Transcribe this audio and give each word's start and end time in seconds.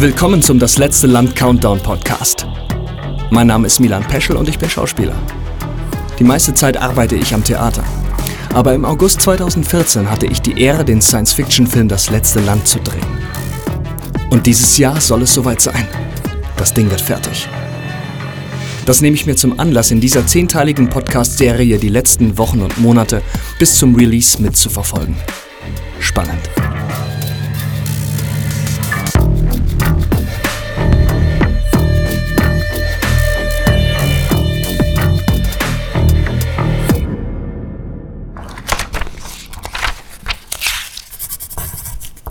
Willkommen 0.00 0.40
zum 0.40 0.58
Das 0.58 0.78
letzte 0.78 1.06
Land 1.06 1.36
Countdown 1.36 1.78
Podcast. 1.78 2.46
Mein 3.28 3.48
Name 3.48 3.66
ist 3.66 3.80
Milan 3.80 4.02
Peschel 4.02 4.34
und 4.34 4.48
ich 4.48 4.58
bin 4.58 4.70
Schauspieler. 4.70 5.14
Die 6.18 6.24
meiste 6.24 6.54
Zeit 6.54 6.78
arbeite 6.78 7.16
ich 7.16 7.34
am 7.34 7.44
Theater. 7.44 7.84
Aber 8.54 8.72
im 8.72 8.86
August 8.86 9.20
2014 9.20 10.10
hatte 10.10 10.24
ich 10.24 10.40
die 10.40 10.58
Ehre, 10.58 10.86
den 10.86 11.02
Science-Fiction-Film 11.02 11.88
Das 11.88 12.08
letzte 12.08 12.40
Land 12.40 12.66
zu 12.66 12.78
drehen. 12.78 13.04
Und 14.30 14.46
dieses 14.46 14.78
Jahr 14.78 14.98
soll 15.02 15.20
es 15.20 15.34
soweit 15.34 15.60
sein. 15.60 15.86
Das 16.56 16.72
Ding 16.72 16.90
wird 16.90 17.02
fertig. 17.02 17.46
Das 18.86 19.02
nehme 19.02 19.16
ich 19.16 19.26
mir 19.26 19.36
zum 19.36 19.60
Anlass, 19.60 19.90
in 19.90 20.00
dieser 20.00 20.26
zehnteiligen 20.26 20.88
Podcast-Serie 20.88 21.78
die 21.78 21.90
letzten 21.90 22.38
Wochen 22.38 22.62
und 22.62 22.78
Monate 22.78 23.20
bis 23.58 23.76
zum 23.76 23.94
Release 23.94 24.40
mitzuverfolgen. 24.40 25.16
Spannend. 25.98 26.48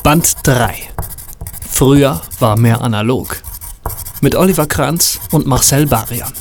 Band 0.10 0.38
3. 0.42 0.74
Früher 1.70 2.20
war 2.40 2.58
mehr 2.58 2.82
analog. 2.82 3.44
Mit 4.22 4.34
Oliver 4.34 4.66
Kranz 4.66 5.20
und 5.30 5.46
Marcel 5.46 5.86
Barian. 5.86 6.34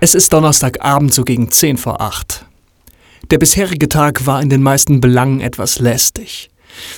Es 0.00 0.14
ist 0.14 0.32
Donnerstagabend 0.32 1.12
so 1.12 1.22
gegen 1.22 1.50
10 1.50 1.76
vor 1.76 2.00
8. 2.00 2.46
Der 3.30 3.36
bisherige 3.36 3.90
Tag 3.90 4.24
war 4.24 4.40
in 4.40 4.48
den 4.48 4.62
meisten 4.62 5.02
Belangen 5.02 5.42
etwas 5.42 5.80
lästig. 5.80 6.48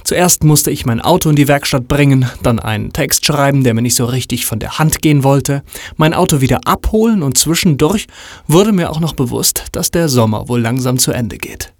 Zuerst 0.04 0.44
musste 0.44 0.70
ich 0.70 0.86
mein 0.86 1.00
Auto 1.00 1.30
in 1.30 1.34
die 1.34 1.48
Werkstatt 1.48 1.88
bringen, 1.88 2.30
dann 2.44 2.60
einen 2.60 2.92
Text 2.92 3.26
schreiben, 3.26 3.64
der 3.64 3.74
mir 3.74 3.82
nicht 3.82 3.96
so 3.96 4.04
richtig 4.04 4.46
von 4.46 4.60
der 4.60 4.78
Hand 4.78 5.02
gehen 5.02 5.24
wollte, 5.24 5.64
mein 5.96 6.14
Auto 6.14 6.40
wieder 6.40 6.60
abholen 6.66 7.24
und 7.24 7.36
zwischendurch 7.36 8.06
wurde 8.46 8.70
mir 8.70 8.90
auch 8.90 9.00
noch 9.00 9.14
bewusst, 9.14 9.64
dass 9.72 9.90
der 9.90 10.08
Sommer 10.08 10.48
wohl 10.48 10.60
langsam 10.60 10.98
zu 10.98 11.10
Ende 11.10 11.36
geht. 11.36 11.73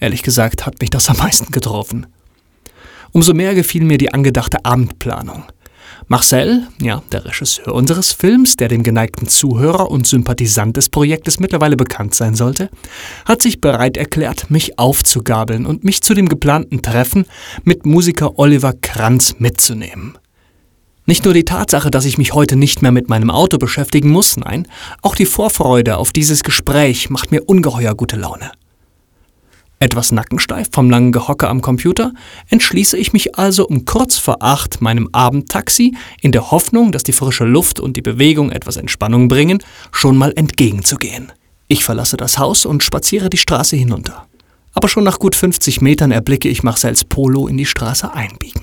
Ehrlich 0.00 0.22
gesagt 0.22 0.66
hat 0.66 0.80
mich 0.80 0.90
das 0.90 1.08
am 1.08 1.18
meisten 1.18 1.52
getroffen. 1.52 2.06
Umso 3.12 3.34
mehr 3.34 3.54
gefiel 3.54 3.84
mir 3.84 3.98
die 3.98 4.12
angedachte 4.12 4.64
Abendplanung. 4.64 5.44
Marcel, 6.08 6.66
ja, 6.80 7.02
der 7.12 7.24
Regisseur 7.24 7.72
unseres 7.72 8.12
Films, 8.12 8.56
der 8.56 8.68
dem 8.68 8.82
geneigten 8.82 9.28
Zuhörer 9.28 9.90
und 9.90 10.06
Sympathisant 10.06 10.76
des 10.76 10.88
Projektes 10.88 11.38
mittlerweile 11.38 11.76
bekannt 11.76 12.14
sein 12.14 12.34
sollte, 12.34 12.68
hat 13.26 13.42
sich 13.42 13.60
bereit 13.60 13.96
erklärt, 13.96 14.50
mich 14.50 14.78
aufzugabeln 14.78 15.66
und 15.66 15.84
mich 15.84 16.02
zu 16.02 16.14
dem 16.14 16.28
geplanten 16.28 16.82
Treffen 16.82 17.26
mit 17.62 17.86
Musiker 17.86 18.38
Oliver 18.38 18.72
Kranz 18.72 19.36
mitzunehmen. 19.38 20.18
Nicht 21.06 21.24
nur 21.24 21.34
die 21.34 21.44
Tatsache, 21.44 21.90
dass 21.90 22.04
ich 22.04 22.18
mich 22.18 22.34
heute 22.34 22.56
nicht 22.56 22.82
mehr 22.82 22.92
mit 22.92 23.08
meinem 23.08 23.30
Auto 23.30 23.58
beschäftigen 23.58 24.10
muss, 24.10 24.36
nein, 24.36 24.66
auch 25.02 25.14
die 25.14 25.26
Vorfreude 25.26 25.96
auf 25.96 26.12
dieses 26.12 26.42
Gespräch 26.42 27.10
macht 27.10 27.30
mir 27.30 27.48
ungeheuer 27.48 27.94
gute 27.94 28.16
Laune. 28.16 28.50
Etwas 29.82 30.12
nackensteif 30.12 30.68
vom 30.70 30.90
langen 30.90 31.10
Gehocke 31.10 31.48
am 31.48 31.62
Computer 31.62 32.12
entschließe 32.50 32.98
ich 32.98 33.14
mich 33.14 33.38
also 33.38 33.66
um 33.66 33.86
kurz 33.86 34.18
vor 34.18 34.42
acht 34.42 34.82
meinem 34.82 35.08
Abendtaxi 35.12 35.96
in 36.20 36.32
der 36.32 36.50
Hoffnung, 36.50 36.92
dass 36.92 37.02
die 37.02 37.14
frische 37.14 37.44
Luft 37.44 37.80
und 37.80 37.96
die 37.96 38.02
Bewegung 38.02 38.52
etwas 38.52 38.76
Entspannung 38.76 39.28
bringen, 39.28 39.62
schon 39.90 40.18
mal 40.18 40.34
entgegenzugehen. 40.36 41.32
Ich 41.66 41.82
verlasse 41.82 42.18
das 42.18 42.36
Haus 42.36 42.66
und 42.66 42.82
spaziere 42.82 43.30
die 43.30 43.38
Straße 43.38 43.74
hinunter. 43.74 44.26
Aber 44.74 44.86
schon 44.86 45.02
nach 45.02 45.18
gut 45.18 45.34
50 45.34 45.80
Metern 45.80 46.10
erblicke 46.10 46.50
ich 46.50 46.62
Marcells 46.62 47.06
Polo 47.06 47.48
in 47.48 47.56
die 47.56 47.64
Straße 47.64 48.12
einbiegen. 48.12 48.62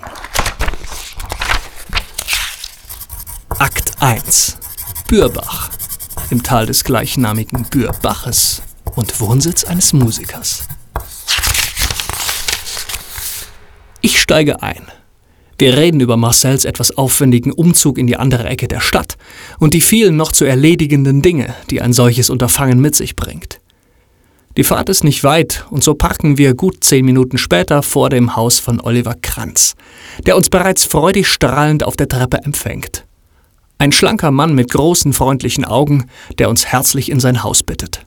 Akt 3.57 3.91
1 4.03 4.59
Bürbach 5.07 5.71
im 6.29 6.43
Tal 6.43 6.67
des 6.67 6.83
gleichnamigen 6.83 7.63
Bürbaches 7.71 8.61
und 8.95 9.19
Wohnsitz 9.19 9.63
eines 9.63 9.93
Musikers. 9.93 10.67
Ich 14.01 14.21
steige 14.21 14.61
ein. 14.61 14.83
Wir 15.57 15.75
reden 15.75 16.01
über 16.01 16.17
Marcells 16.17 16.65
etwas 16.65 16.95
aufwendigen 16.95 17.51
Umzug 17.51 17.97
in 17.97 18.05
die 18.05 18.17
andere 18.17 18.47
Ecke 18.47 18.67
der 18.67 18.79
Stadt 18.79 19.17
und 19.57 19.73
die 19.73 19.81
vielen 19.81 20.15
noch 20.15 20.31
zu 20.31 20.45
erledigenden 20.45 21.23
Dinge, 21.23 21.55
die 21.71 21.81
ein 21.81 21.93
solches 21.93 22.29
Unterfangen 22.29 22.79
mit 22.79 22.95
sich 22.95 23.15
bringt. 23.15 23.59
Die 24.55 24.63
Fahrt 24.63 24.89
ist 24.89 25.03
nicht 25.03 25.23
weit 25.23 25.65
und 25.71 25.83
so 25.83 25.95
parken 25.95 26.37
wir 26.37 26.53
gut 26.53 26.83
zehn 26.83 27.05
Minuten 27.05 27.37
später 27.37 27.81
vor 27.81 28.09
dem 28.09 28.35
Haus 28.35 28.59
von 28.59 28.79
Oliver 28.79 29.15
Kranz, 29.19 29.75
der 30.25 30.35
uns 30.35 30.49
bereits 30.49 30.83
freudig 30.83 31.27
strahlend 31.27 31.83
auf 31.83 31.95
der 31.95 32.07
Treppe 32.07 32.37
empfängt. 32.37 33.05
Ein 33.79 33.91
schlanker 33.91 34.31
Mann 34.31 34.55
mit 34.55 34.71
großen 34.71 35.13
freundlichen 35.13 35.65
Augen, 35.65 36.05
der 36.39 36.49
uns 36.49 36.65
herzlich 36.65 37.11
in 37.11 37.19
sein 37.19 37.43
Haus 37.43 37.61
bittet. 37.61 38.06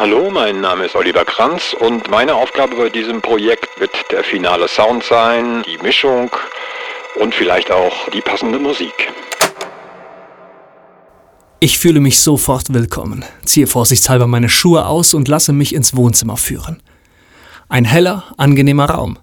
Hallo, 0.00 0.30
mein 0.30 0.62
Name 0.62 0.86
ist 0.86 0.96
Oliver 0.96 1.26
Kranz 1.26 1.76
und 1.78 2.10
meine 2.10 2.34
Aufgabe 2.34 2.74
bei 2.74 2.88
diesem 2.88 3.20
Projekt 3.20 3.78
wird 3.78 3.90
der 4.10 4.24
finale 4.24 4.66
Sound 4.66 5.04
sein, 5.04 5.62
die 5.66 5.76
Mischung 5.82 6.30
und 7.16 7.34
vielleicht 7.34 7.70
auch 7.70 8.08
die 8.08 8.22
passende 8.22 8.58
Musik. 8.58 9.12
Ich 11.58 11.78
fühle 11.78 12.00
mich 12.00 12.18
sofort 12.18 12.72
willkommen, 12.72 13.26
ziehe 13.44 13.66
vorsichtshalber 13.66 14.26
meine 14.26 14.48
Schuhe 14.48 14.86
aus 14.86 15.12
und 15.12 15.28
lasse 15.28 15.52
mich 15.52 15.74
ins 15.74 15.94
Wohnzimmer 15.94 16.38
führen. 16.38 16.82
Ein 17.68 17.84
heller, 17.84 18.24
angenehmer 18.38 18.86
Raum. 18.86 19.18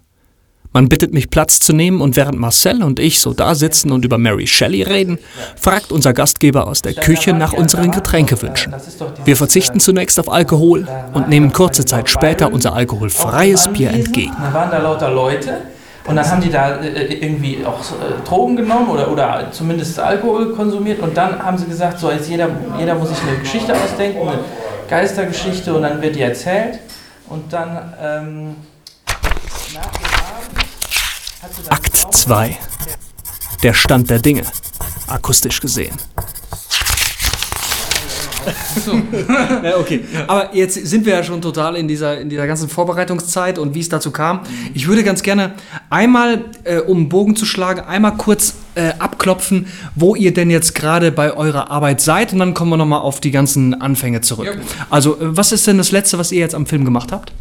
Man 0.78 0.88
bittet 0.88 1.12
mich 1.12 1.28
Platz 1.28 1.58
zu 1.58 1.72
nehmen 1.72 2.00
und 2.00 2.14
während 2.14 2.38
Marcel 2.38 2.84
und 2.84 3.00
ich 3.00 3.18
so 3.18 3.32
da 3.32 3.56
sitzen 3.56 3.90
und 3.90 4.04
über 4.04 4.16
Mary 4.16 4.46
Shelley 4.46 4.84
reden, 4.84 5.18
fragt 5.60 5.90
unser 5.90 6.12
Gastgeber 6.12 6.68
aus 6.68 6.82
der 6.82 6.94
Küche 6.94 7.32
nach 7.32 7.52
unseren 7.52 7.90
Getränkewünschen. 7.90 8.72
Wir 9.24 9.36
verzichten 9.36 9.80
zunächst 9.80 10.20
auf 10.20 10.30
Alkohol 10.30 10.86
und 11.14 11.28
nehmen 11.28 11.52
kurze 11.52 11.84
Zeit 11.84 12.08
später 12.08 12.52
unser 12.52 12.74
alkoholfreies 12.74 13.66
Bier 13.72 13.90
entgegen. 13.90 14.36
Da 14.40 14.54
waren 14.54 14.70
da 14.70 14.78
lauter 14.78 15.10
Leute 15.10 15.62
und 16.06 16.14
dann 16.14 16.30
haben 16.30 16.42
die 16.42 16.52
da 16.52 16.76
äh, 16.76 17.12
irgendwie 17.12 17.58
auch 17.66 17.80
äh, 17.80 18.24
Drogen 18.24 18.54
genommen 18.54 18.88
oder, 18.88 19.10
oder 19.10 19.48
zumindest 19.50 19.98
Alkohol 19.98 20.52
konsumiert 20.52 21.00
und 21.00 21.16
dann 21.16 21.44
haben 21.44 21.58
sie 21.58 21.66
gesagt, 21.66 21.98
so 21.98 22.08
jetzt 22.12 22.30
jeder, 22.30 22.50
jeder 22.78 22.94
muss 22.94 23.08
sich 23.08 23.18
eine 23.26 23.36
Geschichte 23.38 23.74
ausdenken, 23.74 24.28
eine 24.28 24.38
Geistergeschichte 24.88 25.74
und 25.74 25.82
dann 25.82 26.00
wird 26.00 26.14
die 26.14 26.22
erzählt 26.22 26.78
und 27.28 27.52
dann 27.52 27.94
ähm, 28.00 28.56
Akt 31.68 31.96
2. 31.96 32.56
Der 33.62 33.74
Stand 33.74 34.10
der 34.10 34.18
Dinge. 34.18 34.42
Akustisch 35.06 35.60
gesehen. 35.60 35.94
So. 38.84 38.92
ja, 39.64 39.76
okay. 39.78 40.04
Aber 40.26 40.54
jetzt 40.54 40.74
sind 40.74 41.04
wir 41.06 41.14
ja 41.14 41.22
schon 41.22 41.42
total 41.42 41.76
in 41.76 41.88
dieser, 41.88 42.20
in 42.20 42.28
dieser 42.28 42.46
ganzen 42.46 42.68
Vorbereitungszeit 42.68 43.58
und 43.58 43.74
wie 43.74 43.80
es 43.80 43.88
dazu 43.88 44.10
kam. 44.10 44.40
Ich 44.74 44.86
würde 44.86 45.04
ganz 45.04 45.22
gerne 45.22 45.54
einmal, 45.90 46.44
äh, 46.64 46.78
um 46.78 46.98
einen 46.98 47.08
Bogen 47.08 47.36
zu 47.36 47.44
schlagen, 47.44 47.80
einmal 47.80 48.16
kurz 48.16 48.54
äh, 48.74 48.92
abklopfen, 48.98 49.66
wo 49.94 50.14
ihr 50.14 50.32
denn 50.32 50.50
jetzt 50.50 50.74
gerade 50.74 51.12
bei 51.12 51.32
eurer 51.32 51.70
Arbeit 51.70 52.00
seid 52.00 52.32
und 52.32 52.38
dann 52.38 52.54
kommen 52.54 52.70
wir 52.70 52.76
nochmal 52.76 53.00
auf 53.00 53.20
die 53.20 53.30
ganzen 53.30 53.80
Anfänge 53.80 54.20
zurück. 54.20 54.46
Ja. 54.46 54.52
Also, 54.90 55.14
äh, 55.14 55.36
was 55.36 55.52
ist 55.52 55.66
denn 55.66 55.78
das 55.78 55.92
Letzte, 55.92 56.18
was 56.18 56.32
ihr 56.32 56.40
jetzt 56.40 56.54
am 56.54 56.66
Film 56.66 56.84
gemacht 56.84 57.12
habt? 57.12 57.32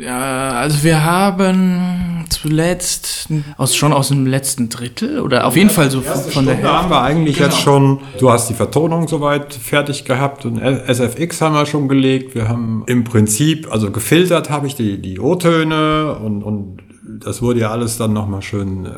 Ja, 0.00 0.50
also 0.50 0.84
wir 0.84 1.04
haben 1.04 2.24
zuletzt 2.28 3.28
aus, 3.56 3.74
schon 3.74 3.92
aus 3.92 4.08
dem 4.08 4.26
letzten 4.26 4.68
Drittel 4.68 5.20
oder 5.20 5.46
auf 5.46 5.56
jeden 5.56 5.70
Fall 5.70 5.90
so 5.90 6.00
von, 6.02 6.20
von 6.30 6.46
der 6.46 6.54
Hälfte. 6.54 6.72
haben 6.72 6.90
wir 6.90 7.02
eigentlich 7.02 7.36
genau. 7.36 7.48
jetzt 7.48 7.60
schon, 7.60 8.00
du 8.18 8.30
hast 8.30 8.48
die 8.48 8.54
Vertonung 8.54 9.08
soweit 9.08 9.52
fertig 9.54 10.04
gehabt 10.04 10.44
und 10.44 10.58
SFX 10.58 11.40
haben 11.40 11.54
wir 11.54 11.66
schon 11.66 11.88
gelegt. 11.88 12.34
Wir 12.34 12.48
haben 12.48 12.84
im 12.86 13.04
Prinzip, 13.04 13.70
also 13.72 13.90
gefiltert 13.90 14.50
habe 14.50 14.68
ich 14.68 14.76
die, 14.76 15.02
die 15.02 15.18
O-Töne 15.18 16.16
und, 16.22 16.42
und 16.42 16.78
das 17.08 17.40
wurde 17.40 17.60
ja 17.60 17.70
alles 17.70 17.96
dann 17.96 18.12
nochmal 18.12 18.42
schön, 18.42 18.84
äh, 18.84 18.90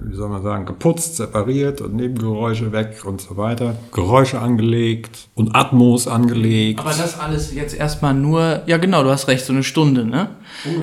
wie 0.00 0.14
soll 0.14 0.28
man 0.30 0.42
sagen, 0.42 0.64
geputzt, 0.64 1.16
separiert 1.16 1.80
und 1.82 1.94
Nebengeräusche 1.94 2.72
weg 2.72 3.02
und 3.04 3.20
so 3.20 3.36
weiter. 3.36 3.76
Geräusche 3.92 4.40
angelegt 4.40 5.28
und 5.34 5.54
Atmos 5.54 6.08
angelegt. 6.08 6.80
Aber 6.80 6.90
das 6.90 7.18
alles 7.18 7.54
jetzt 7.54 7.76
erstmal 7.76 8.14
nur, 8.14 8.62
ja 8.66 8.78
genau, 8.78 9.02
du 9.02 9.10
hast 9.10 9.28
recht, 9.28 9.44
so 9.44 9.52
eine 9.52 9.62
Stunde, 9.62 10.04
ne? 10.04 10.30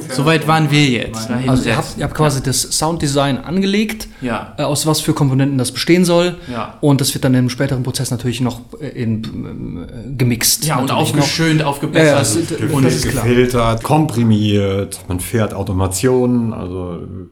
Soweit 0.10 0.48
waren 0.48 0.70
wir 0.70 0.86
jetzt. 0.86 1.30
Also 1.48 1.68
ihr 1.68 1.76
habt, 1.76 1.98
ihr 1.98 2.04
habt 2.04 2.14
quasi 2.14 2.40
ja. 2.40 2.46
das 2.46 2.62
Sounddesign 2.62 3.40
angelegt, 3.40 4.08
ja. 4.22 4.54
äh, 4.58 4.64
aus 4.64 4.86
was 4.86 5.02
für 5.02 5.14
Komponenten 5.14 5.58
das 5.58 5.72
bestehen 5.72 6.06
soll. 6.06 6.36
Ja. 6.52 6.78
Und 6.82 7.02
das 7.02 7.14
wird 7.14 7.26
dann 7.26 7.34
im 7.34 7.50
späteren 7.50 7.84
Prozess 7.84 8.12
natürlich 8.12 8.42
noch 8.42 8.62
äh, 8.80 8.88
in, 8.90 9.24
äh, 9.24 10.16
gemixt. 10.16 10.66
Ja, 10.66 10.78
und 10.78 10.92
aufgeschönt, 10.92 11.64
aufgebessert. 11.64 12.60
Ja, 12.60 12.76
und 12.76 12.86
das 12.86 12.96
ist 12.96 13.12
gefiltert, 13.12 13.84
komprimiert. 13.84 15.00
Man 15.08 15.20
fährt 15.20 15.54
Automationen, 15.54 16.54
also 16.54 16.75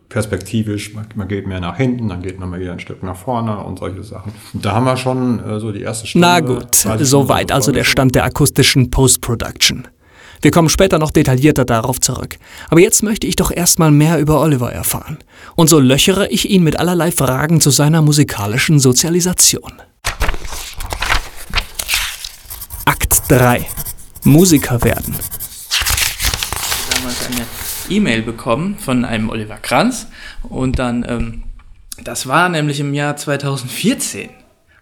perspektivisch, 0.09 0.93
man, 0.93 1.07
man, 1.15 1.27
geht 1.27 1.47
mehr 1.47 1.59
nach 1.59 1.77
hinten, 1.77 2.09
dann 2.09 2.21
geht 2.21 2.39
man 2.39 2.49
mal 2.49 2.59
wieder 2.59 2.73
ein 2.73 2.79
Stück 2.79 3.03
nach 3.03 3.15
vorne 3.15 3.57
und 3.59 3.79
solche 3.79 4.03
Sachen. 4.03 4.33
Und 4.53 4.65
da 4.65 4.73
haben 4.73 4.85
wir 4.85 4.97
schon 4.97 5.39
äh, 5.39 5.59
so 5.59 5.71
die 5.71 5.81
erste 5.81 6.07
Stunde. 6.07 6.27
Na 6.27 6.39
gut, 6.39 6.75
soweit 6.99 7.51
also 7.51 7.71
der 7.71 7.83
Stand 7.83 8.15
der 8.15 8.25
akustischen 8.25 8.91
Post-Production. 8.91 9.87
Wir 10.43 10.51
kommen 10.51 10.67
später 10.67 10.99
noch 10.99 11.11
detaillierter 11.11 11.63
darauf 11.63 12.01
zurück. 12.01 12.35
Aber 12.69 12.81
jetzt 12.81 13.01
möchte 13.01 13.25
ich 13.25 13.37
doch 13.37 13.49
erstmal 13.49 13.91
mehr 13.91 14.19
über 14.19 14.41
Oliver 14.41 14.73
erfahren. 14.73 15.17
Und 15.55 15.69
so 15.69 15.79
löchere 15.79 16.27
ich 16.29 16.49
ihn 16.49 16.63
mit 16.63 16.77
allerlei 16.77 17.13
Fragen 17.13 17.61
zu 17.61 17.69
seiner 17.69 18.01
musikalischen 18.01 18.77
Sozialisation. 18.77 19.71
Akt 22.83 23.23
3. 23.29 23.65
Musiker 24.25 24.83
werden. 24.83 25.15
E-Mail 27.95 28.21
bekommen 28.21 28.77
von 28.77 29.05
einem 29.05 29.29
Oliver 29.29 29.57
Kranz 29.57 30.07
und 30.43 30.79
dann, 30.79 31.05
ähm, 31.07 31.43
das 32.03 32.27
war 32.27 32.49
nämlich 32.49 32.79
im 32.79 32.93
Jahr 32.93 33.15
2014. 33.15 34.29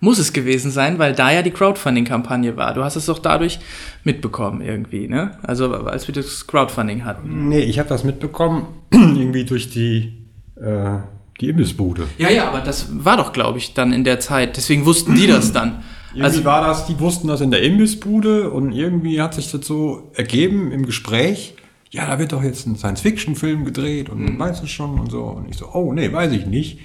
Muss 0.03 0.17
es 0.17 0.33
gewesen 0.33 0.71
sein, 0.71 0.97
weil 0.97 1.13
da 1.13 1.31
ja 1.31 1.43
die 1.43 1.51
Crowdfunding-Kampagne 1.51 2.57
war. 2.57 2.73
Du 2.73 2.83
hast 2.83 2.95
es 2.95 3.05
doch 3.05 3.19
dadurch 3.19 3.59
mitbekommen 4.03 4.61
irgendwie, 4.61 5.07
ne? 5.07 5.37
Also 5.43 5.71
als 5.73 6.07
wir 6.07 6.15
das 6.15 6.47
Crowdfunding 6.47 7.05
hatten. 7.05 7.49
Nee, 7.49 7.59
ich 7.59 7.77
habe 7.77 7.87
das 7.87 8.03
mitbekommen, 8.03 8.65
irgendwie 8.91 9.45
durch 9.45 9.69
die, 9.69 10.25
äh, 10.59 10.97
die 11.39 11.49
Imbissbude. 11.49 12.07
Ja, 12.17 12.31
ja, 12.31 12.47
aber 12.47 12.61
das 12.61 12.87
war 12.91 13.17
doch, 13.17 13.31
glaube 13.31 13.59
ich, 13.59 13.75
dann 13.75 13.93
in 13.93 14.03
der 14.03 14.19
Zeit. 14.19 14.57
Deswegen 14.57 14.85
wussten 14.85 15.13
die 15.13 15.27
das 15.27 15.51
dann. 15.51 15.83
Irgendwie 16.13 16.25
Also, 16.25 16.45
war 16.45 16.65
das, 16.65 16.87
die 16.87 16.99
wussten 16.99 17.27
das 17.27 17.39
in 17.39 17.51
der 17.51 17.61
Imbissbude 17.61 18.49
und 18.49 18.73
irgendwie 18.73 19.21
hat 19.21 19.33
sich 19.35 19.49
das 19.51 19.65
so 19.65 20.11
ergeben 20.15 20.71
im 20.71 20.85
Gespräch. 20.85 21.53
Ja, 21.91 22.07
da 22.07 22.17
wird 22.19 22.31
doch 22.31 22.41
jetzt 22.41 22.65
ein 22.67 22.77
Science-Fiction-Film 22.77 23.65
gedreht 23.65 24.09
und 24.09 24.39
weißt 24.39 24.63
du 24.63 24.67
schon 24.67 24.97
und 24.97 25.11
so. 25.11 25.23
Und 25.23 25.49
ich 25.49 25.57
so, 25.57 25.67
oh 25.73 25.91
nee, 25.91 26.11
weiß 26.11 26.31
ich 26.31 26.45
nicht. 26.45 26.79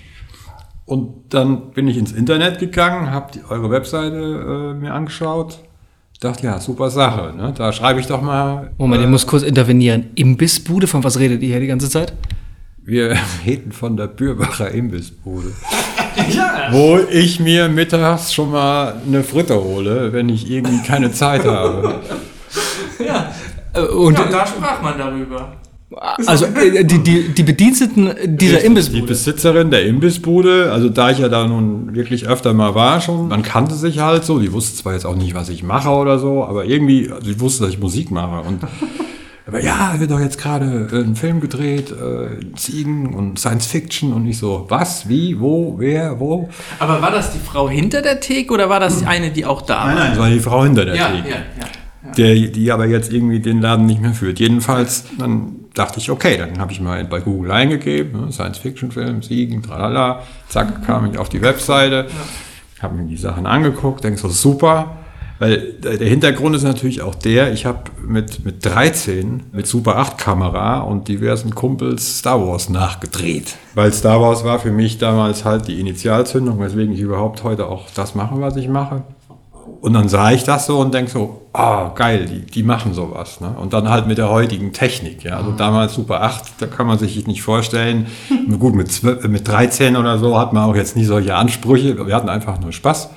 Und 0.85 1.33
dann 1.33 1.71
bin 1.71 1.87
ich 1.87 1.97
ins 1.97 2.13
Internet 2.13 2.59
gegangen, 2.59 3.11
habe 3.11 3.39
eure 3.49 3.71
Webseite 3.71 4.17
äh, 4.17 4.75
mir 4.75 4.93
angeschaut. 4.93 5.61
Dachte, 6.21 6.47
ja, 6.47 6.59
super 6.59 6.91
Sache. 6.91 7.37
Ne? 7.37 7.53
Da 7.57 7.73
schreibe 7.73 8.01
ich 8.01 8.07
doch 8.07 8.23
mal. 8.23 8.73
Moment, 8.79 9.03
ich 9.03 9.09
muss 9.09 9.27
kurz 9.27 9.43
intervenieren. 9.43 10.07
Imbissbude, 10.15 10.87
von 10.87 11.05
was 11.05 11.19
redet 11.19 11.43
ihr 11.43 11.49
hier 11.51 11.61
die 11.61 11.67
ganze 11.67 11.91
Zeit? 11.91 12.13
Wir 12.83 13.17
reden 13.47 13.71
von 13.71 13.97
der 13.97 14.09
Bürbacher 14.09 14.71
Imbissbude. 14.71 15.53
Wo 16.71 16.99
ich 17.11 17.39
mir 17.39 17.69
mittags 17.69 18.33
schon 18.33 18.51
mal 18.51 18.95
eine 19.07 19.23
Fritte 19.23 19.63
hole, 19.63 20.13
wenn 20.13 20.31
ich 20.31 20.51
irgendwie 20.51 20.83
keine 20.83 21.13
Zeit 21.13 21.45
habe. 21.45 22.01
Äh, 23.77 23.87
Und 23.89 24.19
da 24.19 24.47
sprach 24.47 24.83
man 24.83 24.99
darüber. 24.99 25.53
also 26.27 26.47
äh, 26.47 26.85
die, 26.85 26.99
die, 27.03 27.29
die 27.29 27.43
Bediensteten 27.43 28.11
dieser 28.27 28.59
Die 28.59 28.67
Imbissbude. 28.67 29.07
Besitzerin 29.07 29.71
der 29.71 29.85
Imbissbude, 29.87 30.73
also 30.73 30.89
da 30.89 31.11
ich 31.11 31.19
ja 31.19 31.29
da 31.29 31.47
nun 31.47 31.95
wirklich 31.95 32.27
öfter 32.29 32.53
mal 32.55 32.75
war 32.75 33.01
schon, 33.01 33.29
man 33.29 33.43
kannte 33.43 33.75
sich 33.75 34.01
halt 34.01 34.25
so, 34.25 34.39
die 34.41 34.53
wusste 34.53 34.77
zwar 34.83 34.95
jetzt 34.95 35.07
auch 35.07 35.15
nicht, 35.17 35.35
was 35.35 35.49
ich 35.49 35.63
mache 35.63 35.91
oder 35.91 36.19
so, 36.19 36.45
aber 36.45 36.65
irgendwie, 36.65 37.11
also 37.11 37.25
die 37.27 37.39
wusste, 37.41 37.65
dass 37.65 37.73
ich 37.73 37.79
Musik 37.81 38.11
mache 38.11 38.41
und 38.49 38.61
aber 39.47 39.63
ja, 39.63 39.95
wird 39.99 40.11
doch 40.11 40.19
jetzt 40.19 40.39
gerade 40.39 40.89
äh, 40.93 40.97
ein 41.05 41.15
Film 41.15 41.41
gedreht, 41.41 41.93
äh, 41.93 42.53
Ziegen 42.57 43.15
und 43.15 43.39
Science 43.39 43.67
Fiction 43.67 44.13
und 44.13 44.27
ich 44.27 44.39
so, 44.39 44.67
was, 44.69 45.09
wie, 45.09 45.39
wo, 45.39 45.77
wer, 45.79 46.19
wo? 46.19 46.49
Aber 46.81 47.01
war 47.01 47.13
das 47.13 47.33
die 47.33 47.39
Frau 47.39 47.69
hinter 47.71 48.03
der 48.03 48.19
Theke 48.19 48.53
oder 48.53 48.69
war 48.69 48.81
das 48.81 49.07
eine, 49.07 49.31
die 49.31 49.45
auch 49.47 49.63
da 49.63 49.77
war? 49.77 49.87
Nein, 49.87 49.97
nein, 49.99 50.11
das 50.11 50.19
war 50.19 50.31
die 50.31 50.41
Frau 50.41 50.65
hinter 50.65 50.85
der 50.85 50.97
Ja, 50.97 51.07
Theke. 51.11 51.29
ja, 51.29 51.37
ja. 51.37 51.67
Der, 52.17 52.35
die 52.35 52.73
aber 52.73 52.87
jetzt 52.87 53.13
irgendwie 53.13 53.41
den 53.41 53.61
Laden 53.61 53.87
nicht 53.87 54.01
mehr 54.01 54.13
führt. 54.13 54.41
Jedenfalls, 54.41 55.05
dann 55.19 55.67
dachte 55.75 55.99
ich, 55.99 56.11
okay, 56.11 56.39
dann 56.39 56.59
habe 56.59 56.73
ich 56.73 56.81
mal 56.81 57.05
bei 57.05 57.21
Google 57.21 57.51
eingegeben, 57.51 58.21
ne, 58.21 58.33
Science-Fiction-Film, 58.33 59.23
Siegen, 59.23 59.63
tralala, 59.63 60.23
zack, 60.49 60.85
kam 60.87 61.11
ich 61.11 61.19
auf 61.19 61.29
die 61.29 61.43
Webseite, 61.43 62.07
habe 62.81 62.95
mir 62.95 63.09
die 63.09 63.17
Sachen 63.17 63.47
angeguckt, 63.47 64.05
denke 64.05 64.19
so, 64.19 64.29
super, 64.29 64.97
weil 65.39 65.75
der 65.75 65.99
der 65.99 66.09
Hintergrund 66.09 66.57
ist 66.57 66.63
natürlich 66.63 67.03
auch 67.03 67.15
der, 67.15 67.53
ich 67.53 67.67
habe 67.67 67.91
mit, 68.07 68.45
mit 68.45 68.65
13 68.65 69.43
mit 69.53 69.67
Super 69.67 69.97
8 69.97 70.17
Kamera 70.17 70.81
und 70.81 71.09
diversen 71.09 71.55
Kumpels 71.55 72.21
Star 72.21 72.41
Wars 72.47 72.71
nachgedreht. 72.71 73.57
Weil 73.75 73.93
Star 73.93 74.21
Wars 74.21 74.45
war 74.45 74.59
für 74.59 74.71
mich 74.71 74.97
damals 74.97 75.45
halt 75.45 75.69
die 75.69 75.79
Initialzündung, 75.79 76.59
weswegen 76.61 76.95
ich 76.95 77.01
überhaupt 77.01 77.45
heute 77.45 77.67
auch 77.67 77.85
das 77.95 78.15
mache, 78.15 78.41
was 78.41 78.57
ich 78.57 78.69
mache. 78.69 79.03
Und 79.81 79.93
dann 79.93 80.09
sah 80.09 80.33
ich 80.33 80.45
das 80.45 80.67
so 80.67 80.79
und 80.81 80.93
denke 80.95 81.11
so, 81.11 81.43
ah, 81.53 81.91
geil, 81.95 82.27
die, 82.27 82.41
die 82.41 82.63
machen 82.63 82.95
sowas. 82.95 83.41
Ne? 83.41 83.55
Und 83.59 83.73
dann 83.73 83.89
halt 83.89 84.07
mit 84.07 84.19
der 84.19 84.31
heutigen 84.31 84.73
Technik. 84.73 85.25
Ja? 85.25 85.37
Also 85.37 85.53
damals 85.53 85.95
Super 85.95 86.23
8, 86.23 86.61
da 86.61 86.67
kann 86.67 86.87
man 86.87 86.99
sich 86.99 87.27
nicht 87.27 87.43
vorstellen. 87.43 88.07
Gut, 88.59 88.75
mit, 88.75 88.91
12, 88.91 89.29
mit 89.29 89.47
13 89.47 89.97
oder 89.97 90.19
so 90.19 90.39
hat 90.39 90.53
man 90.53 90.65
auch 90.65 90.75
jetzt 90.75 90.97
nicht 90.97 91.07
solche 91.07 91.35
Ansprüche. 91.35 92.07
Wir 92.07 92.15
hatten 92.15 92.29
einfach 92.29 92.61
nur 92.61 92.73
Spaß. 92.73 93.11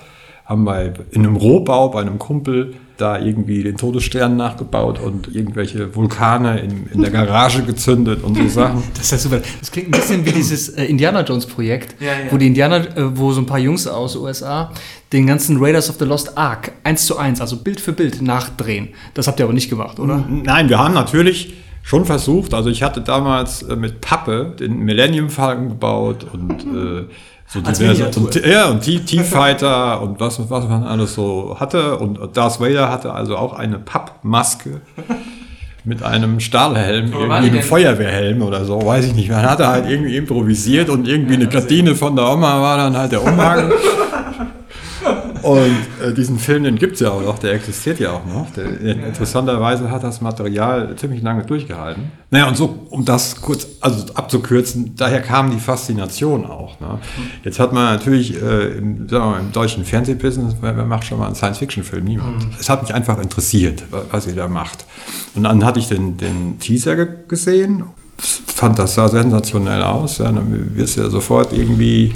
Haben 0.50 0.66
bei, 0.66 0.92
in 1.12 1.26
einem 1.26 1.36
Rohbau 1.36 1.90
bei 1.90 2.02
einem 2.02 2.18
Kumpel 2.20 2.74
da 2.98 3.18
irgendwie 3.18 3.64
den 3.64 3.78
Todesstern 3.78 4.36
nachgebaut 4.36 5.00
und 5.00 5.34
irgendwelche 5.34 5.96
Vulkane 5.96 6.60
in, 6.60 6.88
in 6.92 7.02
der 7.02 7.12
Garage 7.12 7.62
gezündet 7.64 8.24
und 8.24 8.36
so 8.36 8.48
Sachen. 8.50 8.84
Das 8.96 9.04
ist 9.04 9.12
ja 9.12 9.18
super. 9.20 9.42
Das 9.60 9.72
klingt 9.72 9.88
ein 9.88 9.92
bisschen 9.92 10.26
wie 10.26 10.32
dieses 10.32 10.70
äh, 10.70 10.84
Indiana 10.86 11.22
Jones 11.22 11.46
Projekt, 11.46 11.96
Ja, 12.02 12.08
ja. 12.08 12.14
wo 12.32 12.38
die 12.38 12.48
Indianer, 12.48 12.78
äh, 12.98 13.18
wo 13.18 13.32
so 13.32 13.40
ein 13.42 13.46
paar 13.46 13.60
Jungs 13.60 13.88
aus 13.88 14.16
USA 14.18 14.72
den 15.14 15.28
ganzen 15.28 15.58
Raiders 15.64 15.90
of 15.90 15.98
the 16.00 16.06
Lost 16.06 16.38
Ark 16.38 16.72
eins 16.84 17.06
zu 17.06 17.18
eins, 17.18 17.40
also 17.40 17.58
Bild 17.58 17.80
für 17.80 17.94
Bild 17.94 18.22
nachdrehen. 18.22 18.90
Das 19.14 19.28
habt 19.28 19.40
ihr 19.40 19.46
aber 19.46 19.54
nicht 19.54 19.70
gemacht, 19.70 20.00
oder? 20.00 20.26
Nein, 20.28 20.68
wir 20.68 20.80
haben 20.80 20.94
natürlich 20.96 21.54
schon 21.84 22.06
versucht. 22.06 22.54
Also 22.54 22.70
ich 22.70 22.84
hatte 22.84 23.02
damals 23.02 23.62
äh, 23.62 23.76
mit 23.78 24.02
Pappe 24.02 24.56
den 24.60 24.80
Millennium 24.80 25.30
Falcon 25.30 25.70
gebaut 25.70 26.26
und 26.34 26.52
äh, 26.64 27.06
so 27.50 27.62
diverse 27.62 27.84
Miniatur. 27.84 28.26
und, 28.26 28.46
ja 28.46 28.70
und 28.70 28.82
T-Fighter 28.82 30.02
und 30.02 30.20
was 30.20 30.40
was 30.50 30.68
man 30.68 30.84
alles 30.84 31.16
so 31.16 31.58
hatte 31.60 31.98
und 31.98 32.20
Darth 32.38 32.62
Vader 32.62 32.90
hatte 32.90 33.12
also 33.14 33.36
auch 33.38 33.54
eine 33.54 33.80
Pappmaske 33.80 34.82
mit 35.84 36.04
einem 36.04 36.40
Stahlhelm, 36.40 37.12
war 37.14 37.22
irgendwie 37.38 37.50
die 37.50 37.58
einem? 37.58 37.64
Feuerwehrhelm 37.64 38.42
oder 38.44 38.66
so, 38.66 38.86
weiß 38.86 39.06
ich 39.06 39.16
nicht. 39.16 39.30
Man 39.30 39.42
hatte 39.42 39.68
halt 39.68 39.90
irgendwie 39.90 40.18
improvisiert 40.18 40.90
und 40.90 41.08
irgendwie 41.08 41.36
eine 41.36 41.48
Gardine 41.48 41.96
von 41.96 42.16
der 42.16 42.30
Oma 42.32 42.62
war 42.62 42.78
dann 42.78 42.96
halt 42.96 43.12
der 43.12 43.24
Umhang. 43.24 43.72
Und 45.44 45.78
äh, 46.04 46.14
diesen 46.14 46.38
Film, 46.40 46.64
den 46.64 46.76
gibt 46.78 46.96
es 46.96 47.00
ja 47.00 47.12
auch 47.12 47.22
noch, 47.22 47.40
der 47.40 47.54
existiert 47.54 48.00
ja 48.00 48.12
auch 48.12 48.26
noch. 48.26 48.52
Der, 48.52 48.66
interessanterweise 49.08 49.90
hat 49.92 50.04
das 50.04 50.22
Material 50.22 50.96
ziemlich 50.96 51.22
lange 51.22 51.44
durchgehalten. 51.46 52.12
Naja, 52.32 52.48
und 52.48 52.58
so, 52.58 52.86
um 52.90 53.06
das 53.06 53.42
kurz 53.42 53.68
also 53.82 54.06
abzukürzen, 54.14 54.94
daher 54.96 55.22
kam 55.22 55.52
die 55.52 55.60
Faszination 55.60 56.46
auch. 56.46 56.80
Ne? 56.80 57.00
Jetzt 57.44 57.60
hat 57.60 57.74
man 57.74 57.86
natürlich 57.96 58.42
äh, 58.42 58.78
im, 58.78 59.08
mal, 59.12 59.40
im 59.40 59.52
deutschen 59.52 59.84
Fernsehbusiness, 59.86 60.56
wer, 60.62 60.74
macht 60.74 61.06
schon 61.06 61.20
mal 61.20 61.26
einen 61.28 61.36
Science-Fiction-Film? 61.36 62.04
Niemand. 62.04 62.48
Es 62.60 62.70
hat 62.70 62.82
mich 62.84 62.94
einfach 62.94 63.20
interessiert, 63.20 63.84
wa- 63.92 64.04
was 64.12 64.28
ihr 64.28 64.36
da 64.36 64.48
macht. 64.48 64.86
Und 65.36 65.44
dann 65.44 65.66
hatte 65.66 65.80
ich 65.80 65.88
den, 65.88 66.18
den 66.18 66.60
Teaser 66.60 66.96
ge 66.96 67.08
gesehen, 67.28 67.84
fand 68.18 68.78
das 68.78 68.96
sah 68.96 69.08
sensationell 69.08 69.82
aus. 69.82 70.18
Ja, 70.18 70.26
dann 70.26 70.76
wirst 70.76 70.98
du 70.98 71.02
ja 71.02 71.10
sofort 71.10 71.54
irgendwie 71.54 72.14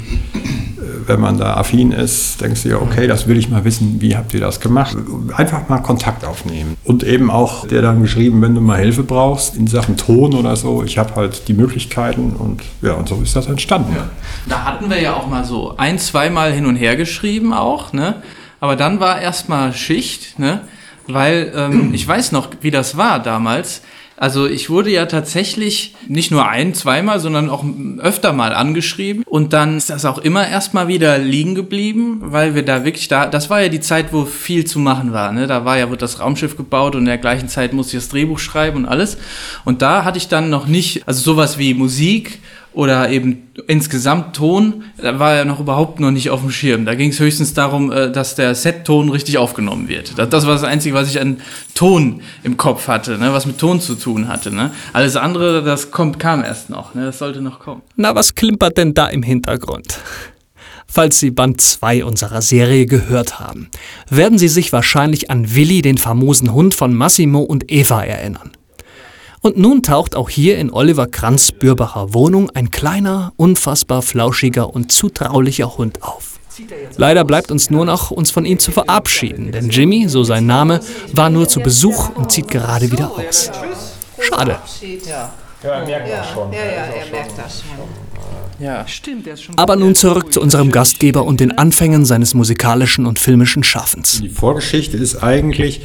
wenn 1.06 1.20
man 1.20 1.38
da 1.38 1.54
affin 1.54 1.92
ist, 1.92 2.40
denkst 2.40 2.62
du 2.62 2.70
ja, 2.70 2.76
okay, 2.76 3.06
das 3.06 3.26
will 3.26 3.36
ich 3.36 3.48
mal 3.48 3.64
wissen, 3.64 4.00
wie 4.00 4.16
habt 4.16 4.34
ihr 4.34 4.40
das 4.40 4.60
gemacht? 4.60 4.96
Einfach 5.36 5.68
mal 5.68 5.78
Kontakt 5.78 6.24
aufnehmen. 6.24 6.76
Und 6.84 7.02
eben 7.02 7.30
auch 7.30 7.66
der 7.66 7.82
dann 7.82 8.02
geschrieben, 8.02 8.42
wenn 8.42 8.54
du 8.54 8.60
mal 8.60 8.78
Hilfe 8.78 9.02
brauchst 9.02 9.56
in 9.56 9.66
Sachen 9.66 9.96
Ton 9.96 10.34
oder 10.34 10.56
so, 10.56 10.82
ich 10.82 10.98
habe 10.98 11.14
halt 11.14 11.48
die 11.48 11.54
Möglichkeiten 11.54 12.34
und 12.38 12.62
ja, 12.82 12.92
und 12.94 13.08
so 13.08 13.20
ist 13.22 13.34
das 13.36 13.46
entstanden. 13.46 13.96
Da 14.48 14.64
hatten 14.64 14.90
wir 14.90 15.00
ja 15.00 15.14
auch 15.14 15.26
mal 15.26 15.44
so 15.44 15.76
ein, 15.76 15.98
zweimal 15.98 16.52
hin 16.52 16.66
und 16.66 16.76
her 16.76 16.96
geschrieben 16.96 17.52
auch, 17.52 17.92
ne? 17.92 18.22
Aber 18.60 18.76
dann 18.76 19.00
war 19.00 19.20
erstmal 19.20 19.72
Schicht, 19.72 20.38
ne? 20.38 20.62
Weil 21.06 21.52
ähm, 21.54 21.90
ich 21.94 22.06
weiß 22.06 22.32
noch, 22.32 22.48
wie 22.60 22.70
das 22.70 22.96
war 22.96 23.22
damals. 23.22 23.82
Also 24.16 24.46
ich 24.46 24.70
wurde 24.70 24.90
ja 24.90 25.06
tatsächlich 25.06 25.94
nicht 26.06 26.30
nur 26.30 26.48
ein, 26.48 26.74
zweimal, 26.74 27.18
sondern 27.18 27.50
auch 27.50 27.64
öfter 27.98 28.32
mal 28.32 28.54
angeschrieben. 28.54 29.24
Und 29.26 29.52
dann 29.52 29.76
ist 29.76 29.90
das 29.90 30.04
auch 30.04 30.18
immer 30.18 30.46
erstmal 30.46 30.88
wieder 30.88 31.18
liegen 31.18 31.54
geblieben, 31.54 32.20
weil 32.20 32.54
wir 32.54 32.64
da 32.64 32.84
wirklich 32.84 33.08
da, 33.08 33.26
das 33.26 33.50
war 33.50 33.60
ja 33.62 33.68
die 33.68 33.80
Zeit, 33.80 34.12
wo 34.12 34.24
viel 34.24 34.64
zu 34.64 34.78
machen 34.78 35.12
war. 35.12 35.32
Ne? 35.32 35.46
Da 35.46 35.64
war 35.64 35.78
ja, 35.78 35.90
wird 35.90 36.02
das 36.02 36.20
Raumschiff 36.20 36.56
gebaut 36.56 36.94
und 36.94 37.02
in 37.02 37.06
der 37.06 37.18
gleichen 37.18 37.48
Zeit 37.48 37.72
musste 37.72 37.96
ich 37.96 38.02
das 38.02 38.10
Drehbuch 38.10 38.38
schreiben 38.38 38.78
und 38.78 38.86
alles. 38.86 39.18
Und 39.64 39.82
da 39.82 40.04
hatte 40.04 40.18
ich 40.18 40.28
dann 40.28 40.48
noch 40.48 40.66
nicht, 40.66 41.06
also 41.08 41.20
sowas 41.20 41.58
wie 41.58 41.74
Musik 41.74 42.38
oder 42.74 43.08
eben 43.08 43.48
insgesamt 43.68 44.36
Ton, 44.36 44.84
da 45.00 45.18
war 45.18 45.34
ja 45.36 45.44
noch 45.44 45.60
überhaupt 45.60 46.00
noch 46.00 46.10
nicht 46.10 46.30
auf 46.30 46.40
dem 46.40 46.50
Schirm. 46.50 46.84
Da 46.84 46.94
ging 46.94 47.10
es 47.10 47.20
höchstens 47.20 47.54
darum, 47.54 47.92
äh, 47.92 48.10
dass 48.10 48.34
der 48.34 48.54
Set-Ton 48.54 49.10
richtig 49.10 49.38
aufgenommen 49.38 49.88
wird. 49.88 50.18
Das, 50.18 50.46
war 50.46 50.54
das 50.54 50.64
Einzige, 50.64 50.94
was 50.94 51.08
ich 51.08 51.20
an 51.20 51.38
Ton 51.74 52.20
im 52.42 52.56
Kopf 52.56 52.88
hatte, 52.88 53.16
ne? 53.18 53.32
was 53.32 53.46
mit 53.46 53.58
Ton 53.58 53.80
zu 53.80 53.94
tun 53.94 54.28
hatte. 54.28 54.52
Ne? 54.52 54.72
Alles 54.92 55.16
andere, 55.16 55.62
das 55.62 55.90
kommt, 55.92 56.18
kam 56.18 56.42
erst 56.42 56.68
noch. 56.68 56.94
Ne? 56.94 57.06
Das 57.06 57.18
sollte 57.18 57.40
noch 57.40 57.60
kommen. 57.60 57.82
Na, 57.96 58.14
was 58.14 58.34
klimpert 58.34 58.76
denn 58.76 58.92
da 58.92 59.06
im 59.06 59.22
Hintergrund? 59.22 59.98
Falls 60.86 61.18
Sie 61.18 61.30
Band 61.30 61.60
2 61.60 62.04
unserer 62.04 62.42
Serie 62.42 62.86
gehört 62.86 63.40
haben, 63.40 63.68
werden 64.10 64.38
Sie 64.38 64.48
sich 64.48 64.72
wahrscheinlich 64.72 65.30
an 65.30 65.54
Willi, 65.54 65.82
den 65.82 65.98
famosen 65.98 66.52
Hund 66.52 66.74
von 66.74 66.94
Massimo 66.94 67.40
und 67.40 67.70
Eva 67.70 68.02
erinnern. 68.02 68.52
Und 69.44 69.58
nun 69.58 69.82
taucht 69.82 70.16
auch 70.16 70.30
hier 70.30 70.56
in 70.56 70.72
Oliver 70.72 71.06
Kranz 71.06 71.52
Bürbacher 71.52 72.14
Wohnung 72.14 72.48
ein 72.54 72.70
kleiner, 72.70 73.34
unfassbar 73.36 74.00
flauschiger 74.00 74.72
und 74.72 74.90
zutraulicher 74.90 75.76
Hund 75.76 76.02
auf. 76.02 76.40
Leider 76.96 77.24
bleibt 77.24 77.50
uns 77.50 77.68
nur 77.68 77.84
noch, 77.84 78.10
uns 78.10 78.30
von 78.30 78.46
ihm 78.46 78.58
zu 78.58 78.72
verabschieden, 78.72 79.52
denn 79.52 79.68
Jimmy, 79.68 80.08
so 80.08 80.24
sein 80.24 80.46
Name, 80.46 80.80
war 81.12 81.28
nur 81.28 81.46
zu 81.46 81.60
Besuch 81.60 82.16
und 82.16 82.32
zieht 82.32 82.48
gerade 82.48 82.90
wieder 82.90 83.12
aus. 83.12 83.50
Schade. 84.18 84.56
Ja. 85.06 85.34
Ja, 85.62 85.70
er 85.70 85.84
merkt 85.84 86.10
das 86.10 86.30
schon. 86.30 86.52
Ja, 86.52 86.58
ja, 86.58 86.64
er 86.64 87.10
merkt 87.10 87.32
das 87.36 87.60
schon. 87.60 88.64
Ja. 88.64 88.88
Stimmt. 88.88 89.28
Aber 89.56 89.76
nun 89.76 89.94
zurück 89.94 90.32
zu 90.32 90.40
unserem 90.40 90.70
Gastgeber 90.70 91.22
und 91.22 91.40
den 91.40 91.58
Anfängen 91.58 92.06
seines 92.06 92.32
musikalischen 92.32 93.04
und 93.04 93.18
filmischen 93.18 93.62
Schaffens. 93.62 94.22
Die 94.22 94.30
Vorgeschichte 94.30 94.96
ist 94.96 95.22
eigentlich 95.22 95.82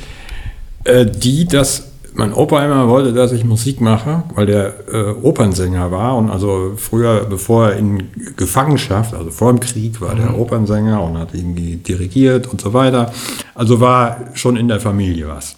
äh, 0.86 1.06
die, 1.06 1.46
dass 1.46 1.88
mein 2.20 2.34
Opa 2.34 2.64
immer 2.64 2.90
wollte, 2.90 3.14
dass 3.14 3.32
ich 3.32 3.46
Musik 3.46 3.80
mache, 3.80 4.24
weil 4.36 4.46
der 4.46 4.74
äh, 4.92 5.12
Opernsänger 5.22 5.90
war 5.90 6.18
und 6.18 6.30
also 6.30 6.74
früher, 6.76 7.26
bevor 7.26 7.70
er 7.70 7.78
in 7.78 8.10
Gefangenschaft, 8.36 9.14
also 9.14 9.32
vor 9.32 9.54
dem 9.54 9.62
Krieg, 9.62 10.02
war 10.02 10.16
der 10.16 10.38
Opernsänger 10.38 11.02
und 11.02 11.18
hat 11.18 11.34
irgendwie 11.34 11.78
dirigiert 11.78 12.48
und 12.48 12.60
so 12.60 12.74
weiter. 12.74 13.12
Also 13.56 13.80
war 13.80 14.18
schon 14.34 14.58
in 14.58 14.68
der 14.68 14.82
Familie 14.82 15.30
was. 15.30 15.56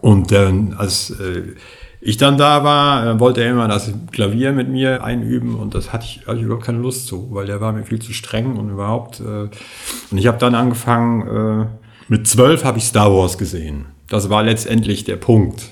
Und 0.00 0.32
dann, 0.32 0.74
als 0.78 1.10
äh, 1.10 1.42
ich 2.00 2.16
dann 2.16 2.38
da 2.38 2.64
war, 2.64 3.06
äh, 3.06 3.20
wollte 3.20 3.42
er 3.42 3.50
immer 3.50 3.68
das 3.68 3.92
Klavier 4.12 4.52
mit 4.52 4.70
mir 4.70 5.04
einüben 5.04 5.56
und 5.56 5.74
das 5.74 5.92
hatte 5.92 6.06
ich, 6.06 6.26
hatte 6.26 6.38
ich 6.38 6.44
überhaupt 6.44 6.64
keine 6.64 6.78
Lust 6.78 7.06
zu, 7.06 7.28
weil 7.32 7.46
der 7.46 7.60
war 7.60 7.72
mir 7.72 7.84
viel 7.84 8.00
zu 8.00 8.14
streng 8.14 8.56
und 8.56 8.70
überhaupt. 8.70 9.20
Äh, 9.20 9.50
und 10.10 10.18
ich 10.18 10.26
habe 10.26 10.38
dann 10.38 10.54
angefangen, 10.54 11.66
äh, 11.66 11.66
mit 12.08 12.26
zwölf 12.26 12.64
habe 12.64 12.78
ich 12.78 12.84
Star 12.84 13.12
Wars 13.12 13.36
gesehen. 13.36 13.95
Das 14.08 14.30
war 14.30 14.42
letztendlich 14.42 15.04
der 15.04 15.16
Punkt. 15.16 15.62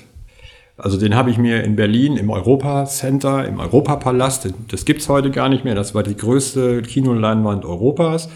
Also 0.77 0.97
den 0.97 1.15
habe 1.15 1.31
ich 1.31 1.37
mir 1.37 1.63
in 1.63 1.77
Berlin 1.77 2.17
im 2.17 2.29
Europa 2.29 2.85
Center, 2.85 3.47
im 3.47 3.59
Europapalast, 3.59 4.49
das 4.67 4.83
gibt's 4.83 5.07
heute 5.07 5.31
gar 5.31 5.47
nicht 5.47 5.63
mehr, 5.63 5.73
das 5.73 5.95
war 5.95 6.03
die 6.03 6.17
größte 6.17 6.81
Kinoleinwand 6.81 7.63
Europas. 7.63 8.27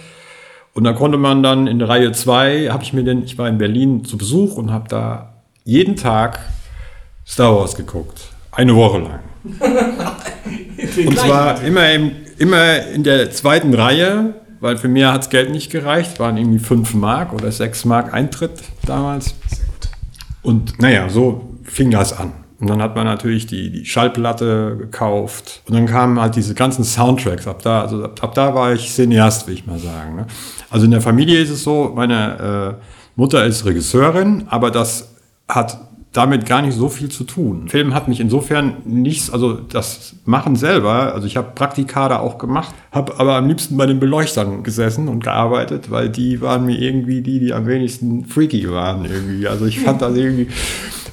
Und 0.73 0.85
da 0.85 0.93
konnte 0.93 1.17
man 1.17 1.43
dann 1.43 1.67
in 1.67 1.81
Reihe 1.81 2.13
2, 2.13 2.69
habe 2.69 2.83
ich 2.83 2.93
mir 2.93 3.03
den, 3.03 3.23
ich 3.23 3.37
war 3.37 3.49
in 3.49 3.57
Berlin 3.57 4.05
zu 4.05 4.17
Besuch 4.17 4.55
und 4.55 4.71
habe 4.71 4.87
da 4.87 5.33
jeden 5.65 5.97
Tag 5.97 6.39
Star 7.27 7.53
Wars 7.55 7.75
geguckt. 7.75 8.29
Eine 8.51 8.75
Woche 8.75 8.99
lang. 8.99 9.19
und 11.05 11.19
zwar 11.19 11.61
immer, 11.63 11.91
im, 11.91 12.11
immer 12.37 12.87
in 12.87 13.03
der 13.03 13.31
zweiten 13.31 13.73
Reihe, 13.73 14.35
weil 14.61 14.77
für 14.77 14.87
mehr 14.87 15.11
hat's 15.11 15.29
Geld 15.29 15.51
nicht 15.51 15.71
gereicht. 15.71 16.19
Waren 16.19 16.37
irgendwie 16.37 16.59
5 16.59 16.93
Mark 16.93 17.33
oder 17.33 17.51
6 17.51 17.85
Mark 17.85 18.13
Eintritt 18.13 18.61
damals. 18.85 19.35
Und 20.41 20.79
naja, 20.79 21.09
so 21.09 21.57
fing 21.63 21.91
das 21.91 22.17
an. 22.17 22.33
Und 22.59 22.69
dann 22.69 22.81
hat 22.81 22.95
man 22.95 23.05
natürlich 23.05 23.47
die, 23.47 23.71
die 23.71 23.85
Schallplatte 23.85 24.75
gekauft. 24.77 25.61
Und 25.67 25.75
dann 25.75 25.85
kamen 25.85 26.19
halt 26.19 26.35
diese 26.35 26.53
ganzen 26.53 26.83
Soundtracks. 26.83 27.47
Ab 27.47 27.61
da, 27.61 27.81
also 27.81 28.03
ab, 28.03 28.21
ab 28.21 28.33
da 28.33 28.53
war 28.53 28.73
ich 28.73 28.89
Cineast, 28.93 29.47
will 29.47 29.53
ich 29.53 29.65
mal 29.65 29.79
sagen. 29.79 30.17
Ne? 30.17 30.27
Also 30.69 30.85
in 30.85 30.91
der 30.91 31.01
Familie 31.01 31.39
ist 31.39 31.51
es 31.51 31.63
so, 31.63 31.93
meine 31.95 32.77
äh, 32.77 32.83
Mutter 33.15 33.45
ist 33.45 33.65
Regisseurin, 33.65 34.45
aber 34.49 34.71
das 34.71 35.15
hat 35.47 35.88
damit 36.11 36.47
gar 36.47 36.63
nicht 36.63 36.75
so 36.75 36.89
viel 36.89 37.09
zu 37.09 37.23
tun. 37.23 37.67
Film 37.67 37.93
hat 37.93 38.07
mich 38.07 38.19
insofern 38.19 38.77
nichts, 38.85 39.29
also 39.29 39.53
das 39.53 40.15
Machen 40.25 40.55
selber, 40.55 41.13
also 41.13 41.27
ich 41.27 41.37
habe 41.37 41.51
Praktika 41.53 42.09
da 42.09 42.19
auch 42.19 42.39
gemacht, 42.39 42.73
habe 42.91 43.19
aber 43.19 43.35
am 43.35 43.47
liebsten 43.47 43.77
bei 43.77 43.85
den 43.85 43.99
Beleuchtern 43.99 44.63
gesessen 44.63 45.07
und 45.07 45.23
gearbeitet, 45.23 45.91
weil 45.91 46.09
die 46.09 46.41
waren 46.41 46.65
mir 46.65 46.79
irgendwie 46.79 47.21
die, 47.21 47.39
die 47.39 47.53
am 47.53 47.67
wenigsten 47.67 48.25
freaky 48.25 48.71
waren 48.71 49.05
irgendwie. 49.05 49.47
Also 49.47 49.65
ich 49.65 49.79
fand 49.79 50.01
das 50.01 50.15
irgendwie 50.15 50.47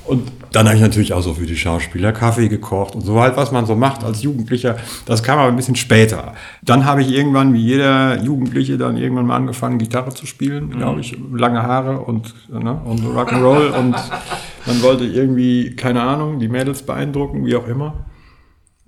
und 0.06 0.30
dann 0.56 0.68
habe 0.68 0.76
ich 0.76 0.82
natürlich 0.82 1.12
auch 1.12 1.20
so 1.20 1.34
für 1.34 1.44
die 1.44 1.54
Schauspieler 1.54 2.12
Kaffee 2.12 2.48
gekocht 2.48 2.94
und 2.94 3.02
so 3.02 3.20
halt, 3.20 3.36
was 3.36 3.52
man 3.52 3.66
so 3.66 3.76
macht 3.76 4.02
als 4.02 4.22
Jugendlicher. 4.22 4.76
Das 5.04 5.22
kam 5.22 5.38
aber 5.38 5.48
ein 5.48 5.56
bisschen 5.56 5.76
später. 5.76 6.32
Dann 6.62 6.86
habe 6.86 7.02
ich 7.02 7.12
irgendwann, 7.12 7.52
wie 7.52 7.60
jeder 7.60 8.22
Jugendliche, 8.22 8.78
dann 8.78 8.96
irgendwann 8.96 9.26
mal 9.26 9.36
angefangen, 9.36 9.76
Gitarre 9.76 10.14
zu 10.14 10.24
spielen, 10.24 10.70
glaube 10.70 11.00
ich. 11.00 11.14
Lange 11.30 11.62
Haare 11.62 11.98
und, 11.98 12.32
ne, 12.48 12.80
und 12.86 13.00
Rock'n'Roll. 13.00 13.70
und 13.78 13.96
man 14.64 14.82
wollte 14.82 15.04
irgendwie, 15.04 15.76
keine 15.76 16.00
Ahnung, 16.00 16.38
die 16.38 16.48
Mädels 16.48 16.84
beeindrucken, 16.84 17.44
wie 17.44 17.54
auch 17.54 17.68
immer. 17.68 18.06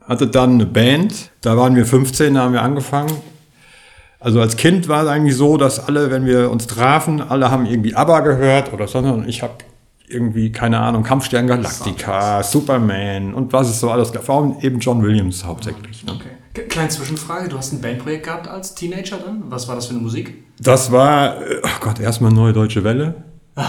Hatte 0.01 0.27
dann 0.27 0.55
eine 0.55 0.65
Band, 0.65 1.33
da 1.43 1.59
waren 1.59 1.77
wir 1.77 1.85
15, 1.85 2.33
da 2.33 2.45
haben 2.45 2.55
wir 2.55 2.63
angefangen. 2.63 3.13
Also 4.21 4.41
als 4.41 4.57
Kind 4.57 4.89
war 4.89 5.03
es 5.03 5.09
eigentlich 5.11 5.37
so, 5.37 5.59
dass 5.59 5.87
alle, 5.87 6.11
wenn 6.11 6.25
wir 6.25 6.51
uns 6.51 6.67
trafen, 6.67 7.21
alle 7.21 7.51
haben 7.51 7.67
irgendwie 7.67 7.95
ABBA 7.95 8.21
gehört 8.21 8.73
oder 8.73 8.89
sonst 8.89 9.11
und 9.11 9.29
ich 9.29 9.43
habe 9.43 9.53
irgendwie, 10.11 10.53
keine 10.53 10.81
Ahnung, 10.81 11.03
Kampfstern 11.03 11.47
Galactica, 11.47 12.43
Superman 12.43 13.35
und 13.35 13.53
was 13.53 13.69
es 13.69 13.81
so 13.81 13.91
alles 13.91 14.12
gab. 14.12 14.25
Vor 14.25 14.43
allem 14.43 14.57
eben 14.61 14.79
John 14.79 15.03
Williams 15.03 15.45
hauptsächlich. 15.45 16.05
Ne? 16.05 16.12
Okay. 16.12 16.65
Kleine 16.69 16.88
Zwischenfrage, 16.88 17.49
du 17.49 17.57
hast 17.57 17.73
ein 17.73 17.81
Bandprojekt 17.81 18.25
gehabt 18.25 18.49
als 18.49 18.75
Teenager 18.75 19.19
dann? 19.19 19.45
Was 19.49 19.69
war 19.69 19.77
das 19.77 19.87
für 19.87 19.95
eine 19.95 20.03
Musik? 20.03 20.35
Das 20.61 20.91
war, 20.91 21.41
äh, 21.41 21.61
oh 21.62 21.81
Gott, 21.81 22.00
erstmal 22.00 22.33
Neue 22.33 22.53
Deutsche 22.53 22.83
Welle. 22.85 23.15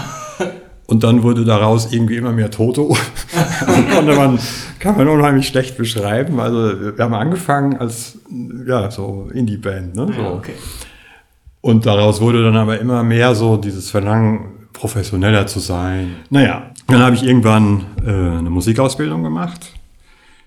Und 0.86 1.04
dann 1.04 1.22
wurde 1.22 1.44
daraus 1.44 1.92
irgendwie 1.92 2.16
immer 2.16 2.32
mehr 2.32 2.50
Toto. 2.50 2.96
konnte 3.94 4.16
man, 4.16 4.40
kann 4.80 4.96
man 4.96 5.06
unheimlich 5.06 5.46
schlecht 5.46 5.78
beschreiben. 5.78 6.40
Also 6.40 6.96
wir 6.96 7.04
haben 7.04 7.14
angefangen 7.14 7.76
als, 7.76 8.18
ja, 8.66 8.90
so 8.90 9.28
Indie-Band. 9.32 9.94
Ne? 9.94 10.06
So. 10.06 10.20
Ja, 10.20 10.32
okay. 10.32 10.54
Und 11.60 11.86
daraus 11.86 12.20
wurde 12.20 12.42
dann 12.42 12.56
aber 12.56 12.80
immer 12.80 13.04
mehr 13.04 13.36
so 13.36 13.56
dieses 13.56 13.88
Verlangen, 13.90 14.59
professioneller 14.72 15.46
zu 15.46 15.58
sein. 15.60 16.16
Naja, 16.30 16.70
dann 16.86 17.00
habe 17.02 17.14
ich 17.14 17.22
irgendwann 17.22 17.84
äh, 18.04 18.10
eine 18.10 18.50
Musikausbildung 18.50 19.22
gemacht. 19.22 19.72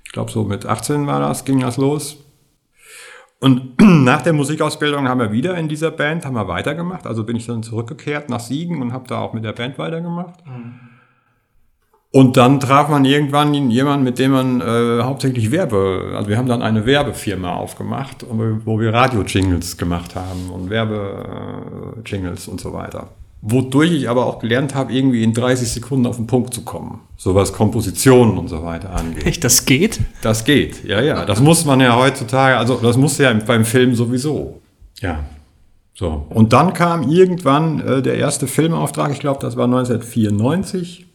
Ich 0.06 0.12
glaube, 0.12 0.32
so 0.32 0.44
mit 0.44 0.66
18 0.66 1.08
war 1.08 1.20
das, 1.20 1.46
ging 1.46 1.60
das 1.60 1.78
los. 1.78 2.18
Und 3.40 3.74
nach 3.82 4.22
der 4.22 4.34
Musikausbildung 4.34 5.08
haben 5.08 5.20
wir 5.20 5.32
wieder 5.32 5.58
in 5.58 5.68
dieser 5.68 5.92
Band, 5.92 6.26
haben 6.26 6.36
wir 6.36 6.48
weitergemacht. 6.48 7.06
Also 7.08 7.24
bin 7.24 7.36
ich 7.36 7.46
dann 7.46 7.62
zurückgekehrt 7.64 8.30
nach 8.30 8.40
Siegen 8.40 8.82
und 8.82 8.94
habe 8.94 9.08
da 9.08 9.20
auch 9.20 9.34
mit 9.34 9.44
der 9.44 9.54
Band 9.54 9.78
weitergemacht. 9.78 10.40
Und 12.12 12.38
dann 12.38 12.60
traf 12.60 12.90
man 12.90 13.06
irgendwann 13.06 13.54
jemanden, 13.72 14.04
mit 14.04 14.20
dem 14.20 14.32
man 14.32 14.62
äh, 14.62 15.02
hauptsächlich 15.02 15.50
Werbe, 15.52 16.14
also 16.16 16.30
wir 16.30 16.38
haben 16.38 16.48
dann 16.48 16.62
eine 16.62 16.86
Werbefirma 16.86 17.56
aufgemacht, 17.56 18.24
wo 18.30 18.38
wir- 18.38 18.62
wo 18.66 18.80
wir 18.80 18.94
Radio-Jingles 18.94 19.78
gemacht 19.78 20.16
haben 20.16 20.52
und 20.52 20.70
Werbe-Jingles 20.70 22.48
und 22.48 22.62
so 22.62 22.72
weiter. 22.72 23.10
Wodurch 23.46 23.92
ich 23.92 24.08
aber 24.10 24.26
auch 24.26 24.40
gelernt 24.40 24.74
habe, 24.74 24.94
irgendwie 24.94 25.22
in 25.22 25.34
30 25.34 25.70
Sekunden 25.70 26.06
auf 26.06 26.16
den 26.16 26.28
Punkt 26.28 26.54
zu 26.54 26.62
kommen. 26.64 27.02
So 27.18 27.36
was 27.36 27.52
Kompositionen 27.52 28.38
und 28.38 28.48
so 28.48 28.64
weiter 28.64 28.92
angeht. 28.96 29.26
Echt, 29.26 29.44
das 29.44 29.66
geht? 29.66 30.00
Das 30.22 30.46
geht, 30.46 30.86
ja, 30.86 31.02
ja. 31.02 31.26
Das 31.26 31.42
muss 31.42 31.66
man 31.66 31.82
ja 31.82 31.98
heutzutage, 31.98 32.56
also 32.58 32.76
das 32.82 32.96
muss 32.96 33.18
ja 33.18 33.34
beim 33.34 33.66
Film 33.66 33.96
sowieso. 33.96 34.62
Ja. 35.02 35.20
So. 35.94 36.26
Und 36.30 36.54
dann 36.54 36.74
kam 36.74 37.10
irgendwann 37.12 37.82
äh, 37.82 38.02
der 38.02 38.16
erste 38.16 38.48
Filmauftrag, 38.48 39.12
ich 39.12 39.20
glaube, 39.20 39.40
das 39.42 39.58
war 39.58 39.66
1994. 39.66 41.06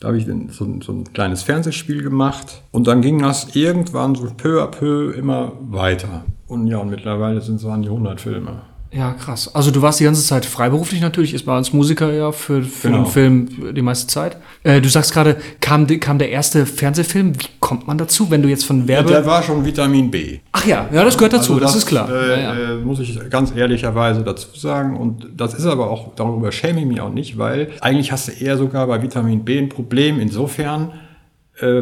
Da 0.00 0.08
habe 0.08 0.18
ich 0.18 0.26
so, 0.50 0.64
ein- 0.64 0.80
so 0.82 0.92
ein 0.92 1.04
kleines 1.12 1.42
Fernsehspiel 1.42 2.02
gemacht. 2.02 2.62
Und 2.72 2.86
dann 2.86 3.00
ging 3.02 3.20
das 3.20 3.54
irgendwann 3.56 4.14
so 4.14 4.28
peu 4.36 4.62
à 4.62 4.66
peu 4.66 5.12
immer 5.12 5.52
weiter. 5.60 6.24
Und 6.46 6.66
ja, 6.66 6.78
und 6.78 6.90
mittlerweile 6.90 7.40
sind 7.40 7.56
es 7.56 7.64
an 7.66 7.82
die 7.82 7.88
100 7.88 8.20
Filme. 8.20 8.62
Ja, 8.92 9.12
krass. 9.12 9.54
Also 9.54 9.70
du 9.70 9.82
warst 9.82 10.00
die 10.00 10.04
ganze 10.04 10.24
Zeit 10.24 10.44
freiberuflich 10.44 11.00
natürlich, 11.00 11.32
ist 11.32 11.46
man 11.46 11.56
als 11.56 11.72
Musiker 11.72 12.12
ja 12.12 12.32
für, 12.32 12.62
für 12.62 12.88
Genau. 12.88 13.04
den 13.04 13.06
Film 13.10 13.74
die 13.74 13.82
meiste 13.82 14.08
Zeit. 14.08 14.36
Äh, 14.64 14.80
du 14.80 14.88
sagst 14.88 15.12
gerade, 15.12 15.36
kam, 15.60 15.86
kam 16.00 16.18
der 16.18 16.30
erste 16.30 16.66
Fernsehfilm. 16.66 17.34
Wie 17.40 17.46
kommt 17.60 17.86
man 17.86 17.98
dazu, 17.98 18.30
wenn 18.30 18.42
du 18.42 18.48
jetzt 18.48 18.64
von 18.64 18.80
Ja, 18.82 18.88
Werbe... 18.88 19.10
der 19.10 19.26
war 19.26 19.42
schon 19.44 19.64
Vitamin 19.64 20.10
B. 20.10 20.40
Ach 20.50 20.66
ja, 20.66 20.88
ja, 20.92 21.04
das 21.04 21.16
gehört 21.16 21.34
dazu, 21.34 21.52
Also 21.52 21.64
das, 21.64 21.76
ist 21.76 21.86
klar. 21.86 22.08
Äh, 22.10 22.30
ja, 22.42 22.54
ja. 22.54 22.72
Äh, 22.72 22.76
muss 22.78 22.98
ich 22.98 23.16
ganz 23.30 23.52
ehrlicherweise 23.54 24.22
dazu 24.24 24.48
sagen. 24.58 24.96
Und 24.96 25.28
das 25.36 25.54
ist 25.54 25.66
aber 25.66 25.88
auch, 25.88 26.14
darüber 26.16 26.50
schäme 26.50 26.80
ich 26.80 26.86
mich 26.86 27.00
auch 27.00 27.12
nicht, 27.12 27.38
weil 27.38 27.70
eigentlich 27.80 28.10
hast 28.10 28.26
du 28.26 28.32
eher 28.32 28.56
sogar 28.56 28.88
bei 28.88 29.00
Vitamin 29.00 29.44
B 29.44 29.58
ein 29.58 29.68
Problem 29.68 30.18
insofern, 30.18 30.92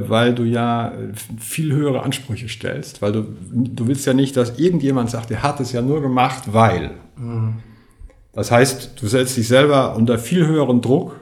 weil 0.09 0.35
du 0.35 0.45
ja 0.45 0.89
äh, 0.89 1.13
viel 1.39 1.73
höhere 1.73 2.03
Ansprüche 2.03 2.49
stellst. 2.49 3.03
Weil 3.03 3.13
du, 3.13 3.27
du 3.51 3.87
willst 3.87 4.07
ja 4.07 4.15
nicht, 4.15 4.37
dass 4.37 4.59
irgendjemand 4.59 5.11
sagt, 5.11 5.31
der 5.31 5.43
hat 5.43 5.61
es 5.61 5.73
ja 5.73 5.83
nur 5.83 6.01
gemacht, 6.03 6.45
weil. 6.53 6.93
Das 8.33 8.51
heißt, 8.51 8.93
du 9.01 9.07
setzt 9.09 9.37
dich 9.37 9.49
selber 9.49 9.97
unter 9.97 10.19
viel 10.19 10.47
höheren 10.47 10.81
Druck 10.81 11.17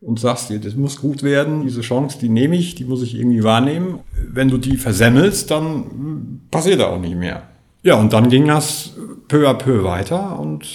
und 0.00 0.18
sagst 0.18 0.48
dir, 0.48 0.60
das 0.60 0.74
muss 0.74 1.00
gut 1.00 1.22
werden, 1.22 1.62
diese 1.62 1.82
Chance, 1.82 2.18
die 2.20 2.28
nehme 2.28 2.56
ich, 2.56 2.74
die 2.74 2.84
muss 2.84 3.02
ich 3.02 3.14
irgendwie 3.14 3.44
wahrnehmen. 3.44 4.00
Wenn 4.32 4.48
du 4.48 4.56
die 4.56 4.76
versemmelst, 4.76 5.50
dann 5.50 5.78
mm, 5.78 6.40
passiert 6.50 6.80
da 6.80 6.86
auch 6.86 7.00
nicht 7.00 7.16
mehr. 7.16 7.42
Ja, 7.82 7.96
und 7.96 8.12
dann 8.12 8.28
ging 8.28 8.46
das 8.46 8.94
peu 9.28 9.48
à 9.48 9.54
peu 9.54 9.84
weiter 9.84 10.38
und 10.38 10.66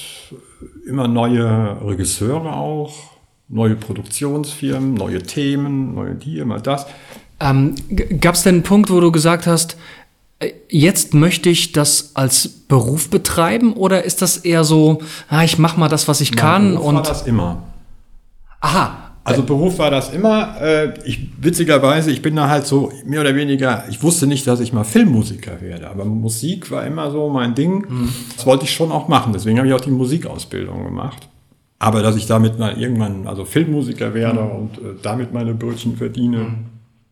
immer 0.88 1.08
neue 1.08 1.78
Regisseure 1.84 2.54
auch, 2.54 3.15
neue 3.48 3.76
Produktionsfirmen, 3.76 4.94
neue 4.94 5.22
Themen, 5.24 5.94
neue 5.96 6.16
die, 6.16 6.40
immer 6.40 6.60
das. 6.60 6.86
Ähm, 7.40 7.76
Gab 8.20 8.36
es 8.36 8.44
denn 8.44 8.56
einen 8.56 8.64
Punkt, 8.64 8.90
wo 8.90 9.00
du 9.00 9.12
gesagt 9.12 9.46
hast, 9.46 9.78
äh, 10.40 10.52
jetzt 10.70 11.14
möchte 11.14 11.50
ich 11.50 11.72
das 11.72 12.12
als 12.16 12.48
Beruf 12.48 13.10
betreiben 13.10 13.74
oder 13.74 14.04
ist 14.04 14.22
das 14.22 14.38
eher 14.38 14.64
so, 14.64 15.02
ah, 15.30 15.44
ich 15.44 15.58
mache 15.60 15.80
mal 15.80 15.90
das, 15.90 16.08
was 16.08 16.22
ich 16.22 16.36
kann 16.36 16.72
Beruf 16.74 16.88
und 16.88 16.96
war 16.96 17.04
das 17.04 17.28
immer. 17.28 17.64
aha, 18.62 19.12
Also 19.24 19.44
Beruf 19.44 19.78
war 19.80 19.92
das 19.92 20.12
immer. 20.14 20.60
Äh, 20.62 20.94
ich, 21.06 21.30
witzigerweise, 21.40 22.12
ich 22.12 22.22
bin 22.22 22.36
da 22.36 22.50
halt 22.50 22.66
so 22.66 22.92
mehr 23.06 23.22
oder 23.22 23.36
weniger, 23.36 23.84
ich 23.90 24.02
wusste 24.02 24.28
nicht, 24.28 24.48
dass 24.48 24.60
ich 24.60 24.74
mal 24.74 24.84
Filmmusiker 24.84 25.62
werde, 25.62 25.90
aber 25.90 26.06
Musik 26.06 26.72
war 26.72 26.86
immer 26.86 27.12
so 27.12 27.30
mein 27.30 27.54
Ding. 27.54 27.86
Mhm. 27.88 28.10
Das 28.36 28.46
wollte 28.46 28.64
ich 28.66 28.74
schon 28.74 28.92
auch 28.92 29.08
machen. 29.08 29.34
Deswegen 29.34 29.58
habe 29.58 29.68
ich 29.68 29.74
auch 29.74 29.82
die 29.82 29.92
Musikausbildung 29.92 30.84
gemacht. 30.84 31.28
Aber 31.80 32.02
dass 32.02 32.16
ich 32.16 32.26
damit 32.26 32.58
mal 32.58 32.80
irgendwann 32.80 33.28
also 33.28 33.46
Filmmusiker 33.46 34.14
werde 34.14 34.42
mhm. 34.42 34.52
und 34.52 34.78
äh, 34.78 34.96
damit 35.02 35.34
meine 35.34 35.54
Brötchen 35.54 35.98
verdiene, 35.98 36.38
mhm. 36.38 36.66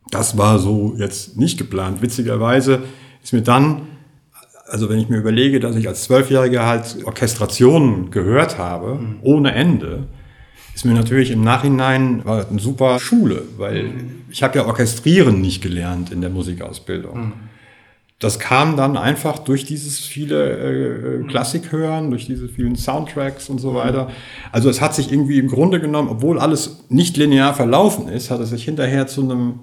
das 0.10 0.38
war 0.38 0.60
so 0.60 0.96
jetzt 0.98 1.38
nicht 1.38 1.58
geplant. 1.58 2.01
Witzigerweise 2.01 2.84
ist 3.22 3.34
mir 3.34 3.41
dann, 3.41 3.84
also 4.67 4.89
wenn 4.89 5.00
ich 5.00 5.10
mir 5.10 5.17
überlege, 5.17 5.60
dass 5.60 5.75
ich 5.75 5.88
als 5.88 6.03
Zwölfjähriger 6.03 6.65
halt 6.65 6.98
Orchestrationen 7.05 8.12
gehört 8.12 8.58
habe, 8.58 8.96
mhm. 8.96 9.17
ohne 9.22 9.53
Ende, 9.53 10.08
ist 10.74 10.86
mir 10.86 10.93
natürlich 10.93 11.29
im 11.29 11.43
Nachhinein 11.43 12.25
war 12.25 12.48
eine 12.50 12.60
super 12.60 13.00
Schule, 13.00 13.43
weil 13.58 13.91
ich 14.32 14.41
habe 14.41 14.58
ja 14.58 14.65
Orchestrieren 14.65 15.39
nicht 15.39 15.62
gelernt 15.62 16.12
in 16.12 16.22
der 16.22 16.29
Musikausbildung. 16.29 17.25
Mhm. 17.25 17.34
Das 18.23 18.39
kam 18.39 18.77
dann 18.77 18.95
einfach 18.95 19.39
durch 19.39 19.65
dieses 19.65 19.99
viele 19.99 20.49
äh, 20.49 21.23
äh 21.23 21.27
Klassik 21.27 21.71
hören, 21.73 22.09
durch 22.09 22.25
diese 22.25 22.47
vielen 22.47 22.77
Soundtracks 22.77 23.49
und 23.49 23.59
so 23.59 23.71
mhm. 23.71 23.75
weiter. 23.75 24.09
Also 24.51 24.69
es 24.69 24.79
hat 24.79 24.95
sich 24.95 25.11
irgendwie 25.11 25.39
im 25.39 25.49
Grunde 25.49 25.81
genommen, 25.81 26.07
obwohl 26.07 26.39
alles 26.39 26.85
nicht 26.87 27.17
linear 27.17 27.53
verlaufen 27.53 28.07
ist, 28.07 28.31
hat 28.31 28.39
es 28.39 28.51
sich 28.51 28.63
hinterher 28.63 29.07
zu 29.07 29.23
einem 29.23 29.59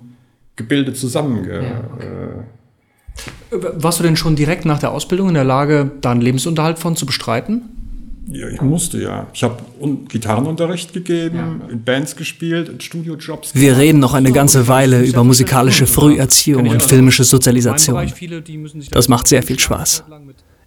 Gebilde 0.57 0.93
zusammenge... 0.93 1.63
Ja, 1.63 1.85
okay. 1.95 2.07
äh, 3.51 3.83
Warst 3.83 3.99
du 3.99 4.03
denn 4.03 4.17
schon 4.17 4.37
direkt 4.37 4.65
nach 4.65 4.79
der 4.79 4.93
Ausbildung 4.93 5.29
in 5.29 5.35
der 5.35 5.45
Lage, 5.45 5.91
da 6.01 6.13
einen 6.13 6.21
Lebensunterhalt 6.21 6.79
von 6.79 6.97
zu 6.97 7.07
bestreiten? 7.07 7.80
Ja, 8.27 8.49
ich 8.49 8.61
musste 8.61 9.03
ja. 9.03 9.27
Ich 9.33 9.43
habe 9.43 9.57
Gitarrenunterricht 10.09 10.93
gegeben, 10.93 11.63
ja. 11.63 11.69
in 11.73 11.83
Bands 11.83 12.17
gespielt, 12.17 12.69
in 12.69 12.81
Studiojobs. 12.81 13.55
Wir 13.55 13.77
reden 13.77 13.99
noch 13.99 14.15
eine 14.15 14.33
ganze 14.33 14.69
Weile 14.69 15.03
über 15.03 15.25
musikalische 15.25 15.87
Früherziehung 15.87 16.69
und 16.69 16.83
filmische 16.83 17.25
Sozialisation. 17.25 18.13
Das 18.91 19.09
macht 19.09 19.27
sehr 19.27 19.43
viel 19.43 19.59
Spaß. 19.59 20.05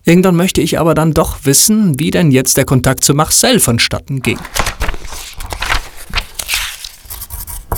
Irgendwann 0.06 0.36
möchte 0.36 0.62
ich 0.62 0.80
aber 0.80 0.96
dann 0.96 1.14
doch 1.14 1.46
wissen, 1.46 1.98
wie 2.00 2.12
denn 2.12 2.32
jetzt 2.32 2.58
der 2.58 2.66
Kontakt 2.66 3.04
zu 3.04 3.14
Marcel 3.14 3.60
vonstatten 3.60 4.22
ging. 4.22 4.38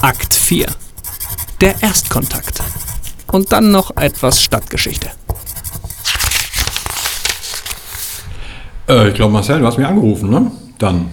Akt 0.01 0.34
4. 0.34 0.67
Der 1.62 1.75
Erstkontakt. 1.82 2.63
Und 3.32 3.51
dann 3.51 3.72
noch 3.72 3.96
etwas 3.98 4.41
Stadtgeschichte. 4.41 5.12
Äh, 8.88 9.10
ich 9.10 9.15
glaube, 9.15 9.34
Marcel, 9.34 9.60
du 9.60 9.65
hast 9.65 9.77
mich 9.77 9.88
angerufen, 9.88 10.30
ne? 10.30 10.51
Dann. 10.77 11.08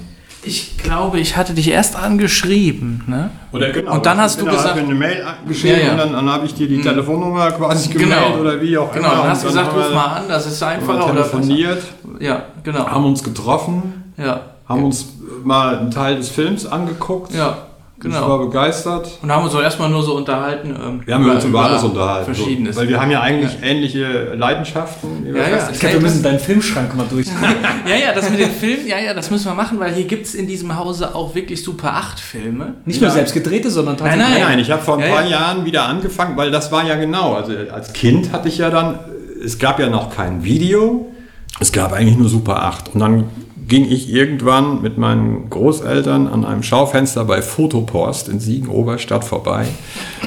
Ich 0.44 0.76
glaube, 0.76 1.20
ich 1.20 1.36
hatte 1.36 1.54
dich 1.54 1.70
erst 1.70 1.94
angeschrieben, 1.94 3.04
ne? 3.06 3.30
Oder 3.52 3.70
genau. 3.70 3.94
Und 3.94 4.06
dann 4.06 4.18
hast 4.18 4.40
du 4.40 4.44
gesagt, 4.44 4.76
eine 4.76 4.94
Mail 4.94 5.24
geschrieben 5.46 5.78
ja, 5.78 5.84
ja. 5.84 5.92
und 5.92 5.98
dann, 5.98 6.12
dann 6.12 6.30
habe 6.30 6.46
ich 6.46 6.54
dir 6.54 6.66
die 6.66 6.76
hm. 6.76 6.82
Telefonnummer 6.82 7.52
quasi 7.52 7.90
gemeldet 7.90 8.18
genau. 8.26 8.40
oder 8.40 8.60
wie 8.60 8.76
auch 8.76 8.92
genau. 8.92 9.06
immer. 9.06 9.10
Genau, 9.10 9.22
dann 9.22 9.30
hast 9.30 9.44
du 9.44 9.48
gesagt, 9.48 9.72
ruf 9.72 9.94
mal 9.94 10.16
an, 10.16 10.22
das 10.28 10.46
ist 10.46 10.62
einfacher. 10.62 11.04
Oder 11.04 11.14
telefoniert. 11.14 11.82
Ja, 12.18 12.42
genau. 12.64 12.86
Haben 12.86 13.04
uns 13.04 13.22
getroffen. 13.22 14.12
Ja. 14.16 14.40
Haben 14.68 14.80
ja. 14.80 14.86
uns 14.86 15.06
mal 15.44 15.78
einen 15.78 15.90
Teil 15.92 16.16
des 16.16 16.28
Films 16.28 16.66
angeguckt. 16.66 17.32
Ja. 17.32 17.58
Genau. 18.02 18.20
Ich 18.20 18.28
war 18.28 18.38
begeistert. 18.40 19.18
Und 19.22 19.30
haben 19.30 19.44
uns 19.44 19.54
auch 19.54 19.62
erstmal 19.62 19.88
nur 19.88 20.02
so 20.02 20.16
unterhalten. 20.16 20.70
Ähm, 20.70 21.02
wir 21.04 21.14
haben 21.14 21.30
uns 21.30 21.44
über 21.44 21.64
alles 21.64 21.84
unterhalten. 21.84 22.34
Verschiedenes. 22.34 22.74
So, 22.74 22.80
weil 22.80 22.88
wir 22.88 23.00
haben 23.00 23.12
ja 23.12 23.20
eigentlich 23.20 23.52
ja. 23.60 23.68
ähnliche 23.68 24.34
Leidenschaften. 24.34 25.24
Ja, 25.24 25.48
ja. 25.48 25.68
Ich 25.70 25.78
glaube, 25.78 25.94
wir 25.94 26.00
müssen 26.02 26.20
deinen 26.20 26.40
Filmschrank 26.40 26.96
mal 26.96 27.06
durch. 27.08 27.28
ja, 27.88 27.94
ja, 27.94 28.12
das 28.12 28.28
mit 28.28 28.40
den 28.40 28.50
Filmen, 28.50 28.88
ja, 28.88 28.98
ja, 28.98 29.14
das 29.14 29.30
müssen 29.30 29.46
wir 29.46 29.54
machen, 29.54 29.78
weil 29.78 29.94
hier 29.94 30.04
gibt 30.04 30.26
es 30.26 30.34
in 30.34 30.48
diesem 30.48 30.76
Hause 30.76 31.14
auch 31.14 31.36
wirklich 31.36 31.62
Super 31.62 31.94
8 31.94 32.18
Filme. 32.18 32.74
Nicht 32.84 33.00
nur 33.00 33.10
selbst 33.10 33.34
gedrehte, 33.34 33.70
sondern 33.70 33.96
tatsächlich. 33.96 34.26
Nein, 34.26 34.40
nein, 34.40 34.48
nein. 34.48 34.58
Ich 34.58 34.70
habe 34.72 34.82
vor 34.82 34.98
ein 34.98 35.08
paar 35.08 35.24
Jahren 35.24 35.64
wieder 35.64 35.84
angefangen, 35.84 36.36
weil 36.36 36.50
das 36.50 36.72
war 36.72 36.84
ja 36.84 36.96
genau. 36.96 37.34
Also 37.34 37.52
als 37.72 37.92
Kind 37.92 38.32
hatte 38.32 38.48
ich 38.48 38.58
ja 38.58 38.70
dann, 38.70 38.98
es 39.44 39.60
gab 39.60 39.78
ja 39.78 39.88
noch 39.88 40.10
kein 40.14 40.42
Video. 40.42 41.12
Es 41.60 41.70
gab 41.70 41.92
eigentlich 41.92 42.18
nur 42.18 42.28
Super 42.28 42.64
8. 42.64 42.94
Und 42.94 43.00
dann 43.00 43.24
ging 43.72 43.90
ich 43.90 44.12
irgendwann 44.12 44.82
mit 44.82 44.98
meinen 44.98 45.48
Großeltern 45.48 46.28
an 46.28 46.44
einem 46.44 46.62
Schaufenster 46.62 47.24
bei 47.24 47.40
Fotopost 47.40 48.28
in 48.28 48.38
Siegen-Oberstadt 48.38 49.24
vorbei 49.24 49.66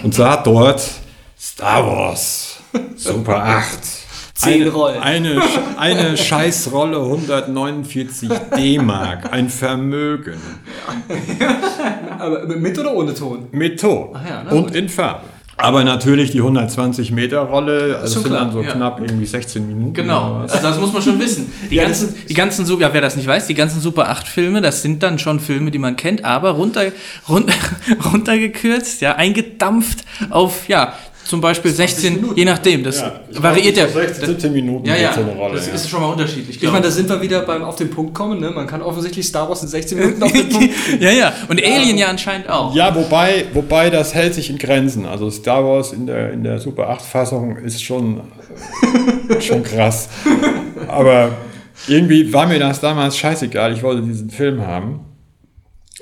und 0.02 0.16
sah 0.16 0.38
dort 0.38 0.82
Star 1.40 1.86
Wars 1.86 2.58
Super 2.96 3.46
8. 3.46 3.68
Zehn 4.34 4.68
Rollen. 4.68 5.00
Eine, 5.00 5.44
eine 5.78 6.18
Scheißrolle 6.18 6.98
149 6.98 8.30
D-Mark, 8.58 9.32
ein 9.32 9.50
Vermögen. 9.50 10.42
Aber 12.18 12.48
mit 12.48 12.80
oder 12.80 12.96
ohne 12.96 13.14
Ton? 13.14 13.46
Mit 13.52 13.80
Ton. 13.80 14.18
Ja, 14.28 14.50
und 14.50 14.74
in 14.74 14.90
Farbe. 14.90 15.35
Aber 15.58 15.84
natürlich 15.86 16.32
die 16.32 16.40
120 16.40 17.12
Meter 17.12 17.40
Rolle, 17.40 17.98
also 18.02 18.20
sind 18.20 18.34
dann 18.34 18.52
so 18.52 18.62
ja. 18.62 18.74
knapp 18.74 19.00
irgendwie 19.00 19.26
16 19.26 19.66
Minuten. 19.66 19.94
Genau, 19.94 20.42
also 20.42 20.58
das 20.62 20.80
muss 20.80 20.92
man 20.92 21.02
schon 21.02 21.20
wissen. 21.20 21.52
Die 21.70 21.76
ja, 21.76 21.84
ganzen, 21.84 22.14
die 22.28 22.34
ganzen, 22.34 22.66
ja, 22.80 22.94
wer 22.94 23.02
das 23.02 23.16
nicht 23.16 23.28
weiß, 23.28 23.48
die 23.48 23.54
ganzen 23.54 23.80
Super 23.80 24.10
8 24.10 24.28
Filme, 24.28 24.62
das 24.62 24.82
sind 24.82 25.02
dann 25.02 25.18
schon 25.18 25.40
Filme, 25.40 25.72
die 25.72 25.80
man 25.80 25.96
kennt, 25.96 26.26
aber 26.26 26.52
runter, 26.52 26.92
runter, 27.30 27.54
runtergekürzt, 28.12 29.02
ja, 29.02 29.16
eingedampft 29.16 30.04
auf, 30.30 30.68
ja, 30.68 30.94
zum 31.26 31.42
Beispiel 31.42 31.72
16, 31.72 32.16
Minuten. 32.16 32.38
je 32.38 32.46
nachdem, 32.46 32.84
das 32.84 33.02
ja, 33.02 33.20
variiert 33.32 33.76
ja. 33.78 33.88
16, 33.88 34.26
17 34.26 34.54
Minuten 34.54 34.88
ja, 34.88 34.96
ja, 34.96 35.14
so 35.14 35.22
eine 35.22 35.32
Rolle. 35.32 35.56
Das 35.56 35.68
ja. 35.68 35.74
ist 35.74 35.90
schon 35.90 36.02
mal 36.02 36.12
unterschiedlich. 36.12 36.62
Ich 36.62 36.72
meine, 36.72 36.86
da 36.86 36.92
sind 36.92 37.10
wir 37.10 37.22
wieder 37.22 37.42
beim 37.42 37.64
auf 37.64 37.76
den 37.76 37.90
Punkt 37.90 38.14
kommen, 38.14 38.40
ne? 38.40 38.52
Man 38.52 38.68
kann 38.68 38.82
offensichtlich 38.82 39.26
Star 39.26 39.50
Wars 39.50 39.64
in 39.64 39.68
16 39.68 39.98
Minuten 39.98 40.24
auf 40.24 40.32
den 40.32 40.50
Punkt. 40.50 40.70
ja, 41.00 41.12
ja. 41.12 41.34
Und 41.48 41.64
Alien 41.64 41.98
ja 41.98 42.08
anscheinend 42.08 42.50
auch. 42.50 42.76
Ja, 42.76 42.96
wobei, 42.96 43.46
wobei 43.54 43.90
das 43.90 44.14
hält 44.14 44.36
sich 44.36 44.50
in 44.50 44.58
Grenzen. 44.58 45.06
Also 45.06 45.32
Star 45.32 45.64
Wars 45.66 45.94
in 45.94 46.06
der, 46.06 46.32
in 46.32 46.44
der 46.44 46.60
Super 46.60 46.90
8-Fassung 46.92 47.58
ist 47.58 47.84
schon, 47.84 48.22
schon 49.40 49.64
krass. 49.64 50.10
Aber 50.88 51.32
irgendwie 51.88 52.32
war 52.32 52.46
mir 52.46 52.60
das 52.60 52.80
damals 52.80 53.18
scheißegal. 53.18 53.74
Ich 53.74 53.82
wollte 53.82 54.04
diesen 54.04 54.30
Film 54.30 54.66
haben. 54.66 55.05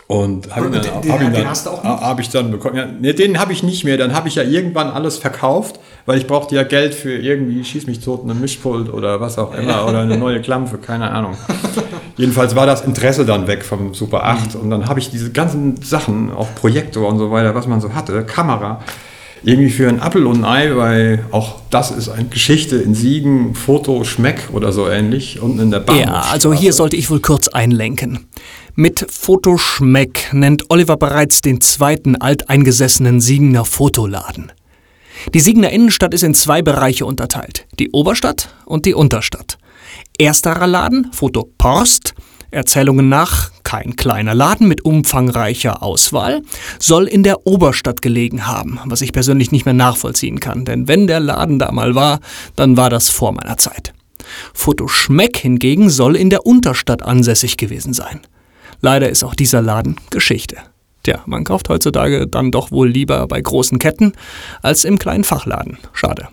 Und 0.08 0.54
habe 0.54 0.68
ihn 0.68 0.74
dann, 0.74 0.82
den, 0.82 1.12
hab 1.12 1.22
ihn 1.22 1.34
dann, 1.34 2.02
hab 2.02 2.20
ich 2.20 2.30
dann 2.30 2.52
bekommen. 2.52 2.76
Ja, 2.76 2.86
nee, 2.86 3.14
den 3.14 3.40
habe 3.40 3.54
ich 3.54 3.64
nicht 3.64 3.86
mehr. 3.86 3.98
Dann 3.98 4.14
habe 4.14 4.28
ich 4.28 4.36
ja 4.36 4.44
irgendwann 4.44 4.90
alles 4.90 5.18
verkauft, 5.18 5.80
weil 6.06 6.18
ich 6.18 6.28
brauchte 6.28 6.56
ja 6.56 6.64
Geld 6.64 6.94
für 6.94 7.16
irgendwie 7.16 7.64
schieß 7.64 7.88
mich 7.88 8.00
tot, 8.00 8.24
einen 8.24 8.40
Mischpult 8.42 8.92
oder 8.92 9.22
was 9.22 9.38
auch 9.38 9.54
immer 9.56 9.88
oder 9.88 10.02
eine 10.02 10.18
neue 10.18 10.42
Klampfe, 10.42 10.78
keine 10.78 11.10
Ahnung. 11.10 11.38
Jedenfalls 12.18 12.56
war 12.56 12.66
das 12.66 12.82
Interesse 12.82 13.26
dann 13.26 13.48
weg 13.48 13.64
vom 13.64 13.94
Super 13.94 14.26
8 14.26 14.56
und 14.56 14.70
dann 14.70 14.88
habe 14.88 15.00
ich 15.00 15.10
diese 15.10 15.32
ganzen 15.32 15.82
Sachen, 15.82 16.32
auch 16.32 16.54
Projektor 16.54 17.08
und 17.08 17.18
so 17.18 17.32
weiter, 17.32 17.56
was 17.56 17.66
man 17.66 17.80
so 17.82 17.94
hatte, 17.94 18.24
Kamera, 18.24 18.82
irgendwie 19.44 19.70
für 19.70 19.90
ein 19.90 20.02
Apfel 20.02 20.26
und 20.26 20.44
ein 20.44 20.46
Ei, 20.46 20.76
weil 20.76 21.26
auch 21.32 21.56
das 21.70 21.92
ist 21.92 22.10
eine 22.10 22.26
Geschichte 22.26 22.78
in 22.78 22.94
Siegen, 22.94 23.56
Foto, 23.56 24.04
Schmeck 24.04 24.50
oder 24.54 24.72
so 24.72 24.88
ähnlich, 24.88 25.42
unten 25.42 25.60
in 25.60 25.72
der 25.72 25.80
Bahn. 25.80 26.00
Ja, 26.00 26.26
also 26.32 26.54
hier 26.54 26.74
sollte 26.74 26.96
ich 26.96 27.10
wohl 27.10 27.20
kurz 27.20 27.48
einlenken. 27.48 28.28
Mit 28.76 29.06
Fotoschmeck 29.08 30.32
nennt 30.34 30.72
Oliver 30.72 30.98
bereits 30.98 31.42
den 31.42 31.62
zweiten 31.62 32.16
alteingesessenen 32.16 33.22
Siegener 33.22 33.66
Fotoladen. 33.66 34.52
Die 35.32 35.42
Siegener 35.42 35.70
Innenstadt 35.70 36.12
ist 36.12 36.24
in 36.24 36.34
zwei 36.34 36.64
Bereiche 36.64 37.06
unterteilt, 37.06 37.68
die 37.78 37.92
Oberstadt 37.92 38.50
und 38.66 38.88
die 38.88 38.96
Unterstadt. 38.96 39.60
Ersterer 40.18 40.66
Laden, 40.66 41.10
Foto 41.14 41.48
Porst, 41.60 42.16
Erzählungen 42.50 43.10
nach 43.10 43.52
kein 43.62 43.96
kleiner 43.96 44.34
Laden 44.34 44.68
mit 44.68 44.84
umfangreicher 44.84 45.84
Auswahl, 45.84 46.42
soll 46.80 47.06
in 47.06 47.22
der 47.22 47.46
Oberstadt 47.46 48.02
gelegen 48.02 48.48
haben, 48.48 48.80
was 48.86 49.02
ich 49.02 49.14
persönlich 49.14 49.52
nicht 49.52 49.66
mehr 49.66 49.76
nachvollziehen 49.76 50.40
kann, 50.40 50.66
denn 50.66 50.88
wenn 50.88 51.06
der 51.06 51.20
Laden 51.20 51.60
da 51.60 51.72
mal 51.72 51.94
war, 51.94 52.22
dann 52.56 52.76
war 52.76 52.90
das 52.90 53.10
vor 53.10 53.34
meiner 53.34 53.58
Zeit. 53.58 53.94
Foto 54.52 54.88
Schmeck 54.88 55.38
hingegen 55.38 55.92
soll 55.92 56.16
in 56.16 56.32
der 56.32 56.48
Unterstadt 56.48 57.04
ansässig 57.04 57.58
gewesen 57.58 57.94
sein. 57.94 58.22
Leider 58.84 59.10
ist 59.10 59.24
auch 59.24 59.34
dieser 59.34 59.62
Laden 59.62 59.96
Geschichte. 60.10 60.58
Tja, 61.04 61.22
man 61.26 61.46
kauft 61.46 61.70
heutzutage 61.70 62.28
dann 62.28 62.52
doch 62.52 62.70
wohl 62.70 62.90
lieber 62.90 63.26
bei 63.28 63.40
großen 63.40 63.80
Ketten 63.80 64.12
als 64.62 64.84
im 64.84 65.00
kleinen 65.00 65.24
Fachladen. 65.24 65.78
Schade. 65.94 66.28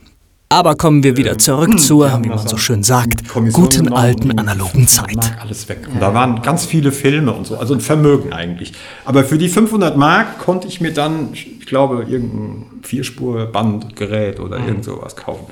Aber 0.49 0.75
kommen 0.75 1.05
wir 1.05 1.17
wieder 1.17 1.39
zurück 1.39 1.79
zur, 1.79 2.11
wie 2.25 2.29
man 2.29 2.49
so 2.49 2.57
schön 2.57 2.83
sagt, 2.83 3.29
guten 3.53 3.93
alten 3.93 4.37
analogen 4.37 4.89
Zeit. 4.89 5.33
Alles 5.41 5.69
weg. 5.69 5.87
Und 5.93 6.03
da 6.03 6.13
waren 6.13 6.43
ganz 6.43 6.67
viele 6.67 6.91
Filme 6.91 7.33
und 7.33 7.47
so, 7.47 7.57
also 7.57 7.73
ein 7.73 7.81
Vermögen 7.81 8.33
eigentlich. 8.33 8.73
Aber 9.05 9.23
für 9.23 9.39
die 9.39 9.49
500 9.49 9.97
Mark 9.97 10.41
konnte 10.41 10.67
ich 10.67 10.81
mir 10.81 10.93
dann, 10.93 11.29
ich 11.33 11.67
glaube, 11.67 12.05
irgendein 12.09 12.81
Vierspur-Bandgerät 12.83 14.41
oder 14.41 14.59
irgend 14.59 14.85
sowas 14.85 15.15
kaufen. 15.15 15.47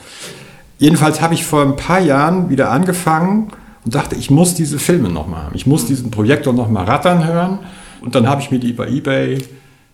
Jedenfalls 0.79 1.21
habe 1.21 1.35
ich 1.35 1.45
vor 1.45 1.63
ein 1.63 1.77
paar 1.77 2.01
Jahren 2.01 2.51
wieder 2.51 2.73
angefangen 2.73 3.53
und 3.85 3.95
dachte, 3.95 4.17
ich 4.17 4.31
muss 4.31 4.55
diese 4.55 4.79
Filme 4.79 5.09
nochmal 5.09 5.45
haben. 5.45 5.55
Ich 5.55 5.67
muss 5.67 5.87
diesen 5.87 6.11
Projektor 6.11 6.53
nochmal 6.53 6.85
rattern 6.85 7.27
hören. 7.27 7.61
Und 8.01 8.15
dann 8.15 8.29
habe 8.29 8.41
ich 8.41 8.51
mir 8.51 8.59
die 8.59 8.73
bei 8.73 8.89
eBay 8.89 9.39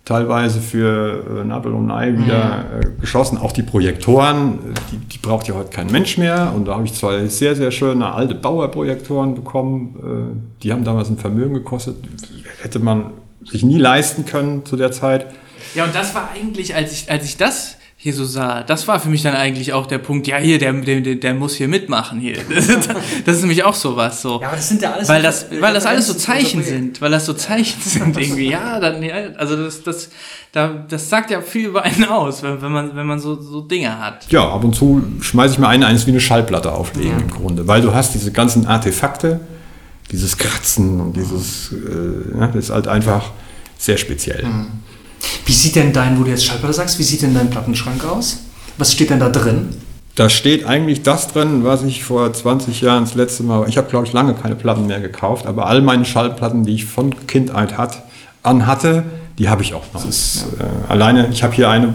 teilweise 0.05 0.61
für 0.61 1.25
äh, 1.41 1.45
Nabel 1.45 1.73
und 1.73 1.91
Ei 1.91 2.13
wieder 2.13 2.65
mhm. 2.65 2.81
äh, 2.81 3.01
geschossen. 3.01 3.39
Auch 3.39 3.53
die 3.53 3.63
Projektoren, 3.63 4.59
die, 4.93 4.99
die, 4.99 5.19
braucht 5.19 5.49
ja 5.49 5.55
heute 5.55 5.71
kein 5.71 5.87
Mensch 5.87 6.19
mehr. 6.19 6.53
Und 6.55 6.67
da 6.67 6.75
habe 6.75 6.85
ich 6.85 6.93
zwei 6.93 7.27
sehr, 7.27 7.57
sehr 7.57 7.71
schöne 7.71 8.13
alte 8.13 8.35
Bauerprojektoren 8.35 9.35
bekommen. 9.35 10.37
Äh, 10.37 10.63
die 10.63 10.73
haben 10.73 10.85
damals 10.85 11.09
ein 11.09 11.17
Vermögen 11.17 11.55
gekostet. 11.55 11.97
Hätte 12.61 12.81
man 12.81 13.13
sich 13.45 13.63
nie 13.63 13.79
leisten 13.79 14.27
können 14.27 14.65
zu 14.67 14.77
der 14.77 14.93
Zeit. 14.93 15.27
Ja, 15.75 15.85
und 15.85 15.95
das 15.95 16.15
war 16.15 16.31
eigentlich, 16.35 16.75
als 16.75 16.93
ich, 16.93 17.11
als 17.11 17.25
ich 17.25 17.37
das 17.37 17.79
hier 18.05 18.13
so 18.13 18.27
sah, 18.27 18.63
das 18.63 18.87
war 18.87 19.01
für 19.01 19.09
mich 19.09 19.23
dann 19.23 19.35
eigentlich 19.35 19.73
auch 19.73 19.87
der 19.87 19.97
Punkt, 19.97 20.27
ja, 20.27 20.37
hier, 20.37 20.59
der, 20.59 20.75
der, 20.75 21.15
der 21.15 21.33
muss 21.33 21.55
hier 21.55 21.69
mitmachen 21.69 22.21
hier. 22.21 22.37
Das, 22.55 22.67
das 23.25 23.37
ist 23.37 23.41
nämlich 23.41 23.65
auch 23.65 23.75
sowas 23.75 24.21
so. 24.21 24.43
Ja, 24.43 24.49
aber 24.49 24.57
das 24.57 24.69
sind 24.69 24.83
ja 24.83 24.93
alles 24.93 25.09
weil 25.09 25.23
das, 25.23 25.47
weil 25.59 25.73
das 25.73 25.87
alles 25.87 26.07
so 26.09 26.13
Zeichen 26.13 26.63
sind, 26.63 27.01
weil 27.01 27.11
das 27.11 27.25
so 27.25 27.33
Zeichen 27.33 27.81
sind 27.81 28.19
irgendwie. 28.19 28.51
Ja, 28.51 28.79
dann, 28.79 29.03
ja, 29.03 29.15
also 29.39 29.57
das, 29.57 29.83
das, 29.83 30.11
da, 30.53 30.85
das 30.87 31.09
sagt 31.09 31.31
ja 31.31 31.41
viel 31.41 31.69
über 31.69 31.83
einen 31.83 32.05
aus, 32.05 32.43
wenn, 32.43 32.61
wenn 32.61 32.73
man, 32.73 32.95
wenn 32.95 33.07
man 33.07 33.21
so, 33.21 33.41
so 33.41 33.63
Dinge 33.63 33.99
hat. 33.99 34.31
Ja, 34.31 34.51
ab 34.51 34.63
und 34.65 34.75
zu 34.75 35.03
schmeiße 35.23 35.55
ich 35.55 35.59
mir 35.59 35.69
eine, 35.69 35.87
eines 35.87 36.07
wie 36.07 36.11
eine 36.11 36.21
Schallplatte 36.21 36.73
auflegen 36.73 37.19
im 37.19 37.31
Grunde, 37.31 37.67
weil 37.67 37.81
du 37.81 37.95
hast 37.95 38.13
diese 38.13 38.33
ganzen 38.33 38.67
Artefakte, 38.67 39.41
dieses 40.13 40.37
Kratzen 40.37 41.01
und 41.01 41.17
dieses, 41.17 41.73
äh, 41.73 42.39
ja, 42.39 42.49
das 42.49 42.67
ist 42.67 42.71
halt 42.71 42.87
einfach 42.87 43.31
sehr 43.79 43.97
speziell. 43.97 44.45
Wie 45.47 45.53
sieht 45.53 45.77
denn 45.77 45.93
dein, 45.93 46.19
wo 46.19 46.25
du 46.25 46.31
jetzt 46.31 46.45
Schallplatte 46.45 46.75
sagst, 46.75 46.99
wie 46.99 47.03
sieht 47.03 47.23
denn 47.23 47.35
dein 47.35 47.51
Plattenschrank 47.51 48.05
aus? 48.05 48.39
Was 48.79 48.93
steht 48.93 49.11
denn 49.11 49.21
da 49.21 49.29
drin? 49.29 49.69
Da 50.17 50.29
steht 50.29 50.65
eigentlich 50.65 51.03
das 51.03 51.29
drin, 51.33 51.65
was 51.65 51.83
ich 51.83 52.05
vor 52.05 52.33
20 52.33 52.81
Jahren 52.81 53.05
das 53.05 53.15
letzte 53.15 53.43
Mal, 53.43 53.69
ich 53.69 53.77
habe 53.77 53.89
glaube 53.91 54.07
ich 54.07 54.13
lange 54.13 54.35
keine 54.35 54.55
Platten 54.55 54.87
mehr 54.87 55.01
gekauft, 55.01 55.47
aber 55.47 55.67
all 55.67 55.83
meine 55.83 56.05
Schallplatten, 56.05 56.65
die 56.65 56.75
ich 56.75 56.85
von 56.85 57.27
Kindheit 57.27 57.77
hat, 57.77 58.03
an 58.45 58.67
hatte, 58.67 59.05
die 59.39 59.49
habe 59.49 59.63
ich 59.63 59.75
auch 59.75 59.85
noch. 59.93 60.09
Ist, 60.09 60.47
äh, 60.61 60.93
alleine, 60.93 61.29
ich 61.33 61.43
habe 61.43 61.53
hier 61.53 61.69
eine, 61.69 61.95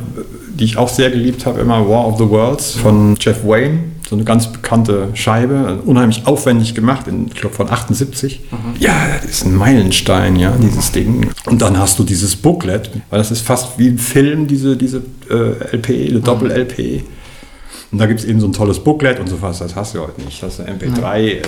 die 0.54 0.66
ich 0.66 0.76
auch 0.76 0.90
sehr 0.90 1.10
geliebt 1.12 1.46
habe, 1.46 1.62
immer 1.62 1.88
War 1.88 2.06
of 2.06 2.18
the 2.18 2.28
Worlds 2.28 2.74
von 2.74 3.16
Jeff 3.20 3.46
Wayne, 3.46 3.84
so 4.10 4.16
eine 4.16 4.24
ganz 4.26 4.52
bekannte 4.52 5.10
Scheibe, 5.14 5.82
unheimlich 5.86 6.26
aufwendig 6.26 6.74
gemacht, 6.74 7.08
in, 7.08 7.28
ich 7.28 7.36
glaube 7.36 7.56
von 7.56 7.70
78. 7.70 8.42
Ja, 8.80 8.94
das 9.22 9.30
ist 9.30 9.46
ein 9.46 9.56
Meilenstein, 9.56 10.36
ja, 10.36 10.52
dieses 10.60 10.92
Ding. 10.92 11.30
Und 11.46 11.62
dann 11.62 11.78
hast 11.78 12.00
du 12.00 12.04
dieses 12.04 12.36
Booklet, 12.36 12.90
weil 13.12 13.20
das 13.20 13.30
ist 13.30 13.42
fast 13.42 13.78
wie 13.78 13.88
ein 13.88 14.00
Film, 14.00 14.48
diese, 14.48 14.76
diese 14.76 15.04
äh, 15.30 15.76
LP, 15.76 15.90
eine 16.10 16.22
Doppel-LP. 16.22 17.04
Und 17.92 18.00
da 18.00 18.08
gibt 18.08 18.22
es 18.22 18.26
eben 18.26 18.40
so 18.40 18.48
ein 18.48 18.54
tolles 18.54 18.80
Booklet 18.80 19.20
und 19.20 19.28
sowas, 19.28 19.60
das 19.60 19.76
hast 19.76 19.94
du 19.94 20.02
heute 20.02 20.22
nicht. 20.22 20.42
Das 20.42 20.58
ist 20.58 20.66
eine 20.66 20.76
MP3. 20.80 21.18
Äh. 21.20 21.42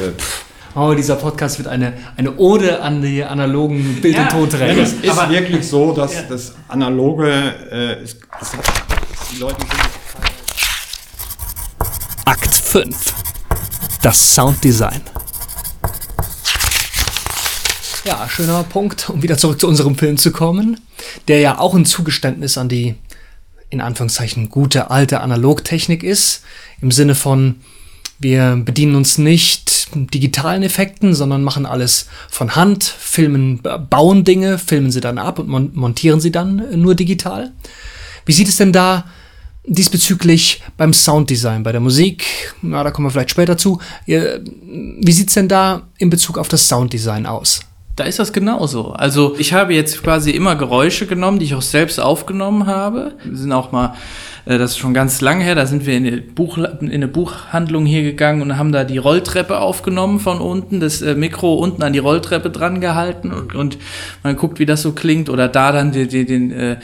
Oh, 0.76 0.94
dieser 0.94 1.16
Podcast 1.16 1.58
wird 1.58 1.68
eine, 1.68 1.94
eine 2.16 2.38
Ode 2.38 2.80
an 2.82 3.02
die 3.02 3.24
analogen 3.24 3.98
Bild- 4.04 4.16
Ja, 4.16 4.22
und 4.24 4.30
Tonträger. 4.30 4.74
Ja, 4.74 4.84
es 4.84 4.94
ist 4.94 5.30
wirklich 5.30 5.68
so, 5.68 5.94
dass 5.94 6.28
das 6.28 6.54
Analoge, 6.68 7.28
äh, 7.72 8.04
ist, 8.04 8.18
das 8.40 8.54
hat, 8.56 8.66
die 9.34 9.40
Leute 9.40 9.56
sind 9.62 9.70
Akt 12.26 12.54
5. 12.54 13.14
Das 14.04 14.36
Sounddesign. 14.36 15.02
Ja, 18.06 18.28
schöner 18.30 18.64
Punkt, 18.64 19.10
um 19.10 19.24
wieder 19.24 19.38
zurück 19.38 19.60
zu 19.60 19.68
unserem 19.68 19.96
Film 19.96 20.18
zu 20.18 20.32
kommen, 20.32 20.80
der 21.28 21.40
ja 21.40 21.58
auch 21.60 21.74
ein 21.74 21.86
Zugeständnis 21.86 22.58
an 22.58 22.70
die, 22.70 22.96
in 23.70 23.82
Anführungszeichen, 23.82 24.50
gute 24.50 24.92
alte 24.92 25.22
Analogtechnik 25.22 26.04
ist, 26.04 26.44
im 26.82 26.92
Sinne 26.92 27.16
von, 27.16 27.62
wir 28.20 28.56
bedienen 28.64 28.96
uns 28.96 29.18
nicht 29.18 29.88
digitalen 29.96 30.64
Effekten, 30.64 31.16
sondern 31.16 31.44
machen 31.44 31.66
alles 31.66 32.08
von 32.30 32.56
Hand, 32.56 32.84
filmen, 32.84 33.62
bauen 33.90 34.24
Dinge, 34.24 34.58
filmen 34.58 34.92
sie 34.92 35.02
dann 35.02 35.18
ab 35.18 35.40
und 35.40 35.48
mon 35.48 35.72
montieren 35.74 36.22
sie 36.22 36.32
dann 36.32 36.80
nur 36.80 36.96
digital. 36.96 37.52
Wie 38.26 38.34
sieht 38.34 38.48
es 38.48 38.58
denn 38.58 38.72
da 38.74 39.06
diesbezüglich 39.66 40.64
beim 40.78 40.94
Sounddesign, 40.94 41.64
bei 41.64 41.72
der 41.72 41.82
Musik? 41.82 42.26
Na, 42.62 42.84
da 42.84 42.92
kommen 42.92 43.08
wir 43.08 43.12
vielleicht 43.12 43.32
später 43.32 43.58
zu. 43.58 43.80
Wie 44.06 45.12
sieht's 45.12 45.34
denn 45.34 45.48
da 45.48 45.84
in 45.98 46.10
Bezug 46.10 46.38
auf 46.38 46.48
das 46.48 46.68
Sounddesign 46.68 47.26
aus? 47.26 47.62
Da 47.96 48.06
ist 48.06 48.20
das 48.20 48.34
genauso. 48.34 48.94
Also 48.94 49.36
ich 49.38 49.54
habe 49.54 49.74
jetzt 49.74 50.02
quasi 50.02 50.32
immer 50.32 50.56
Geräusche 50.56 51.06
genommen, 51.08 51.40
die 51.40 51.46
ich 51.46 51.56
auch 51.56 51.62
selbst 51.62 52.00
aufgenommen 52.00 52.66
habe. 52.66 53.16
Wir 53.24 53.38
sind 53.38 53.52
auch 53.52 53.72
mal, 53.72 53.96
das 54.46 54.72
ist 54.72 54.78
schon 54.78 54.94
ganz 54.94 55.22
lang 55.22 55.40
her, 55.40 55.56
da 55.56 55.66
sind 55.66 55.86
wir 55.86 55.96
in 55.96 56.08
eine, 56.08 56.18
Buch, 56.18 56.58
in 56.58 56.92
eine 56.92 57.08
Buchhandlung 57.08 57.86
hier 57.86 58.02
gegangen 58.02 58.42
und 58.42 58.58
haben 58.58 58.72
da 58.72 58.84
die 58.84 58.98
Rolltreppe 58.98 59.60
aufgenommen 59.60 60.20
von 60.20 60.40
unten, 60.40 60.80
das 60.80 61.02
äh, 61.02 61.16
Mikro 61.16 61.54
unten 61.56 61.84
an 61.84 61.94
die 61.94 62.00
Rolltreppe 62.00 62.50
dran 62.50 62.82
gehalten 62.82 63.32
und, 63.32 63.54
und 63.54 63.78
man 64.24 64.36
guckt, 64.36 64.60
wie 64.60 64.66
das 64.66 64.82
so 64.82 64.94
klingt. 64.94 65.30
Oder 65.30 65.48
da 65.48 65.72
dann 65.72 65.92
die, 65.92 66.08
den 66.08 66.52
äh, 66.52 66.78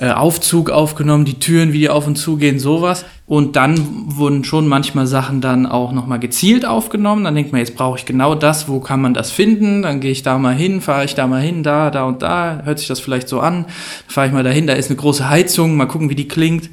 äh, 0.00 0.10
Aufzug 0.10 0.70
aufgenommen, 0.70 1.24
die 1.24 1.40
Türen, 1.40 1.72
wie 1.72 1.78
die 1.78 1.88
auf 1.88 2.06
und 2.06 2.16
zu 2.16 2.36
gehen, 2.36 2.58
sowas. 2.58 3.04
Und 3.30 3.54
dann 3.54 3.76
wurden 4.16 4.42
schon 4.42 4.66
manchmal 4.66 5.06
Sachen 5.06 5.40
dann 5.40 5.64
auch 5.64 5.92
nochmal 5.92 6.18
gezielt 6.18 6.66
aufgenommen. 6.66 7.22
Dann 7.22 7.36
denkt 7.36 7.52
man, 7.52 7.60
jetzt 7.60 7.76
brauche 7.76 7.96
ich 7.96 8.04
genau 8.04 8.34
das, 8.34 8.68
wo 8.68 8.80
kann 8.80 9.00
man 9.00 9.14
das 9.14 9.30
finden? 9.30 9.82
Dann 9.82 10.00
gehe 10.00 10.10
ich 10.10 10.24
da 10.24 10.36
mal 10.36 10.52
hin, 10.52 10.80
fahre 10.80 11.04
ich 11.04 11.14
da 11.14 11.28
mal 11.28 11.40
hin, 11.40 11.62
da, 11.62 11.92
da 11.92 12.06
und 12.06 12.22
da, 12.22 12.62
hört 12.64 12.80
sich 12.80 12.88
das 12.88 12.98
vielleicht 12.98 13.28
so 13.28 13.38
an. 13.38 13.66
Fahre 14.08 14.26
ich 14.26 14.32
mal 14.32 14.42
dahin, 14.42 14.66
da 14.66 14.72
ist 14.72 14.90
eine 14.90 14.96
große 14.96 15.30
Heizung, 15.30 15.76
mal 15.76 15.86
gucken, 15.86 16.10
wie 16.10 16.16
die 16.16 16.26
klingt. 16.26 16.70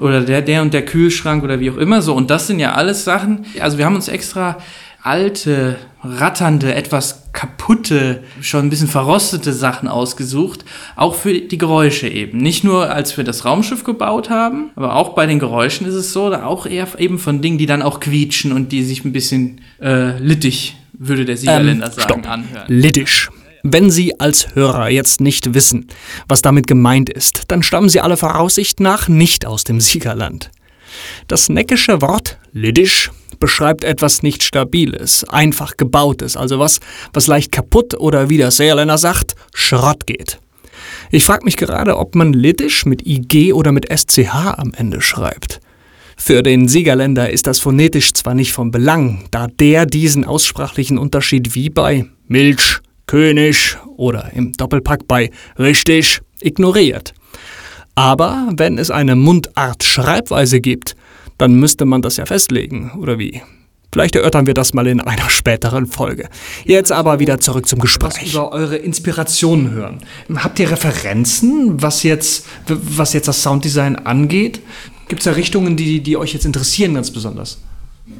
Oder 0.00 0.22
der, 0.22 0.42
der 0.42 0.62
und 0.62 0.74
der 0.74 0.84
Kühlschrank 0.84 1.44
oder 1.44 1.60
wie 1.60 1.70
auch 1.70 1.76
immer 1.76 2.02
so. 2.02 2.12
Und 2.16 2.28
das 2.28 2.48
sind 2.48 2.58
ja 2.58 2.72
alles 2.72 3.04
Sachen, 3.04 3.46
also 3.60 3.78
wir 3.78 3.86
haben 3.86 3.94
uns 3.94 4.08
extra 4.08 4.56
alte, 5.02 5.76
ratternde, 6.02 6.74
etwas 6.74 7.30
kaputte, 7.32 8.22
schon 8.40 8.66
ein 8.66 8.70
bisschen 8.70 8.88
verrostete 8.88 9.52
Sachen 9.52 9.88
ausgesucht, 9.88 10.64
auch 10.96 11.14
für 11.14 11.32
die 11.32 11.58
Geräusche 11.58 12.08
eben. 12.08 12.38
Nicht 12.38 12.64
nur, 12.64 12.90
als 12.90 13.16
wir 13.16 13.24
das 13.24 13.44
Raumschiff 13.44 13.84
gebaut 13.84 14.30
haben, 14.30 14.70
aber 14.76 14.96
auch 14.96 15.10
bei 15.10 15.26
den 15.26 15.38
Geräuschen 15.38 15.86
ist 15.86 15.94
es 15.94 16.12
so, 16.12 16.30
da 16.30 16.44
auch 16.44 16.66
eher 16.66 16.88
eben 16.98 17.18
von 17.18 17.40
Dingen, 17.40 17.58
die 17.58 17.66
dann 17.66 17.82
auch 17.82 18.00
quietschen 18.00 18.52
und 18.52 18.72
die 18.72 18.82
sich 18.82 19.04
ein 19.04 19.12
bisschen 19.12 19.60
äh, 19.80 20.18
littig, 20.18 20.76
würde 20.92 21.24
der 21.24 21.36
Siegerländer 21.36 21.90
sagen, 21.90 22.02
stopp. 22.02 22.28
anhören. 22.28 22.64
Liddisch. 22.68 23.30
Wenn 23.62 23.90
Sie 23.90 24.18
als 24.18 24.54
Hörer 24.54 24.88
jetzt 24.88 25.20
nicht 25.20 25.52
wissen, 25.52 25.86
was 26.28 26.40
damit 26.40 26.66
gemeint 26.66 27.10
ist, 27.10 27.42
dann 27.48 27.62
stammen 27.62 27.90
Sie 27.90 28.00
alle 28.00 28.16
Voraussicht 28.16 28.80
nach 28.80 29.08
nicht 29.08 29.44
aus 29.44 29.64
dem 29.64 29.80
Siegerland. 29.80 30.50
Das 31.28 31.50
neckische 31.50 32.00
Wort 32.00 32.38
Liddisch 32.52 33.10
beschreibt 33.40 33.82
etwas 33.82 34.22
nicht 34.22 34.42
Stabiles, 34.42 35.24
einfach 35.24 35.76
gebautes, 35.76 36.36
also 36.36 36.58
was, 36.58 36.78
was 37.12 37.26
leicht 37.26 37.50
kaputt 37.50 37.98
oder 37.98 38.28
wie 38.28 38.36
der 38.36 38.50
Saarländer 38.52 38.98
sagt, 38.98 39.34
Schrott 39.52 40.06
geht. 40.06 40.38
Ich 41.10 41.24
frage 41.24 41.44
mich 41.44 41.56
gerade, 41.56 41.96
ob 41.96 42.14
man 42.14 42.32
Liddisch 42.32 42.86
mit 42.86 43.06
IG 43.06 43.52
oder 43.52 43.72
mit 43.72 43.86
SCH 43.92 44.54
am 44.56 44.72
Ende 44.76 45.00
schreibt. 45.00 45.60
Für 46.16 46.42
den 46.42 46.68
Siegerländer 46.68 47.30
ist 47.30 47.46
das 47.46 47.58
phonetisch 47.58 48.12
zwar 48.12 48.34
nicht 48.34 48.52
von 48.52 48.70
Belang, 48.70 49.24
da 49.30 49.46
der 49.48 49.86
diesen 49.86 50.24
aussprachlichen 50.24 50.98
Unterschied 50.98 51.54
wie 51.54 51.70
bei 51.70 52.04
Milch, 52.28 52.80
König 53.06 53.76
oder 53.96 54.30
im 54.34 54.52
Doppelpack 54.52 55.08
bei 55.08 55.30
richtig 55.58 56.20
ignoriert. 56.40 57.14
Aber 57.94 58.48
wenn 58.52 58.78
es 58.78 58.90
eine 58.90 59.16
Mundart-Schreibweise 59.16 60.60
gibt, 60.60 60.94
dann 61.40 61.54
müsste 61.54 61.86
man 61.86 62.02
das 62.02 62.18
ja 62.18 62.26
festlegen, 62.26 62.92
oder 62.98 63.18
wie? 63.18 63.40
Vielleicht 63.92 64.14
erörtern 64.14 64.46
wir 64.46 64.54
das 64.54 64.72
mal 64.72 64.86
in 64.86 65.00
einer 65.00 65.28
späteren 65.30 65.86
Folge. 65.86 66.28
Jetzt 66.64 66.92
aber 66.92 67.18
wieder 67.18 67.40
zurück 67.40 67.66
zum 67.66 67.78
was 67.78 67.82
Gespräch. 67.82 68.32
über 68.32 68.52
eure 68.52 68.76
Inspirationen 68.76 69.72
hören. 69.72 70.00
Habt 70.36 70.60
ihr 70.60 70.70
Referenzen, 70.70 71.82
was 71.82 72.04
jetzt, 72.04 72.46
was 72.68 73.14
jetzt 73.14 73.26
das 73.26 73.42
Sounddesign 73.42 73.96
angeht? 73.96 74.60
Gibt 75.08 75.22
es 75.22 75.24
da 75.24 75.32
Richtungen, 75.32 75.76
die, 75.76 76.00
die 76.00 76.16
euch 76.16 76.32
jetzt 76.34 76.44
interessieren 76.44 76.94
ganz 76.94 77.10
besonders? 77.10 77.58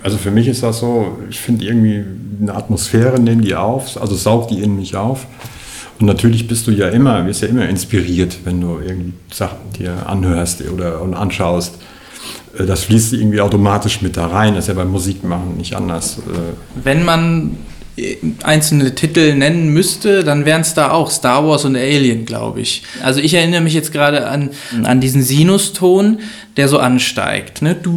Also 0.03 0.17
für 0.17 0.31
mich 0.31 0.49
ist 0.49 0.63
das 0.63 0.81
so, 0.81 1.19
ich 1.29 1.39
finde 1.39 1.67
irgendwie 1.67 2.05
eine 2.41 2.55
Atmosphäre, 2.55 3.21
nehmen 3.21 3.43
die 3.43 3.55
auf, 3.55 4.01
also 4.01 4.15
saugt 4.17 4.51
die 4.51 4.63
in 4.63 4.77
mich 4.77 4.97
auf. 4.97 5.27
Und 6.01 6.07
natürlich 6.07 6.49
bist 6.49 6.67
du 6.67 6.71
ja 6.71 6.89
immer, 6.89 7.27
wirst 7.27 7.43
ja 7.43 7.49
immer 7.49 7.69
inspiriert, 7.69 8.39
wenn 8.45 8.61
du 8.61 8.81
irgendwie 8.81 9.13
Sachen 9.31 9.59
dir 9.79 10.09
anhörst 10.09 10.63
oder 10.69 11.03
und 11.03 11.15
anschaust. 11.15 11.75
Äh, 12.59 12.67
Das 12.67 12.85
fließt 12.85 13.13
irgendwie 13.13 13.41
automatisch 13.41 14.03
mit 14.03 14.17
da 14.17 14.27
rein, 14.27 14.55
das 14.55 14.65
ist 14.65 14.69
ja 14.69 14.75
beim 14.75 14.91
Musikmachen 14.91 15.57
nicht 15.57 15.75
anders. 15.75 16.19
Äh, 16.19 16.83
Wenn 16.83 17.05
man 17.05 17.57
äh, 17.97 18.17
einzelne 18.43 18.95
Titel 18.95 19.35
nennen 19.35 19.69
müsste, 19.73 20.25
dann 20.25 20.45
wären 20.45 20.61
es 20.63 20.75
da 20.75 20.91
auch 20.91 21.11
Star 21.11 21.47
Wars 21.47 21.65
und 21.65 21.77
Alien, 21.77 22.25
glaube 22.25 22.61
ich. 22.61 22.83
Also 23.03 23.21
ich 23.21 23.35
erinnere 23.35 23.61
mich 23.61 23.75
jetzt 23.75 23.93
gerade 23.93 24.27
an, 24.29 24.51
an 24.85 25.01
diesen 25.01 25.23
Sinuston, 25.23 26.21
der 26.57 26.69
so 26.69 26.79
ansteigt. 26.79 27.63
Ne? 27.63 27.75
Du, 27.75 27.91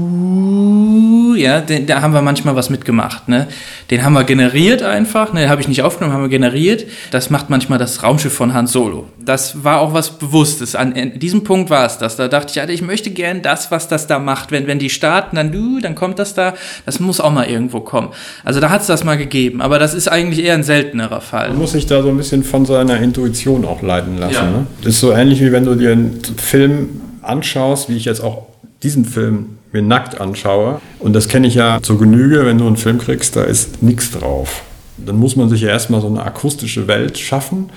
ja, 1.35 1.61
den, 1.61 1.85
da 1.85 2.01
haben 2.01 2.13
wir 2.13 2.21
manchmal 2.21 2.55
was 2.55 2.69
mitgemacht. 2.69 3.27
Ne? 3.27 3.47
Den 3.91 4.03
haben 4.03 4.13
wir 4.13 4.23
generiert 4.23 4.83
einfach, 4.83 5.33
ne? 5.33 5.41
den 5.41 5.49
habe 5.49 5.61
ich 5.61 5.67
nicht 5.67 5.81
aufgenommen, 5.81 6.13
haben 6.13 6.23
wir 6.23 6.29
generiert. 6.29 6.85
Das 7.11 7.29
macht 7.29 7.49
manchmal 7.49 7.79
das 7.79 8.03
Raumschiff 8.03 8.33
von 8.33 8.53
Han 8.53 8.67
Solo. 8.67 9.07
Das 9.23 9.63
war 9.63 9.79
auch 9.79 9.93
was 9.93 10.17
Bewusstes. 10.17 10.75
An, 10.75 10.93
an 10.93 11.19
diesem 11.19 11.43
Punkt 11.43 11.69
war 11.69 11.85
es 11.85 11.97
das. 11.97 12.15
Da 12.15 12.27
dachte 12.27 12.51
ich, 12.51 12.61
Alter, 12.61 12.73
ich 12.73 12.81
möchte 12.81 13.11
gern 13.11 13.41
das, 13.41 13.71
was 13.71 13.87
das 13.87 14.07
da 14.07 14.19
macht. 14.19 14.51
Wenn, 14.51 14.67
wenn 14.67 14.79
die 14.79 14.89
starten, 14.89 15.35
dann 15.35 15.51
du, 15.51 15.79
dann 15.79 15.95
kommt 15.95 16.19
das 16.19 16.33
da. 16.33 16.53
Das 16.85 16.99
muss 16.99 17.19
auch 17.19 17.31
mal 17.31 17.45
irgendwo 17.45 17.79
kommen. 17.79 18.09
Also 18.43 18.59
da 18.59 18.69
hat 18.69 18.81
es 18.81 18.87
das 18.87 19.03
mal 19.03 19.17
gegeben. 19.17 19.61
Aber 19.61 19.79
das 19.79 19.93
ist 19.93 20.07
eigentlich 20.07 20.43
eher 20.43 20.53
ein 20.53 20.63
seltenerer 20.63 21.21
Fall. 21.21 21.49
Man 21.49 21.59
muss 21.59 21.71
sich 21.73 21.85
da 21.85 22.01
so 22.01 22.09
ein 22.09 22.17
bisschen 22.17 22.43
von 22.43 22.65
seiner 22.65 22.99
Intuition 22.99 23.65
auch 23.65 23.81
leiten 23.81 24.17
lassen. 24.17 24.33
Ja. 24.33 24.43
Ne? 24.43 24.67
Das 24.81 24.93
ist 24.93 24.99
so 24.99 25.11
ähnlich 25.11 25.41
wie 25.41 25.51
wenn 25.51 25.65
du 25.65 25.75
dir 25.75 25.91
einen 25.91 26.21
Film 26.37 27.01
anschaust, 27.21 27.89
wie 27.89 27.97
ich 27.97 28.05
jetzt 28.05 28.21
auch 28.21 28.47
diesen 28.83 29.05
Film 29.05 29.57
mir 29.73 29.81
nackt 29.81 30.21
anschaue. 30.21 30.79
Und 30.99 31.13
das 31.13 31.27
kenne 31.27 31.47
ich 31.47 31.55
ja 31.55 31.79
zur 31.81 31.99
Genüge, 31.99 32.45
wenn 32.45 32.59
du 32.59 32.67
einen 32.67 32.77
Film 32.77 32.99
kriegst, 32.99 33.35
da 33.35 33.43
ist 33.43 33.83
nichts 33.83 34.11
drauf. 34.11 34.63
Dann 34.97 35.17
muss 35.17 35.35
man 35.35 35.49
sich 35.49 35.61
ja 35.61 35.69
erstmal 35.69 35.99
so 35.99 36.07
eine 36.07 36.23
akustische 36.23 36.87
Welt 36.87 37.17
schaffen. 37.17 37.69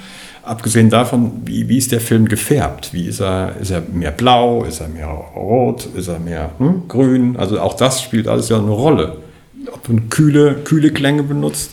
abgesehen 0.43 0.91
davon, 0.91 1.43
wie, 1.45 1.69
wie 1.69 1.79
ist 1.79 1.91
der 1.91 2.01
Film 2.01 2.29
gefärbt? 2.29 2.93
Wie 2.93 3.07
ist 3.07 3.21
er, 3.21 3.57
ist 3.57 3.71
er 3.71 3.83
mehr 3.93 4.13
blau, 4.13 4.63
ist 4.63 4.81
er 4.81 4.89
mehr 4.89 5.07
rot, 5.07 5.89
ist 5.97 6.07
er 6.07 6.21
mehr 6.21 6.51
hm, 6.59 6.83
grün? 6.87 7.37
Also 7.37 7.59
auch 7.59 7.75
das 7.75 8.03
spielt 8.03 8.29
alles 8.29 8.49
ja 8.49 8.59
eine 8.59 8.71
Rolle. 8.71 9.17
Ob 9.73 9.83
du 9.85 9.97
kühle, 10.09 10.55
kühle 10.63 10.93
Klänge 10.93 11.25
benutzt 11.25 11.73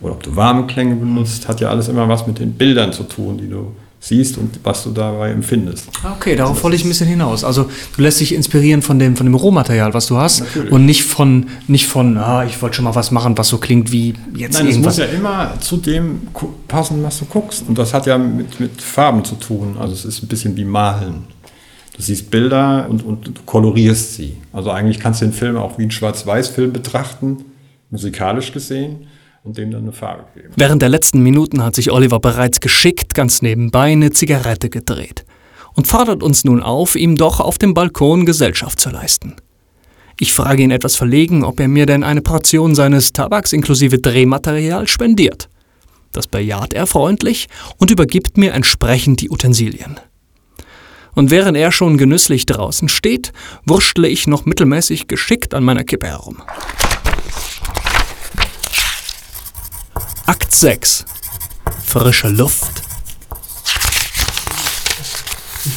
oder 0.00 0.14
ob 0.14 0.22
du 0.22 0.34
warme 0.34 0.66
Klänge 0.66 0.96
benutzt, 0.96 1.46
hat 1.46 1.60
ja 1.60 1.68
alles 1.68 1.88
immer 1.88 2.08
was 2.08 2.26
mit 2.26 2.40
den 2.40 2.54
Bildern 2.54 2.92
zu 2.92 3.04
tun, 3.04 3.38
die 3.38 3.48
du 3.48 3.72
siehst 4.00 4.38
und 4.38 4.60
was 4.62 4.84
du 4.84 4.90
dabei 4.90 5.30
empfindest. 5.30 5.88
Okay, 6.16 6.36
darauf 6.36 6.62
wollte 6.62 6.76
ich 6.76 6.84
ein 6.84 6.88
bisschen 6.88 7.08
hinaus. 7.08 7.42
Also 7.44 7.68
du 7.96 8.02
lässt 8.02 8.20
dich 8.20 8.34
inspirieren 8.34 8.80
von 8.82 8.98
dem, 8.98 9.16
von 9.16 9.26
dem 9.26 9.34
Rohmaterial, 9.34 9.92
was 9.92 10.06
du 10.06 10.16
hast 10.16 10.40
Natürlich. 10.40 10.72
und 10.72 10.86
nicht 10.86 11.04
von, 11.04 11.46
nicht 11.66 11.86
von 11.86 12.16
ah, 12.16 12.44
ich 12.44 12.60
wollte 12.62 12.76
schon 12.76 12.84
mal 12.84 12.94
was 12.94 13.10
machen, 13.10 13.36
was 13.36 13.48
so 13.48 13.58
klingt 13.58 13.90
wie 13.90 14.14
jetzt 14.34 14.54
Nein, 14.54 14.68
es 14.68 14.74
irgendwas. 14.74 14.98
muss 14.98 15.06
ja 15.06 15.12
immer 15.12 15.54
zu 15.60 15.76
dem 15.78 16.20
passen, 16.68 17.02
was 17.02 17.18
du 17.18 17.24
guckst. 17.24 17.64
Und 17.68 17.76
das 17.76 17.92
hat 17.92 18.06
ja 18.06 18.16
mit, 18.18 18.60
mit 18.60 18.80
Farben 18.80 19.24
zu 19.24 19.34
tun. 19.34 19.76
Also 19.78 19.94
es 19.94 20.04
ist 20.04 20.22
ein 20.22 20.28
bisschen 20.28 20.56
wie 20.56 20.64
Malen. 20.64 21.24
Du 21.96 22.02
siehst 22.02 22.30
Bilder 22.30 22.86
und, 22.88 23.04
und 23.04 23.26
du 23.26 23.32
kolorierst 23.44 24.14
sie. 24.14 24.36
Also 24.52 24.70
eigentlich 24.70 25.00
kannst 25.00 25.20
du 25.20 25.26
den 25.26 25.32
Film 25.32 25.56
auch 25.56 25.78
wie 25.78 25.82
einen 25.82 25.90
Schwarz-Weiß-Film 25.90 26.72
betrachten, 26.72 27.38
musikalisch 27.90 28.52
gesehen, 28.52 29.08
und 29.48 29.56
dem 29.56 29.70
dann 29.70 29.82
eine 29.82 29.92
Farbe 29.92 30.24
geben. 30.34 30.50
Während 30.56 30.82
der 30.82 30.90
letzten 30.90 31.22
Minuten 31.22 31.64
hat 31.64 31.74
sich 31.74 31.90
Oliver 31.90 32.20
bereits 32.20 32.60
geschickt 32.60 33.14
ganz 33.14 33.40
nebenbei 33.40 33.92
eine 33.92 34.10
Zigarette 34.10 34.68
gedreht 34.68 35.24
und 35.74 35.86
fordert 35.86 36.22
uns 36.22 36.44
nun 36.44 36.62
auf, 36.62 36.96
ihm 36.96 37.16
doch 37.16 37.40
auf 37.40 37.56
dem 37.56 37.72
Balkon 37.72 38.26
Gesellschaft 38.26 38.78
zu 38.78 38.90
leisten. 38.90 39.36
Ich 40.20 40.34
frage 40.34 40.62
ihn 40.62 40.70
etwas 40.70 40.96
verlegen, 40.96 41.44
ob 41.44 41.60
er 41.60 41.68
mir 41.68 41.86
denn 41.86 42.04
eine 42.04 42.20
Portion 42.20 42.74
seines 42.74 43.12
Tabaks 43.12 43.52
inklusive 43.52 43.98
Drehmaterial 43.98 44.86
spendiert. 44.86 45.48
Das 46.12 46.26
bejaht 46.26 46.74
er 46.74 46.86
freundlich 46.86 47.48
und 47.78 47.90
übergibt 47.90 48.36
mir 48.36 48.52
entsprechend 48.52 49.22
die 49.22 49.30
Utensilien. 49.30 49.98
Und 51.14 51.30
während 51.30 51.56
er 51.56 51.72
schon 51.72 51.96
genüsslich 51.96 52.44
draußen 52.44 52.88
steht, 52.88 53.32
wurschtle 53.64 54.08
ich 54.08 54.26
noch 54.26 54.44
mittelmäßig 54.44 55.08
geschickt 55.08 55.54
an 55.54 55.64
meiner 55.64 55.84
Kippe 55.84 56.06
herum. 56.06 56.42
Akt 60.28 60.54
6. 60.54 61.06
Frische 61.86 62.28
Luft. 62.28 62.87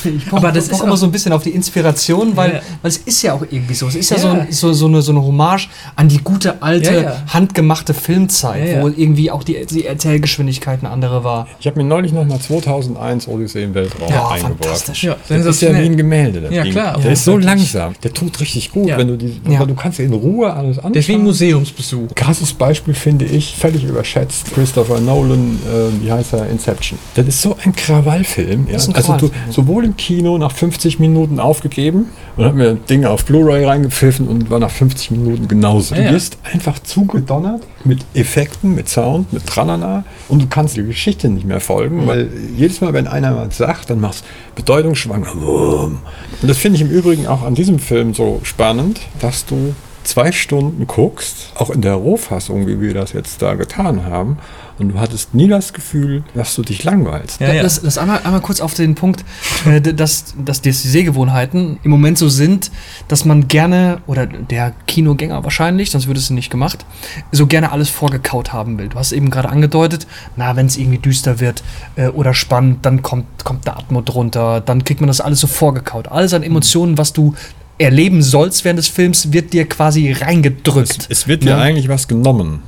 Aber 0.31 0.51
das 0.51 0.67
das 0.67 0.77
ist 0.79 0.83
immer 0.83 0.97
so 0.97 1.05
ein 1.05 1.11
bisschen 1.11 1.33
auf 1.33 1.43
die 1.43 1.49
Inspiration, 1.51 2.35
weil, 2.37 2.53
Ja. 2.55 2.61
weil 2.81 2.89
es 2.89 2.97
ist 2.97 3.21
ja 3.23 3.33
auch 3.33 3.41
irgendwie 3.41 3.73
so. 3.73 3.87
Es 3.87 3.95
ist 3.95 4.09
ja, 4.11 4.17
Ja. 4.17 4.21
So, 4.21 4.27
ein, 4.29 4.47
so, 4.51 4.73
so, 4.73 4.85
eine, 4.87 5.01
so 5.01 5.11
eine 5.11 5.21
Hommage 5.23 5.67
an 5.95 6.07
die 6.07 6.19
gute 6.19 6.61
alte, 6.61 6.93
Ja, 6.93 7.01
ja. 7.01 7.23
handgemachte 7.27 7.93
Filmzeit, 7.93 8.67
Ja, 8.67 8.75
ja. 8.77 8.81
wo 8.83 8.87
irgendwie 8.87 9.31
auch 9.31 9.43
die, 9.43 9.65
die 9.69 9.85
Erzählgeschwindigkeit 9.85 10.79
eine 10.81 10.89
andere 10.89 11.23
war. 11.23 11.47
Ich 11.59 11.67
habe 11.67 11.77
mir 11.81 11.87
neulich 11.87 12.11
noch 12.13 12.25
mal 12.25 12.39
2001 12.39 13.27
Odyssee 13.27 13.63
im 13.63 13.73
Weltraum 13.73 14.09
Ja, 14.09 14.27
eingeworfen. 14.29 14.57
fantastisch. 14.61 15.03
Ja, 15.03 15.15
Das 15.27 15.45
ist 15.45 15.61
ja 15.61 15.73
wie 15.73 15.85
ein 15.85 15.97
Gemälde. 15.97 16.41
Das 16.41 16.51
Ja, 16.53 16.63
Ding. 16.63 16.71
klar. 16.73 16.95
Der 16.97 17.05
Ja, 17.05 17.11
ist 17.11 17.25
so 17.25 17.37
langsam. 17.37 17.93
Der 18.03 18.13
tut 18.13 18.39
richtig 18.39 18.71
gut, 18.71 18.87
Ja. 18.87 18.97
wenn 18.97 19.07
du 19.07 19.17
die, 19.17 19.39
Ja. 19.49 19.57
aber 19.57 19.67
du 19.67 19.75
kannst 19.75 19.99
in 19.99 20.13
Ruhe 20.13 20.53
alles 20.53 20.77
anschauen. 20.77 20.93
Das 20.93 21.01
ist 21.03 21.07
wie 21.09 21.13
ein 21.15 21.23
Museumsbesuch. 21.23 22.07
Krasses 22.15 22.53
Beispiel 22.53 22.93
finde 22.93 23.25
ich, 23.25 23.55
völlig 23.55 23.83
überschätzt, 23.83 24.53
Christopher 24.53 24.99
Nolan, 24.99 25.57
äh, 25.65 26.03
wie 26.05 26.11
heißt 26.11 26.33
er, 26.33 26.49
Inception. 26.49 26.97
Das 27.15 27.27
ist 27.27 27.41
so 27.41 27.55
ein 27.63 27.73
Krawallfilm. 27.75 28.67
Ja? 28.69 28.75
ist 28.77 28.87
ein 28.89 28.95
also 28.95 29.13
du, 29.13 29.29
Krawallfilm. 29.29 29.51
sowohl 29.51 29.85
im 29.85 29.90
Kino 29.97 30.37
nach 30.37 30.51
50 30.51 30.99
Minuten 30.99 31.39
aufgegeben 31.39 32.09
und 32.37 32.45
hab 32.45 32.55
mir 32.55 32.75
Dinge 32.75 33.09
auf 33.09 33.25
Blu-ray 33.25 33.65
reingepfiffen 33.65 34.27
und 34.27 34.49
war 34.49 34.59
nach 34.59 34.71
50 34.71 35.11
Minuten 35.11 35.47
genauso. 35.47 35.95
Ja, 35.95 36.01
du 36.01 36.07
ja. 36.07 36.13
wirst 36.13 36.37
einfach 36.43 36.79
zugedonnert 36.79 37.61
mit 37.83 37.99
Effekten, 38.13 38.75
mit 38.75 38.89
Sound, 38.89 39.31
mit 39.33 39.45
Tralala 39.45 40.03
und 40.29 40.41
du 40.41 40.47
kannst 40.47 40.77
die 40.77 40.83
Geschichte 40.83 41.29
nicht 41.29 41.45
mehr 41.45 41.59
folgen, 41.59 42.07
weil 42.07 42.29
jedes 42.55 42.81
Mal, 42.81 42.93
wenn 42.93 43.07
einer 43.07 43.35
was 43.35 43.57
sagt, 43.57 43.89
dann 43.89 43.99
machst 43.99 44.23
du 44.23 44.61
bedeutungsschwanger. 44.61 45.33
Und 45.33 45.99
das 46.41 46.57
finde 46.57 46.77
ich 46.77 46.81
im 46.81 46.89
Übrigen 46.89 47.27
auch 47.27 47.43
an 47.43 47.55
diesem 47.55 47.79
Film 47.79 48.13
so 48.13 48.39
spannend, 48.43 49.01
dass 49.19 49.45
du 49.45 49.75
zwei 50.03 50.31
Stunden 50.31 50.87
guckst, 50.87 51.51
auch 51.55 51.69
in 51.69 51.81
der 51.81 51.93
Rohfassung, 51.93 52.67
wie 52.67 52.81
wir 52.81 52.93
das 52.93 53.13
jetzt 53.13 53.41
da 53.41 53.53
getan 53.53 54.05
haben, 54.05 54.37
und 54.81 54.89
du 54.89 54.99
hattest 54.99 55.33
nie 55.33 55.47
das 55.47 55.73
Gefühl, 55.73 56.23
dass 56.33 56.55
du 56.55 56.63
dich 56.63 56.83
langweilst. 56.83 57.39
Ja, 57.39 57.53
ja. 57.53 57.63
Das, 57.63 57.81
das 57.81 57.97
einmal, 57.97 58.19
einmal 58.23 58.41
kurz 58.41 58.59
auf 58.59 58.73
den 58.73 58.95
Punkt, 58.95 59.23
äh, 59.65 59.79
dass, 59.81 60.33
dass 60.43 60.61
die 60.61 60.71
Sehgewohnheiten 60.71 61.79
im 61.83 61.91
Moment 61.91 62.17
so 62.17 62.27
sind, 62.29 62.71
dass 63.07 63.23
man 63.25 63.47
gerne, 63.47 63.99
oder 64.07 64.25
der 64.25 64.73
Kinogänger 64.87 65.43
wahrscheinlich, 65.43 65.91
sonst 65.91 66.07
würde 66.07 66.19
es 66.19 66.29
nicht 66.29 66.49
gemacht, 66.49 66.85
so 67.31 67.47
gerne 67.47 67.71
alles 67.71 67.89
vorgekaut 67.89 68.51
haben 68.53 68.77
will. 68.77 68.89
Du 68.89 68.97
hast 68.97 69.11
eben 69.11 69.29
gerade 69.29 69.49
angedeutet, 69.49 70.07
na, 70.35 70.55
wenn 70.55 70.65
es 70.65 70.77
irgendwie 70.77 70.97
düster 70.99 71.39
wird 71.39 71.63
äh, 71.95 72.07
oder 72.07 72.33
spannend, 72.33 72.85
dann 72.85 73.01
kommt, 73.01 73.25
kommt 73.43 73.65
der 73.65 73.77
Atmo 73.77 74.01
drunter, 74.01 74.61
dann 74.61 74.83
kriegt 74.83 74.99
man 75.01 75.07
das 75.07 75.21
alles 75.21 75.39
so 75.39 75.47
vorgekaut. 75.47 76.07
Alles 76.07 76.33
an 76.33 76.43
Emotionen, 76.43 76.97
was 76.97 77.13
du 77.13 77.35
erleben 77.77 78.21
sollst 78.21 78.63
während 78.63 78.77
des 78.77 78.87
Films, 78.87 79.31
wird 79.33 79.53
dir 79.53 79.67
quasi 79.67 80.11
reingedrückt. 80.11 81.07
Es 81.09 81.27
wird 81.27 81.43
dir 81.43 81.51
Ja. 81.51 81.57
eigentlich 81.59 81.89
was 81.89 82.07
genommen. 82.07 82.61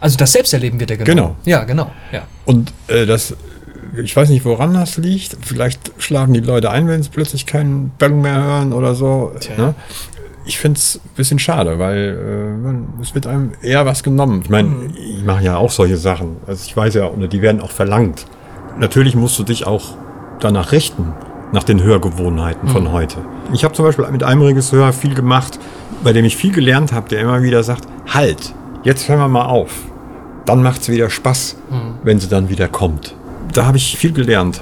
Also 0.00 0.16
das 0.16 0.32
Selbsterleben 0.32 0.80
wird 0.80 0.90
dir 0.90 0.96
genommen. 0.96 1.16
Genau. 1.16 1.36
Ja, 1.44 1.64
genau. 1.64 1.90
Ja. 2.10 2.22
Und 2.46 2.72
äh, 2.88 3.06
das, 3.06 3.36
ich 4.02 4.16
weiß 4.16 4.30
nicht, 4.30 4.44
woran 4.44 4.74
das 4.74 4.96
liegt. 4.96 5.36
Vielleicht 5.42 5.92
schlafen 5.98 6.32
die 6.32 6.40
Leute 6.40 6.70
ein, 6.70 6.88
wenn 6.88 7.02
sie 7.02 7.10
plötzlich 7.10 7.46
keinen 7.46 7.92
Bang 7.98 8.20
mehr 8.20 8.42
hören 8.42 8.72
oder 8.72 8.94
so. 8.94 9.32
Ne? 9.56 9.74
Ich 10.46 10.58
finde 10.58 10.78
es 10.78 11.00
ein 11.04 11.16
bisschen 11.16 11.38
schade, 11.38 11.78
weil 11.78 12.56
äh, 12.98 13.02
es 13.02 13.14
wird 13.14 13.26
einem 13.26 13.52
eher 13.62 13.84
was 13.84 14.02
genommen. 14.02 14.40
Ich 14.42 14.50
meine, 14.50 14.90
ich 14.96 15.22
mache 15.22 15.44
ja 15.44 15.56
auch 15.56 15.70
solche 15.70 15.98
Sachen. 15.98 16.36
Also 16.46 16.64
ich 16.66 16.76
weiß 16.76 16.94
ja, 16.94 17.10
die 17.10 17.42
werden 17.42 17.60
auch 17.60 17.70
verlangt. 17.70 18.24
Natürlich 18.78 19.14
musst 19.14 19.38
du 19.38 19.42
dich 19.42 19.66
auch 19.66 19.94
danach 20.40 20.72
richten, 20.72 21.12
nach 21.52 21.64
den 21.64 21.82
Hörgewohnheiten 21.82 22.68
von 22.68 22.92
heute. 22.92 23.18
Ich 23.52 23.64
habe 23.64 23.74
zum 23.74 23.84
Beispiel 23.84 24.06
mit 24.10 24.22
einem 24.22 24.40
Regisseur 24.42 24.92
viel 24.94 25.14
gemacht, 25.14 25.58
bei 26.02 26.14
dem 26.14 26.24
ich 26.24 26.36
viel 26.36 26.52
gelernt 26.52 26.92
habe, 26.92 27.08
der 27.10 27.20
immer 27.20 27.42
wieder 27.42 27.62
sagt, 27.62 27.86
halt, 28.06 28.54
jetzt 28.84 29.08
hören 29.08 29.18
wir 29.18 29.28
mal 29.28 29.44
auf 29.44 29.89
dann 30.50 30.64
macht 30.64 30.82
es 30.82 30.88
wieder 30.88 31.08
Spaß, 31.08 31.56
wenn 32.02 32.18
sie 32.18 32.28
dann 32.28 32.48
wieder 32.48 32.66
kommt. 32.66 33.14
Da 33.52 33.66
habe 33.66 33.76
ich 33.76 33.96
viel 33.96 34.12
gelernt 34.12 34.60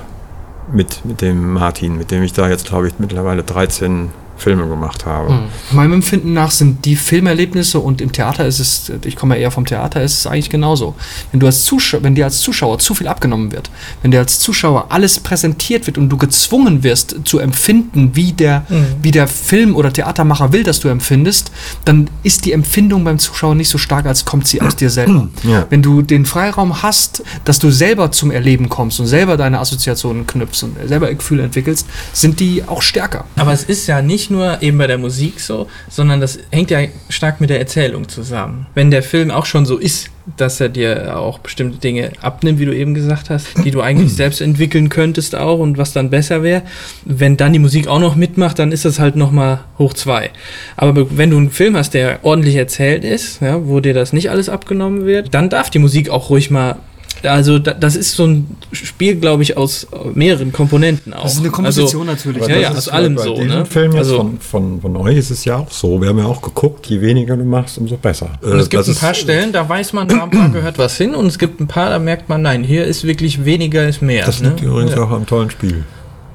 mit, 0.71 1.05
mit 1.07 1.23
dem 1.23 1.55
Martin, 1.55 1.97
mit 1.97 2.11
dem 2.11 2.23
ich 2.23 2.35
da 2.35 2.47
jetzt, 2.47 2.67
glaube 2.67 2.89
ich, 2.89 2.99
mittlerweile 2.99 3.43
13 3.43 4.11
Filme 4.39 4.69
gemacht 4.69 5.05
habe. 5.05 5.41
Meinem 5.73 5.95
Empfinden 5.95 6.33
nach 6.33 6.51
sind 6.51 6.85
die 6.85 6.97
Filmerlebnisse 6.97 7.81
und 7.81 8.01
im 8.01 8.13
Theater 8.13 8.47
ist 8.47 8.61
es, 8.61 8.93
ich 9.05 9.17
komme 9.17 9.35
ja 9.37 9.43
eher 9.43 9.51
vom 9.51 9.67
Theater, 9.67 10.03
ist 10.03 10.19
es 10.19 10.27
eigentlich 10.27 10.51
genauso. 10.51 10.95
Wenn 11.33 11.41
du 11.41 11.47
als 11.47 11.65
Zuschauer, 11.65 12.03
wenn 12.03 12.15
dir 12.15 12.25
als 12.25 12.39
Zuschauer 12.39 12.79
zu 12.79 12.95
viel 12.95 13.09
abgenommen 13.09 13.53
wird, 13.53 13.71
wenn 14.03 14.11
dir 14.11 14.21
als 14.21 14.39
Zuschauer 14.39 14.87
alles 14.91 15.21
präsentiert 15.21 15.87
wird 15.87 15.99
und 15.99 16.09
du 16.09 16.17
gezwungen 16.17 16.83
wirst 16.83 17.17
zu 17.25 17.39
empfinden, 17.39 18.13
wie 18.15 18.33
der, 18.33 18.65
wie 19.03 19.11
der 19.11 19.27
Film- 19.27 19.75
oder 19.75 19.93
Theatermacher 19.93 20.53
will, 20.53 20.63
dass 20.63 20.81
du 20.81 20.89
empfindest, 20.89 21.51
dann 21.85 22.09
ist 22.23 22.45
die 22.45 22.53
Empfindung 22.53 23.05
beim 23.05 23.19
Zuschauer 23.19 23.55
nicht 23.55 23.69
so 23.69 23.79
stark, 23.79 24.07
als 24.07 24.25
kommt 24.25 24.47
sie 24.47 24.63
aus 24.63 24.77
dir 24.77 24.91
selber. 24.91 25.29
Ja. 25.49 25.67
Wenn 25.71 25.83
du 25.83 26.03
den 26.03 26.27
Freiraum 26.27 26.83
hast, 26.83 27.23
dass 27.45 27.59
du 27.59 27.71
selber 27.71 28.11
zum 28.13 28.31
Erleben 28.31 28.69
kommst 28.69 29.01
und 29.01 29.07
selber 29.07 29.37
deine 29.37 29.61
Assoziationen 29.61 30.27
knüpfst 30.27 30.65
und 30.65 30.77
selber 30.87 31.13
Gefühle 31.15 31.45
entwickelst, 31.45 31.87
sind 32.13 32.41
die 32.41 32.65
auch 32.67 32.83
stärker. 32.83 33.25
Aber 33.37 33.53
es 33.53 33.65
ist 33.65 33.87
ja 33.87 34.03
nicht 34.03 34.28
nur 34.31 34.63
eben 34.63 34.79
bei 34.79 34.87
der 34.87 34.99
Musik 34.99 35.41
so, 35.41 35.69
sondern 35.89 36.21
das 36.21 36.39
hängt 36.51 36.71
ja 36.71 36.81
stark 37.09 37.41
mit 37.41 37.51
der 37.51 37.59
Erzählung 37.59 38.09
zusammen. 38.09 38.67
Wenn 38.75 38.91
der 38.91 39.03
Film 39.03 39.31
auch 39.31 39.47
schon 39.47 39.67
so 39.67 39.77
ist, 39.77 40.11
dass 40.37 40.61
er 40.61 40.69
dir 40.69 41.17
auch 41.17 41.39
bestimmte 41.39 41.79
Dinge 41.79 42.13
abnimmt, 42.21 42.59
wie 42.59 42.67
du 42.67 42.75
eben 42.75 42.95
gesagt 42.95 43.31
hast, 43.31 43.47
die 43.65 43.71
du 43.71 43.81
eigentlich 43.81 44.13
selbst 44.15 44.41
entwickeln 44.41 44.89
könntest 44.89 45.35
auch 45.35 45.59
und 45.59 45.79
was 45.79 45.93
dann 45.93 46.11
besser 46.11 46.43
wäre. 46.43 46.63
Wenn 47.05 47.37
dann 47.37 47.53
die 47.53 47.59
Musik 47.59 47.89
auch 47.89 48.01
noch 48.01 48.17
mitmacht, 48.17 48.59
dann 48.59 48.73
ist 48.73 48.85
das 48.85 48.99
halt 48.99 49.17
nochmal 49.17 49.61
hoch 49.79 49.95
zwei. 49.95 50.31
Aber 50.77 51.17
wenn 51.17 51.31
du 51.31 51.39
einen 51.39 51.51
Film 51.51 51.77
hast, 51.77 51.95
der 51.95 52.21
ordentlich 52.23 52.57
erzählt 52.57 53.05
ist, 53.05 53.41
ja, 53.41 53.67
wo 53.67 53.81
dir 53.81 53.95
das 53.95 54.13
nicht 54.13 54.31
alles 54.31 54.49
abgenommen 54.49 55.07
wird, 55.07 55.33
dann 55.35 55.49
darf 55.49 55.71
die 55.71 55.79
Musik 55.79 56.11
auch 56.11 56.31
ruhig 56.31 56.51
mal 56.51 56.77
also 57.25 57.59
da, 57.59 57.75
das 57.75 57.97
ist 57.97 58.13
so 58.15 58.27
ein 58.27 58.47
Spiel, 58.73 59.17
glaube 59.17 59.43
ich, 59.43 59.57
aus 59.57 59.87
mehreren 60.15 60.53
Komponenten 60.53 61.13
auch. 61.15 61.23
Das 61.25 61.35
ist 61.35 61.41
eine 61.41 61.51
Komposition 61.51 62.07
natürlich. 62.07 62.43
Aber 62.43 62.53
Ja, 62.53 62.59
ja, 62.59 62.71
aus 62.73 62.89
allem 62.89 63.15
bei 63.15 63.23
so, 63.25 63.35
diesem 63.35 63.49
ne? 63.49 63.67
Film 63.67 63.93
jetzt 63.93 63.99
Also- 63.99 64.17
von, 64.19 64.41
von, 64.41 64.81
von 64.81 64.97
euch 64.97 65.17
ist 65.17 65.31
es 65.31 65.45
ja 65.45 65.57
auch 65.57 65.71
so. 65.71 66.01
Wir 66.01 66.09
haben 66.09 66.19
ja 66.19 66.27
auch 66.27 66.43
geguckt, 66.43 66.87
je 66.87 67.01
weniger 67.01 67.37
du 67.37 67.45
machst, 67.45 67.79
umso 67.79 67.97
besser. 67.97 68.31
Und 68.43 68.53
es 68.59 68.67
Äh, 68.67 68.71
gibt 68.71 68.89
ein 68.89 68.95
paar 68.95 69.15
Stellen, 69.15 69.53
da 69.53 69.69
weiß 69.69 69.93
man, 69.93 70.09
da 70.09 70.29
da 70.31 70.47
gehört 70.49 70.79
was 70.79 70.97
hin 70.97 71.15
und 71.15 71.27
es 71.27 71.39
gibt 71.39 71.61
ein 71.61 71.67
paar, 71.67 71.91
da 71.91 71.99
merkt 71.99 72.29
man, 72.29 72.43
nein, 72.43 72.63
hier 72.65 72.85
ist 72.85 73.05
wirklich 73.05 73.45
weniger 73.45 73.89
ist 73.89 74.03
mehr. 74.03 74.25
Das 74.27 74.41
ne? 74.41 74.49
liegt 74.51 74.63
übrigens 74.63 74.93
ja. 74.93 75.03
auch 75.03 75.11
am 75.11 75.27
tollen 75.27 75.51
Spiel. 75.51 75.85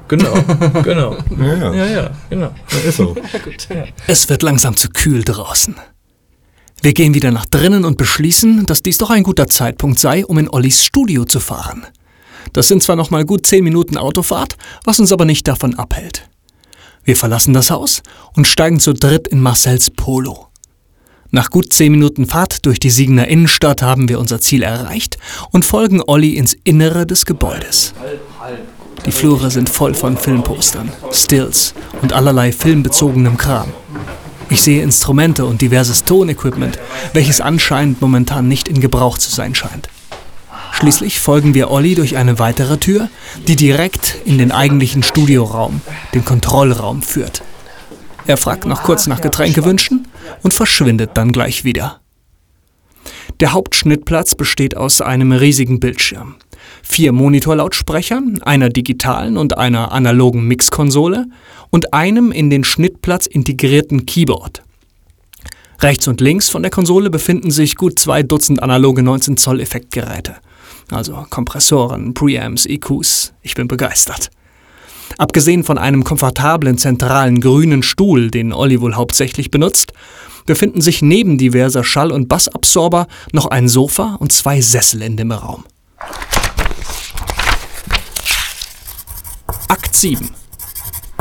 Genau, 0.08 0.34
genau. 0.82 1.16
Ja, 1.40 1.54
ja. 1.54 1.74
Ja, 1.74 1.86
ja, 1.86 2.10
genau. 2.28 2.50
ist 2.86 2.98
so. 2.98 3.16
Es 4.06 4.28
wird 4.28 4.42
langsam 4.42 4.76
zu 4.76 4.90
kühl 4.90 5.24
draußen. 5.24 5.74
Wir 6.84 6.92
gehen 6.92 7.14
wieder 7.14 7.30
nach 7.30 7.46
drinnen 7.46 7.86
und 7.86 7.96
beschließen, 7.96 8.66
dass 8.66 8.82
dies 8.82 8.98
doch 8.98 9.08
ein 9.08 9.22
guter 9.22 9.46
Zeitpunkt 9.46 9.98
sei, 9.98 10.26
um 10.26 10.36
in 10.36 10.50
Ollis 10.50 10.84
Studio 10.84 11.24
zu 11.24 11.40
fahren. 11.40 11.86
Das 12.52 12.68
sind 12.68 12.82
zwar 12.82 12.94
noch 12.94 13.08
mal 13.08 13.24
gut 13.24 13.46
zehn 13.46 13.64
Minuten 13.64 13.96
Autofahrt, 13.96 14.58
was 14.84 15.00
uns 15.00 15.10
aber 15.10 15.24
nicht 15.24 15.48
davon 15.48 15.76
abhält. 15.76 16.28
Wir 17.02 17.16
verlassen 17.16 17.54
das 17.54 17.70
Haus 17.70 18.02
und 18.36 18.46
steigen 18.46 18.80
zu 18.80 18.92
dritt 18.92 19.28
in 19.28 19.40
Marcells 19.40 19.88
Polo. 19.88 20.48
Nach 21.30 21.48
gut 21.48 21.72
zehn 21.72 21.90
Minuten 21.90 22.26
Fahrt 22.26 22.66
durch 22.66 22.80
die 22.80 22.90
Siegener 22.90 23.28
Innenstadt 23.28 23.80
haben 23.80 24.10
wir 24.10 24.20
unser 24.20 24.42
Ziel 24.42 24.62
erreicht 24.62 25.16
und 25.52 25.64
folgen 25.64 26.02
Olli 26.06 26.36
ins 26.36 26.54
Innere 26.64 27.06
des 27.06 27.24
Gebäudes. 27.24 27.94
Die 29.06 29.12
Flure 29.12 29.50
sind 29.50 29.70
voll 29.70 29.94
von 29.94 30.18
Filmpostern, 30.18 30.92
Stills 31.12 31.72
und 32.02 32.12
allerlei 32.12 32.52
filmbezogenem 32.52 33.38
Kram. 33.38 33.72
Ich 34.54 34.62
sehe 34.62 34.84
Instrumente 34.84 35.46
und 35.46 35.62
diverses 35.62 36.04
Tonequipment, 36.04 36.78
welches 37.12 37.40
anscheinend 37.40 38.00
momentan 38.00 38.46
nicht 38.46 38.68
in 38.68 38.80
Gebrauch 38.80 39.18
zu 39.18 39.28
sein 39.28 39.56
scheint. 39.56 39.88
Schließlich 40.70 41.18
folgen 41.18 41.54
wir 41.54 41.72
Olli 41.72 41.96
durch 41.96 42.16
eine 42.16 42.38
weitere 42.38 42.78
Tür, 42.78 43.08
die 43.48 43.56
direkt 43.56 44.16
in 44.24 44.38
den 44.38 44.52
eigentlichen 44.52 45.02
Studioraum, 45.02 45.80
den 46.14 46.24
Kontrollraum 46.24 47.02
führt. 47.02 47.42
Er 48.28 48.36
fragt 48.36 48.64
noch 48.64 48.84
kurz 48.84 49.08
nach 49.08 49.20
Getränkewünschen 49.20 50.06
und 50.44 50.54
verschwindet 50.54 51.10
dann 51.14 51.32
gleich 51.32 51.64
wieder. 51.64 51.98
Der 53.40 53.54
Hauptschnittplatz 53.54 54.36
besteht 54.36 54.76
aus 54.76 55.00
einem 55.00 55.32
riesigen 55.32 55.80
Bildschirm, 55.80 56.36
vier 56.84 57.10
Monitorlautsprechern, 57.10 58.40
einer 58.42 58.68
digitalen 58.68 59.36
und 59.36 59.58
einer 59.58 59.90
analogen 59.90 60.46
Mixkonsole 60.46 61.26
und 61.74 61.92
einem 61.92 62.30
in 62.30 62.50
den 62.50 62.62
Schnittplatz 62.62 63.26
integrierten 63.26 64.06
Keyboard. 64.06 64.62
Rechts 65.80 66.06
und 66.06 66.20
links 66.20 66.48
von 66.48 66.62
der 66.62 66.70
Konsole 66.70 67.10
befinden 67.10 67.50
sich 67.50 67.74
gut 67.74 67.98
zwei 67.98 68.22
Dutzend 68.22 68.62
analoge 68.62 69.02
19 69.02 69.36
Zoll 69.36 69.58
Effektgeräte. 69.58 70.36
Also 70.92 71.26
Kompressoren, 71.30 72.14
Preamps, 72.14 72.64
EQs. 72.66 73.32
Ich 73.42 73.56
bin 73.56 73.66
begeistert. 73.66 74.30
Abgesehen 75.18 75.64
von 75.64 75.76
einem 75.76 76.04
komfortablen 76.04 76.78
zentralen 76.78 77.40
grünen 77.40 77.82
Stuhl, 77.82 78.30
den 78.30 78.52
Olli 78.52 78.80
wohl 78.80 78.94
hauptsächlich 78.94 79.50
benutzt, 79.50 79.92
befinden 80.46 80.80
sich 80.80 81.02
neben 81.02 81.38
diverser 81.38 81.82
Schall- 81.82 82.12
und 82.12 82.28
Bassabsorber 82.28 83.08
noch 83.32 83.46
ein 83.46 83.66
Sofa 83.66 84.14
und 84.20 84.30
zwei 84.30 84.60
Sessel 84.60 85.02
in 85.02 85.16
dem 85.16 85.32
Raum. 85.32 85.64
Akt 89.66 89.96
7 89.96 90.30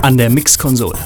an 0.03 0.17
der 0.17 0.29
Mixkonsole. 0.29 0.99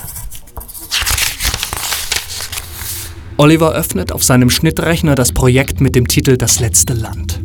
Oliver 3.38 3.74
öffnet 3.74 4.12
auf 4.12 4.24
seinem 4.24 4.50
Schnittrechner 4.50 5.14
das 5.14 5.32
Projekt 5.34 5.80
mit 5.82 5.94
dem 5.96 6.08
Titel 6.08 6.36
Das 6.36 6.60
letzte 6.60 6.96
Land. 6.96 7.40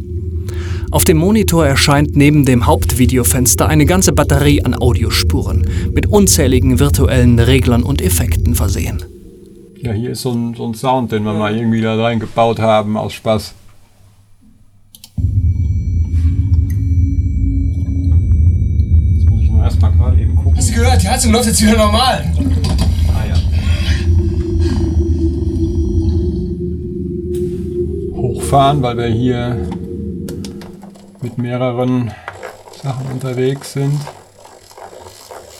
Auf 0.90 1.04
dem 1.04 1.18
Monitor 1.18 1.66
erscheint 1.66 2.16
neben 2.16 2.46
dem 2.46 2.66
Hauptvideofenster 2.66 3.68
eine 3.68 3.84
ganze 3.84 4.14
Batterie 4.14 4.64
an 4.64 4.74
Audiospuren, 4.74 5.68
mit 5.94 6.06
unzähligen 6.06 6.78
virtuellen 6.78 7.38
Reglern 7.38 7.82
und 7.82 8.00
Effekten 8.00 8.54
versehen. 8.54 9.04
Ja, 9.82 9.92
hier 9.92 10.12
ist 10.12 10.22
so 10.22 10.32
ein, 10.32 10.54
so 10.54 10.66
ein 10.66 10.72
Sound, 10.72 11.12
den 11.12 11.22
wir 11.24 11.34
mal 11.34 11.54
irgendwie 11.54 11.82
da 11.82 12.00
reingebaut 12.02 12.60
haben, 12.60 12.96
aus 12.96 13.12
Spaß. 13.12 13.52
Jetzt 19.16 19.28
muss 19.28 19.42
ich 19.42 19.50
nur 19.50 19.62
erstmal 19.62 19.92
gucken. 19.92 20.21
Hast 20.62 20.70
du 20.70 20.74
gehört? 20.74 21.02
Die 21.02 21.08
Heizung 21.08 21.32
läuft 21.32 21.46
jetzt 21.46 21.60
wieder 21.60 21.76
normal. 21.76 22.24
Ah 23.08 23.26
ja. 23.26 23.34
Hochfahren, 28.16 28.80
weil 28.80 28.96
wir 28.96 29.06
hier 29.06 29.68
mit 31.20 31.36
mehreren 31.36 32.12
Sachen 32.80 33.06
unterwegs 33.10 33.72
sind. 33.72 33.98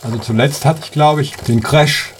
Also 0.03 0.19
zuletzt 0.19 0.63
hatte 0.63 0.79
ich, 0.85 0.91
glaube 0.93 1.21
ich, 1.21 1.35
den 1.35 1.61
Crash. 1.61 2.13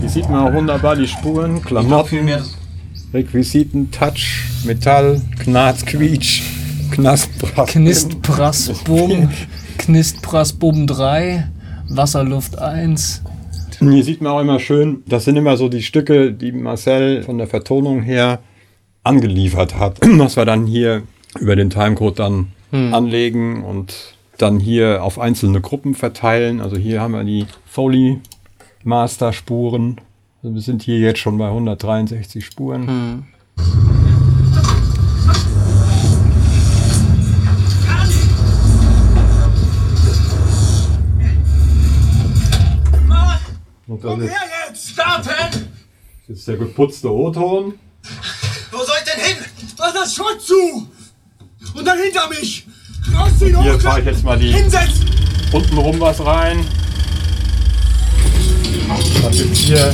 Hier 0.00 0.08
sieht 0.08 0.30
man 0.30 0.48
auch 0.48 0.54
wunderbar 0.54 0.96
die 0.96 1.06
Spuren, 1.06 1.60
Klamotten, 1.60 2.30
Requisiten, 3.12 3.90
Touch, 3.90 4.44
Metall, 4.64 5.20
Knarz, 5.40 5.84
Quietsch, 5.84 6.39
Knastbrass. 7.00 7.70
Knistprass 7.70 8.68
Bum, 8.84 9.30
Knistprass 9.78 10.52
Bum 10.52 10.86
3, 10.86 11.48
Wasserluft 11.88 12.58
1. 12.58 13.22
Hier 13.78 14.04
sieht 14.04 14.20
man 14.20 14.32
auch 14.32 14.40
immer 14.40 14.60
schön, 14.60 15.02
das 15.06 15.24
sind 15.24 15.36
immer 15.36 15.56
so 15.56 15.70
die 15.70 15.82
Stücke, 15.82 16.32
die 16.32 16.52
Marcel 16.52 17.22
von 17.22 17.38
der 17.38 17.46
Vertonung 17.46 18.02
her 18.02 18.40
angeliefert 19.02 19.78
hat, 19.78 19.98
was 20.18 20.36
wir 20.36 20.44
dann 20.44 20.66
hier 20.66 21.04
über 21.38 21.56
den 21.56 21.70
Timecode 21.70 22.18
dann 22.18 22.48
anlegen 22.70 23.64
und 23.64 24.14
dann 24.36 24.60
hier 24.60 25.02
auf 25.02 25.18
einzelne 25.18 25.60
Gruppen 25.62 25.94
verteilen. 25.94 26.60
Also 26.60 26.76
hier 26.76 27.00
haben 27.00 27.12
wir 27.12 27.24
die 27.24 27.46
Foley 27.64 28.20
Master 28.84 29.32
Spuren. 29.32 29.96
Also 30.42 30.54
wir 30.54 30.62
sind 30.62 30.82
hier 30.82 30.98
jetzt 30.98 31.18
schon 31.18 31.38
bei 31.38 31.48
163 31.48 32.44
Spuren. 32.44 33.24
Und 44.02 44.20
das 44.20 44.28
ist, 44.28 44.36
jetzt! 44.68 44.88
Starten! 44.90 45.68
das 46.28 46.38
ist 46.38 46.48
der 46.48 46.56
geputzte 46.56 47.12
O-Ton. 47.12 47.78
Wo 48.70 48.78
soll 48.78 48.96
ich 49.04 49.12
denn 49.12 49.24
hin? 49.24 49.36
Mach 49.78 49.92
das 49.92 50.14
Schrott 50.14 50.40
zu! 50.40 50.88
Und 51.74 51.84
dann 51.84 51.98
hinter 51.98 52.28
mich! 52.28 52.66
Rausziehen, 53.14 53.60
Hier 53.60 53.74
hochklappen, 53.74 53.80
fahre 53.80 54.00
ich 54.00 54.06
jetzt 54.06 54.24
mal 54.24 54.38
die 54.38 54.52
Hinsetzen! 54.52 55.10
unten 55.52 55.78
rum 55.78 56.00
was 56.00 56.24
rein. 56.24 56.64
Dann 59.22 59.32
gibt's 59.32 59.58
hier 59.58 59.92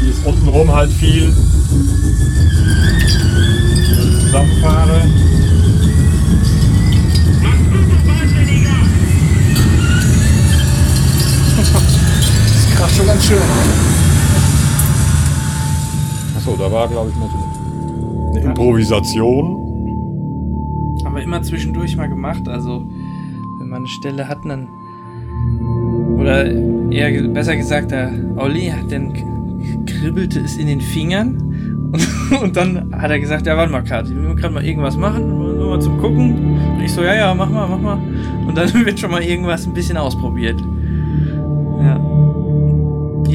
hier 0.00 0.10
ist 0.10 0.24
unten 0.24 0.48
rum 0.48 0.72
halt 0.72 0.92
viel. 0.92 1.34
Wenn 3.88 4.08
ich 4.08 4.20
zusammenfahre. 4.24 5.39
Das 12.80 12.88
kracht 12.88 12.96
schon 12.96 13.06
ganz 13.06 13.24
schön. 13.26 13.36
Achso, 16.36 16.56
da 16.56 16.70
war 16.72 16.88
glaube 16.88 17.10
ich 17.10 17.16
noch 17.16 17.30
so 17.30 18.30
eine 18.38 18.40
Improvisation. 18.46 19.66
Haben 21.04 21.14
wir 21.16 21.22
immer 21.22 21.42
zwischendurch 21.42 21.96
mal 21.96 22.08
gemacht. 22.08 22.48
Also, 22.48 22.84
wenn 23.58 23.68
man 23.68 23.78
eine 23.78 23.86
Stelle 23.88 24.28
hat, 24.28 24.38
dann. 24.44 24.68
Oder 26.18 26.46
eher 26.90 27.22
besser 27.28 27.56
gesagt, 27.56 27.90
der 27.90 28.12
Olli, 28.36 28.72
dann 28.90 29.12
k- 29.12 29.24
kribbelte 29.86 30.40
es 30.40 30.56
in 30.56 30.66
den 30.66 30.80
Fingern. 30.80 31.90
Und, 31.92 32.08
und 32.42 32.56
dann 32.56 32.94
hat 32.98 33.10
er 33.10 33.18
gesagt: 33.20 33.46
Ja, 33.46 33.56
warte 33.56 33.72
mal, 33.72 33.82
Kat, 33.82 34.08
ich 34.08 34.14
will 34.14 34.34
gerade 34.34 34.54
mal 34.54 34.64
irgendwas 34.64 34.96
machen. 34.96 35.28
Nur 35.38 35.70
mal 35.70 35.80
zum 35.80 35.98
Gucken. 35.98 36.58
Und 36.76 36.82
ich 36.82 36.92
so: 36.92 37.02
Ja, 37.02 37.14
ja, 37.14 37.34
mach 37.34 37.50
mal, 37.50 37.66
mach 37.68 37.80
mal. 37.80 37.98
Und 38.46 38.56
dann 38.56 38.72
wird 38.86 38.98
schon 38.98 39.10
mal 39.10 39.22
irgendwas 39.22 39.66
ein 39.66 39.74
bisschen 39.74 39.96
ausprobiert. 39.96 40.62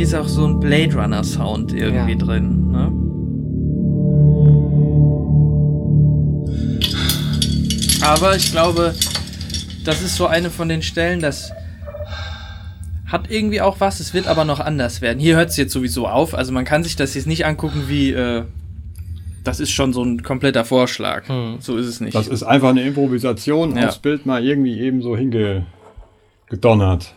Ja. 0.06 0.20
Hier 0.20 0.20
ist 0.20 0.26
auch 0.26 0.28
so 0.28 0.46
ein 0.46 0.60
Blade 0.60 0.94
Runner 0.96 1.24
Sound 1.24 1.74
irgendwie 1.74 2.12
Ja. 2.14 2.18
drin. 2.18 2.72
Ne? 2.72 2.92
Aber 8.04 8.36
ich 8.36 8.52
glaube, 8.52 8.94
das 9.84 10.02
ist 10.02 10.16
so 10.16 10.28
eine 10.28 10.50
von 10.52 10.70
den 10.70 10.82
Stellen, 10.82 11.22
das 11.22 11.52
hat 13.08 13.30
irgendwie 13.32 13.62
auch 13.62 13.80
was, 13.80 14.00
es 14.00 14.14
wird 14.14 14.28
aber 14.28 14.46
noch 14.46 14.60
anders 14.60 15.02
werden. 15.02 15.20
Hier 15.20 15.36
hört 15.38 15.50
es 15.50 15.58
jetzt 15.58 15.74
sowieso 15.74 16.08
auf, 16.08 16.34
also 16.36 16.52
man 16.52 16.66
kann 16.66 16.84
sich 16.84 16.96
das 16.96 17.14
jetzt 17.16 17.28
nicht 17.28 17.46
angucken 17.46 17.84
wie, 17.88 18.12
äh, 18.12 18.44
das 19.44 19.60
ist 19.60 19.72
schon 19.72 19.94
so 19.94 20.04
ein 20.04 20.24
kompletter 20.24 20.66
Vorschlag. 20.66 21.24
So 21.60 21.78
ist 21.78 21.86
es 21.86 22.00
nicht. 22.02 22.16
Das 22.16 22.28
ist 22.28 22.44
einfach 22.44 22.70
eine 22.70 22.82
Improvisation 22.84 23.76
Ja. 23.78 23.88
aufs 23.90 24.00
Bild 24.00 24.26
mal 24.26 24.44
irgendwie 24.44 24.80
eben 24.80 25.02
so 25.04 25.16
hingedonnert, 25.16 25.66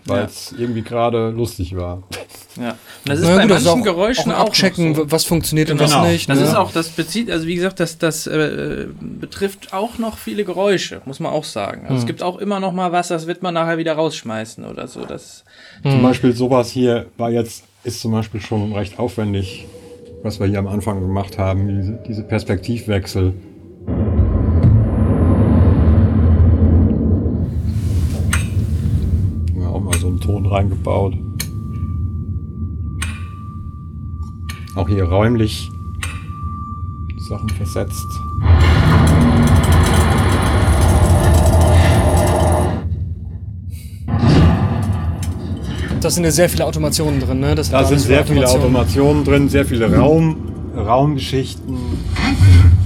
weil 0.07 0.19
Ja. 0.21 0.25
es 0.25 0.55
irgendwie 0.59 0.83
gerade 0.83 1.31
lustig 1.31 1.75
war. 1.77 2.03
Ja. 2.57 2.71
Und 2.71 2.79
das 3.05 3.21
ist 3.21 3.25
Na 3.27 3.37
bei 3.37 3.43
gut, 3.43 3.51
manchen 3.51 3.79
ist 3.79 3.85
Geräuschen 3.85 4.33
auch 4.33 4.39
auch, 4.41 4.47
abchecken, 4.49 4.95
so. 4.95 5.11
was 5.11 5.25
funktioniert 5.25 5.71
und 5.71 5.79
Genau. 5.79 6.03
was 6.03 6.09
nicht. 6.09 6.29
Das 6.29 6.39
ne? 6.39 6.45
ist 6.45 6.55
auch, 6.55 6.73
das 6.73 6.89
bezieht, 6.89 7.31
also 7.31 7.47
wie 7.47 7.55
gesagt, 7.55 7.79
das, 7.81 7.99
das 7.99 8.27
äh, 8.27 8.87
betrifft 9.01 9.73
auch 9.73 9.99
noch 9.99 10.19
viele 10.19 10.45
Geräusche, 10.45 11.03
muss 11.05 11.21
man 11.21 11.33
auch 11.33 11.45
sagen. 11.45 11.83
Also 11.87 12.01
es 12.01 12.07
gibt 12.07 12.23
auch 12.23 12.39
immer 12.39 12.59
noch 12.61 12.73
mal 12.73 12.91
was, 12.93 13.09
das 13.09 13.27
wird 13.27 13.43
man 13.43 13.55
nachher 13.55 13.79
wieder 13.79 13.93
rausschmeißen 13.95 14.65
oder 14.65 14.89
so. 14.89 15.05
Das, 15.05 15.45
Zum 15.83 16.03
Beispiel 16.03 16.33
sowas 16.33 16.71
hier 16.71 17.07
war 17.17 17.31
jetzt, 17.31 17.65
ist 17.85 18.01
zum 18.01 18.13
Beispiel 18.13 18.41
schon 18.41 18.73
recht 18.73 18.99
aufwendig, 18.99 19.67
was 20.23 20.41
wir 20.41 20.47
hier 20.47 20.59
am 20.59 20.67
Anfang 20.69 21.01
gemacht 21.01 21.39
haben, 21.39 21.69
diese, 21.69 21.99
diese 22.09 22.23
Perspektivwechsel. 22.25 23.35
Haben 29.51 29.61
wir 29.61 29.69
auch 29.69 29.81
mal 29.81 29.99
so 29.99 30.09
einen 30.09 30.21
Ton 30.21 30.47
reingebaut. 30.47 31.15
auch 34.79 34.89
hier 34.89 35.05
räumlich 35.05 35.71
Sachen 37.19 37.49
versetzt. 37.51 38.07
Da 46.01 46.11
sind 46.11 46.23
ja 46.23 46.31
sehr 46.31 46.49
viele 46.49 46.65
Automationen 46.65 47.21
drin, 47.21 47.41
ne? 47.41 47.57
Das 47.57 47.71
da 47.71 47.85
sind 47.85 47.99
sehr 47.99 48.25
viele 48.25 48.49
Automationen 48.49 49.25
drin, 49.25 49.49
sehr 49.49 49.67
viele 49.67 49.93
Raum, 49.93 50.37
Raumgeschichten. 50.77 51.75
Hm? 51.75 52.78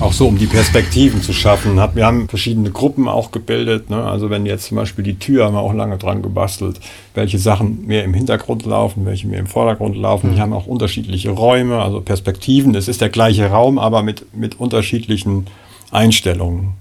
Auch 0.00 0.12
so, 0.12 0.28
um 0.28 0.38
die 0.38 0.46
Perspektiven 0.46 1.22
zu 1.22 1.32
schaffen. 1.32 1.80
Hat- 1.80 1.96
Wir 1.96 2.06
haben 2.06 2.28
verschiedene 2.28 2.70
Gruppen 2.70 3.08
auch 3.08 3.32
gebildet. 3.32 3.90
Ne? 3.90 3.96
Also 4.04 4.30
wenn 4.30 4.46
jetzt 4.46 4.66
zum 4.66 4.76
Beispiel 4.76 5.02
die 5.02 5.18
Tür, 5.18 5.44
haben 5.46 5.54
wir 5.54 5.60
auch 5.60 5.74
lange 5.74 5.98
dran 5.98 6.22
gebastelt, 6.22 6.78
welche 7.14 7.38
Sachen 7.38 7.84
mehr 7.84 8.04
im 8.04 8.14
Hintergrund 8.14 8.64
laufen, 8.64 9.04
welche 9.06 9.26
mehr 9.26 9.40
im 9.40 9.48
Vordergrund 9.48 9.96
laufen. 9.96 10.34
Die 10.34 10.40
haben 10.40 10.52
auch 10.52 10.66
unterschiedliche 10.66 11.30
Räume, 11.30 11.82
also 11.82 12.00
Perspektiven. 12.00 12.76
Es 12.76 12.86
ist 12.86 13.00
der 13.00 13.08
gleiche 13.08 13.46
Raum, 13.50 13.78
aber 13.78 14.04
mit, 14.04 14.24
mit 14.36 14.60
unterschiedlichen 14.60 15.46
Einstellungen, 15.90 16.74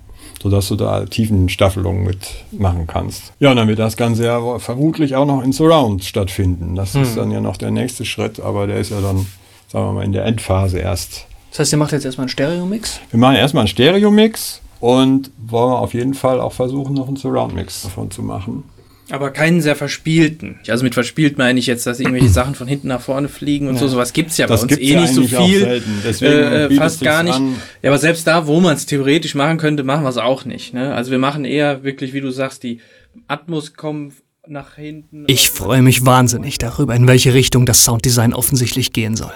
sodass 0.44 0.68
du 0.68 0.76
da 0.76 1.06
Tiefenstaffelungen 1.06 2.04
mitmachen 2.04 2.86
kannst. 2.86 3.34
Ja, 3.40 3.50
und 3.50 3.56
dann 3.58 3.68
wird 3.68 3.80
das 3.80 3.98
Ganze 3.98 4.26
ja 4.26 4.60
vermutlich 4.60 5.16
auch 5.16 5.26
noch 5.26 5.42
in 5.44 5.54
Surround 5.54 6.04
stattfinden. 6.04 6.76
Das 6.76 6.94
ist 6.94 7.18
dann 7.18 7.32
ja 7.32 7.42
noch 7.42 7.58
der 7.58 7.72
nächste 7.72 8.06
Schritt, 8.06 8.40
aber 8.40 8.68
der 8.68 8.78
ist 8.78 8.92
ja 8.92 9.02
dann, 9.02 9.26
sagen 9.70 9.86
wir 9.88 9.94
mal, 9.94 10.04
in 10.06 10.12
der 10.14 10.26
Endphase 10.26 10.78
erst. 10.80 11.26
Das 11.52 11.60
heißt, 11.60 11.72
ihr 11.74 11.78
macht 11.78 11.92
jetzt 11.92 12.06
erstmal 12.06 12.24
einen 12.26 12.30
Stereo-Mix? 12.30 13.00
Wir 13.10 13.20
machen 13.20 13.36
erstmal 13.36 13.62
einen 13.62 13.70
Stereo-Mix 13.70 14.62
und 14.80 15.32
wollen 15.38 15.74
auf 15.74 15.94
jeden 15.94 16.14
Fall 16.14 16.40
auch 16.40 16.54
versuchen, 16.54 16.94
noch 16.94 17.08
einen 17.08 17.18
Surround-Mix 17.18 17.84
davon 17.84 18.12
zu 18.12 18.22
machen. 18.22 18.64
Aber 19.10 19.32
keinen 19.32 19.62
sehr 19.62 19.78
verspielten. 19.78 20.60
Also 20.68 20.84
mit 20.84 20.94
verspielt 20.94 21.38
meine 21.38 21.58
ich 21.60 21.66
jetzt, 21.66 21.88
dass 21.88 22.02
irgendwelche 22.02 22.28
Sachen 22.28 22.56
von 22.56 22.68
hinten 22.68 22.90
nach 22.90 23.00
vorne 23.00 23.30
fliegen 23.30 23.70
und 23.70 23.80
so. 23.80 23.88
Sowas 23.88 24.12
gibt 24.12 24.32
es 24.32 24.38
ja 24.38 24.48
Das 24.48 24.68
bei 24.68 24.74
uns 24.74 24.82
eh 24.82 24.94
ja 24.94 25.02
nicht 25.02 25.14
so 25.14 25.24
viel. 25.24 25.82
Äh, 26.22 26.70
fast 26.76 27.02
gar 27.02 27.24
nicht. 27.24 27.36
an. 27.36 27.56
Ja, 27.82 27.90
aber 27.92 28.00
selbst 28.00 28.28
da, 28.28 28.48
wo 28.48 28.60
man 28.60 28.76
es 28.76 28.86
theoretisch 28.86 29.34
machen 29.34 29.58
könnte, 29.60 29.84
machen 29.84 30.04
wir 30.04 30.10
es 30.10 30.18
auch 30.18 30.44
nicht. 30.44 30.74
Ne? 30.74 30.94
Also 30.94 31.12
wir 31.12 31.20
machen 31.20 31.46
eher 31.46 31.84
wirklich, 31.84 32.14
wie 32.14 32.20
du 32.20 32.32
sagst, 32.32 32.64
die 32.64 32.82
Atmos 33.30 33.76
kommen 33.76 34.12
nach 34.46 34.76
hinten. 34.76 35.24
Ich 35.28 35.52
freue 35.52 35.82
mich 35.82 36.06
wahnsinnig 36.06 36.58
darüber, 36.58 36.94
in 36.94 37.08
welche 37.08 37.34
Richtung 37.34 37.66
das 37.66 37.86
Sounddesign 37.86 38.34
offensichtlich 38.34 38.92
gehen 38.92 39.16
soll. 39.16 39.32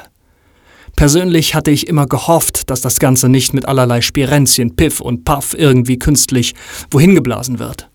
Persönlich 0.96 1.56
hatte 1.56 1.72
ich 1.72 1.88
immer 1.88 2.06
gehofft, 2.06 2.70
dass 2.70 2.82
das 2.82 3.00
Ganze 3.00 3.30
nicht 3.30 3.54
mit 3.54 3.68
allerlei 3.68 4.02
Spirenzchen, 4.02 4.76
Piff 4.76 5.00
und 5.00 5.26
Puff 5.26 5.56
irgendwie 5.58 5.98
künstlich 5.98 6.54
wohin 6.92 7.16
geblasen 7.16 7.60
wird. 7.60 7.90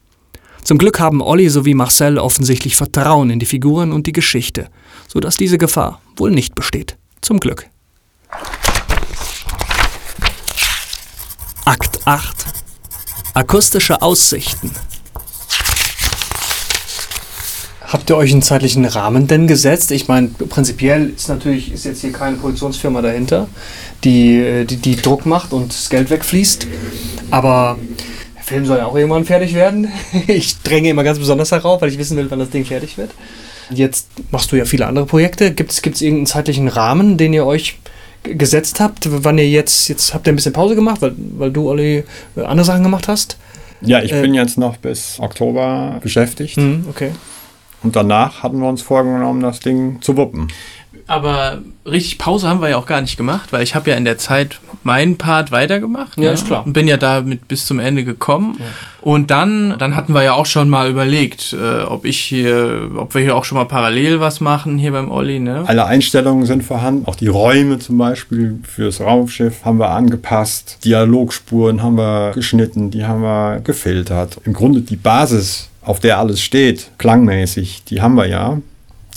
Zum 0.64 0.78
Glück 0.78 0.98
haben 0.98 1.22
Olli 1.22 1.48
sowie 1.48 1.74
Marcel 1.74 2.18
offensichtlich 2.18 2.74
Vertrauen 2.74 3.30
in 3.30 3.38
die 3.38 3.46
Figuren 3.46 3.92
und 3.92 4.06
die 4.08 4.12
Geschichte, 4.12 4.68
sodass 5.06 5.36
diese 5.36 5.58
Gefahr 5.58 6.00
wohl 6.16 6.32
nicht 6.32 6.56
besteht. 6.56 6.96
Zum 7.20 7.38
Glück. 7.38 7.68
Akt 11.64 12.00
8 12.04 12.46
Akustische 13.34 14.02
Aussichten 14.02 14.72
Habt 17.88 18.10
ihr 18.10 18.16
euch 18.16 18.32
einen 18.32 18.42
zeitlichen 18.42 18.84
Rahmen 18.84 19.28
denn 19.28 19.46
gesetzt? 19.46 19.92
Ich 19.92 20.08
meine, 20.08 20.28
prinzipiell 20.28 21.10
ist 21.10 21.28
natürlich 21.28 21.72
ist 21.72 21.84
jetzt 21.84 22.00
hier 22.00 22.12
keine 22.12 22.36
Produktionsfirma 22.36 23.00
dahinter, 23.00 23.46
die, 24.02 24.36
äh, 24.38 24.64
die, 24.64 24.76
die 24.76 24.96
Druck 24.96 25.24
macht 25.24 25.52
und 25.52 25.72
das 25.72 25.88
Geld 25.88 26.10
wegfließt. 26.10 26.66
Aber 27.30 27.78
der 28.34 28.42
Film 28.42 28.66
soll 28.66 28.78
ja 28.78 28.86
auch 28.86 28.96
irgendwann 28.96 29.24
fertig 29.24 29.54
werden. 29.54 29.88
Ich 30.26 30.58
dränge 30.62 30.88
immer 30.90 31.04
ganz 31.04 31.18
besonders 31.18 31.50
darauf, 31.50 31.80
weil 31.80 31.90
ich 31.90 31.98
wissen 31.98 32.16
will, 32.16 32.26
wann 32.28 32.40
das 32.40 32.50
Ding 32.50 32.64
fertig 32.64 32.98
wird. 32.98 33.10
Jetzt 33.70 34.08
machst 34.32 34.50
du 34.50 34.56
ja 34.56 34.64
viele 34.64 34.86
andere 34.86 35.06
Projekte. 35.06 35.52
Gibt 35.52 35.70
es 35.72 35.78
irgendeinen 36.00 36.26
zeitlichen 36.26 36.68
Rahmen, 36.68 37.16
den 37.16 37.32
ihr 37.32 37.46
euch 37.46 37.78
gesetzt 38.24 38.80
habt, 38.80 39.08
wann 39.24 39.38
ihr 39.38 39.48
jetzt, 39.48 39.88
jetzt 39.88 40.12
habt 40.12 40.26
ihr 40.26 40.32
ein 40.32 40.36
bisschen 40.36 40.52
Pause 40.52 40.74
gemacht, 40.74 41.00
weil, 41.02 41.12
weil 41.38 41.52
du, 41.52 41.68
Olli, 41.68 42.02
äh, 42.36 42.40
andere 42.42 42.64
Sachen 42.64 42.82
gemacht 42.82 43.06
hast? 43.06 43.36
Ja, 43.80 44.02
ich 44.02 44.12
Äh, 44.12 44.22
bin 44.22 44.34
jetzt 44.34 44.58
noch 44.58 44.76
bis 44.78 45.18
Oktober 45.20 46.00
beschäftigt. 46.02 46.56
Hm, 46.56 46.86
okay. 46.90 47.10
Und 47.86 47.94
danach 47.94 48.42
hatten 48.42 48.58
wir 48.58 48.68
uns 48.68 48.82
vorgenommen, 48.82 49.42
das 49.42 49.60
Ding 49.60 50.02
zu 50.02 50.16
wuppen. 50.16 50.48
Aber 51.06 51.58
richtig 51.84 52.18
Pause 52.18 52.48
haben 52.48 52.60
wir 52.60 52.68
ja 52.68 52.78
auch 52.78 52.86
gar 52.86 53.00
nicht 53.00 53.16
gemacht, 53.16 53.52
weil 53.52 53.62
ich 53.62 53.76
habe 53.76 53.90
ja 53.90 53.96
in 53.96 54.04
der 54.04 54.18
Zeit 54.18 54.58
meinen 54.82 55.16
Part 55.16 55.52
weitergemacht. 55.52 56.18
Ja, 56.18 56.24
ne? 56.24 56.30
ist 56.30 56.46
klar. 56.46 56.66
Und 56.66 56.72
bin 56.72 56.88
ja 56.88 56.96
damit 56.96 57.46
bis 57.46 57.64
zum 57.64 57.78
Ende 57.78 58.02
gekommen. 58.02 58.58
Und 59.02 59.30
dann, 59.30 59.76
dann 59.78 59.94
hatten 59.94 60.14
wir 60.14 60.24
ja 60.24 60.32
auch 60.32 60.46
schon 60.46 60.68
mal 60.68 60.90
überlegt, 60.90 61.52
äh, 61.52 61.84
ob 61.84 62.04
ich 62.04 62.18
hier, 62.18 62.90
ob 62.96 63.14
wir 63.14 63.22
hier 63.22 63.36
auch 63.36 63.44
schon 63.44 63.56
mal 63.56 63.66
parallel 63.66 64.18
was 64.18 64.40
machen 64.40 64.78
hier 64.78 64.90
beim 64.90 65.12
Olli, 65.12 65.38
ne? 65.38 65.62
Alle 65.64 65.86
Einstellungen 65.86 66.44
sind 66.44 66.64
vorhanden. 66.64 67.06
Auch 67.06 67.14
die 67.14 67.28
Räume 67.28 67.78
zum 67.78 67.98
Beispiel 67.98 68.58
fürs 68.64 69.00
Raumschiff 69.00 69.64
haben 69.64 69.78
wir 69.78 69.90
angepasst. 69.90 70.78
Dialogspuren 70.84 71.84
haben 71.84 71.96
wir 71.96 72.32
geschnitten, 72.34 72.90
die 72.90 73.04
haben 73.04 73.22
wir 73.22 73.60
gefiltert. 73.60 74.38
Im 74.44 74.54
Grunde 74.54 74.80
die 74.80 74.96
Basis, 74.96 75.68
auf 75.86 76.00
der 76.00 76.18
alles 76.18 76.42
steht, 76.42 76.90
klangmäßig, 76.98 77.84
die 77.88 78.02
haben 78.02 78.16
wir 78.16 78.26
ja. 78.26 78.58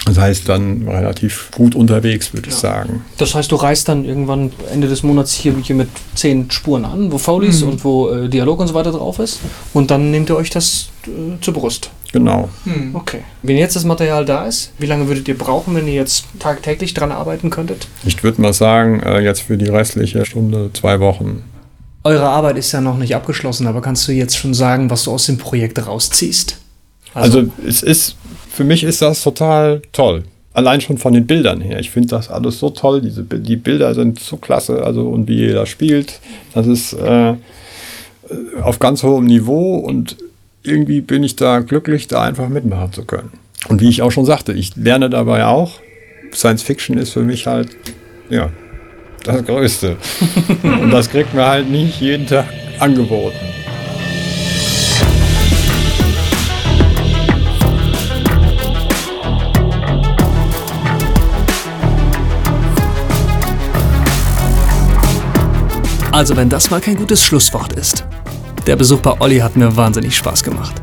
Das 0.06 0.18
heißt 0.18 0.48
dann 0.48 0.88
relativ 0.88 1.52
gut 1.52 1.76
unterwegs, 1.76 2.34
würde 2.34 2.50
ich 2.50 2.56
sagen. 2.56 3.04
Das 3.18 3.36
heißt, 3.36 3.52
du 3.52 3.58
reist 3.58 3.90
dann 3.90 4.06
irgendwann 4.06 4.52
Ende 4.72 4.88
des 4.88 5.04
Monats 5.04 5.34
hier, 5.34 5.54
hier 5.62 5.76
mit 5.76 5.90
zehn 6.16 6.50
Spuren 6.50 6.86
an, 6.86 7.12
wo 7.12 7.18
Folies 7.18 7.64
und 7.64 7.84
wo 7.84 8.10
äh, 8.10 8.30
Dialog 8.30 8.62
und 8.62 8.68
so 8.68 8.74
weiter 8.74 8.92
drauf 8.92 9.20
ist. 9.20 9.40
Und 9.74 9.92
dann 9.92 10.10
nehmt 10.10 10.30
ihr 10.30 10.38
euch 10.38 10.50
das 10.50 10.90
äh, 11.06 11.42
zur 11.42 11.54
Brust. 11.54 11.92
Genau. 12.12 12.50
Okay. 12.94 13.20
Wenn 13.44 13.58
jetzt 13.58 13.76
das 13.76 13.84
Material 13.84 14.26
da 14.26 14.48
ist, 14.48 14.72
wie 14.80 14.88
lange 14.88 15.08
würdet 15.08 15.28
ihr 15.28 15.38
brauchen, 15.38 15.76
wenn 15.76 15.88
ihr 15.88 15.94
jetzt 15.94 16.26
tagtäglich 16.40 16.94
dran 16.94 17.12
arbeiten 17.12 17.50
könntet? 17.50 17.88
Ich 18.04 18.24
würde 18.24 18.42
mal 18.42 18.54
sagen, 18.54 19.02
äh, 19.02 19.20
jetzt 19.20 19.42
für 19.42 19.58
die 19.58 19.68
restliche 19.68 20.26
Stunde, 20.26 20.72
zwei 20.74 21.00
Wochen. 21.00 21.44
Eure 22.04 22.28
Arbeit 22.28 22.58
ist 22.58 22.72
ja 22.72 22.82
noch 22.82 22.98
nicht 22.98 23.16
abgeschlossen, 23.16 23.68
aber 23.68 23.82
kannst 23.82 24.08
du 24.08 24.12
jetzt 24.12 24.38
schon 24.38 24.54
sagen, 24.54 24.90
was 24.90 25.04
du 25.04 25.12
aus 25.12 25.26
dem 25.26 25.38
Projekt 25.38 25.86
rausziehst? 25.86 26.58
Also, 27.14 27.50
es 27.66 27.84
ist, 27.84 28.16
für 28.52 28.64
mich 28.64 28.84
ist 28.84 29.02
das 29.02 29.24
total 29.24 29.82
toll. 29.92 30.24
Allein 30.54 30.82
schon 30.82 30.98
von 30.98 31.14
den 31.14 31.28
Bildern 31.28 31.62
her. 31.62 31.80
Ich 31.80 31.90
finde 31.90 32.10
das 32.10 32.30
alles 32.30 32.60
so 32.60 32.70
toll. 32.70 33.02
Diese, 33.02 33.24
die 33.24 33.56
Bilder 33.56 33.94
sind 33.96 34.20
so 34.20 34.38
klasse. 34.38 34.84
Also, 34.84 35.10
und 35.10 35.28
wie 35.28 35.38
jeder 35.38 35.66
spielt, 35.66 36.20
das 36.54 36.68
ist 36.68 36.94
äh, 36.94 37.36
auf 38.62 38.80
ganz 38.80 39.04
hohem 39.04 39.26
Niveau 39.26 39.76
und 39.76 40.18
irgendwie 40.64 41.02
bin 41.02 41.24
ich 41.24 41.36
da 41.36 41.60
glücklich, 41.60 42.08
da 42.08 42.24
einfach 42.24 42.50
mitmachen 42.50 42.94
zu 42.94 43.06
können. 43.06 43.32
Und 43.68 43.82
wie 43.82 43.90
ich 43.90 44.02
auch 44.02 44.12
schon 44.12 44.26
sagte, 44.26 44.54
ich 44.54 44.76
lerne 44.76 45.10
dabei 45.10 45.46
auch. 45.46 45.80
Science 46.34 46.62
Fiction 46.62 46.98
ist 46.98 47.12
für 47.12 47.24
mich 47.24 47.48
halt, 47.48 47.70
ja, 48.30 48.50
das 49.24 49.46
Größte. 49.46 49.98
und 50.64 50.92
das 50.92 51.10
kriegt 51.10 51.34
man 51.34 51.46
halt 51.46 51.70
nicht 51.70 52.00
jeden 52.02 52.28
Tag 52.28 52.46
angeboten. 52.80 53.38
Also 66.12 66.36
wenn 66.36 66.50
das 66.50 66.70
mal 66.70 66.82
kein 66.82 66.98
gutes 66.98 67.24
Schlusswort 67.24 67.74
ist. 67.74 68.04
Der 68.68 68.76
Besuch 68.76 69.00
bei 69.00 69.22
Olli 69.22 69.38
hat 69.38 69.56
mir 69.56 69.76
wahnsinnig 69.78 70.18
Spaß 70.18 70.44
gemacht. 70.44 70.76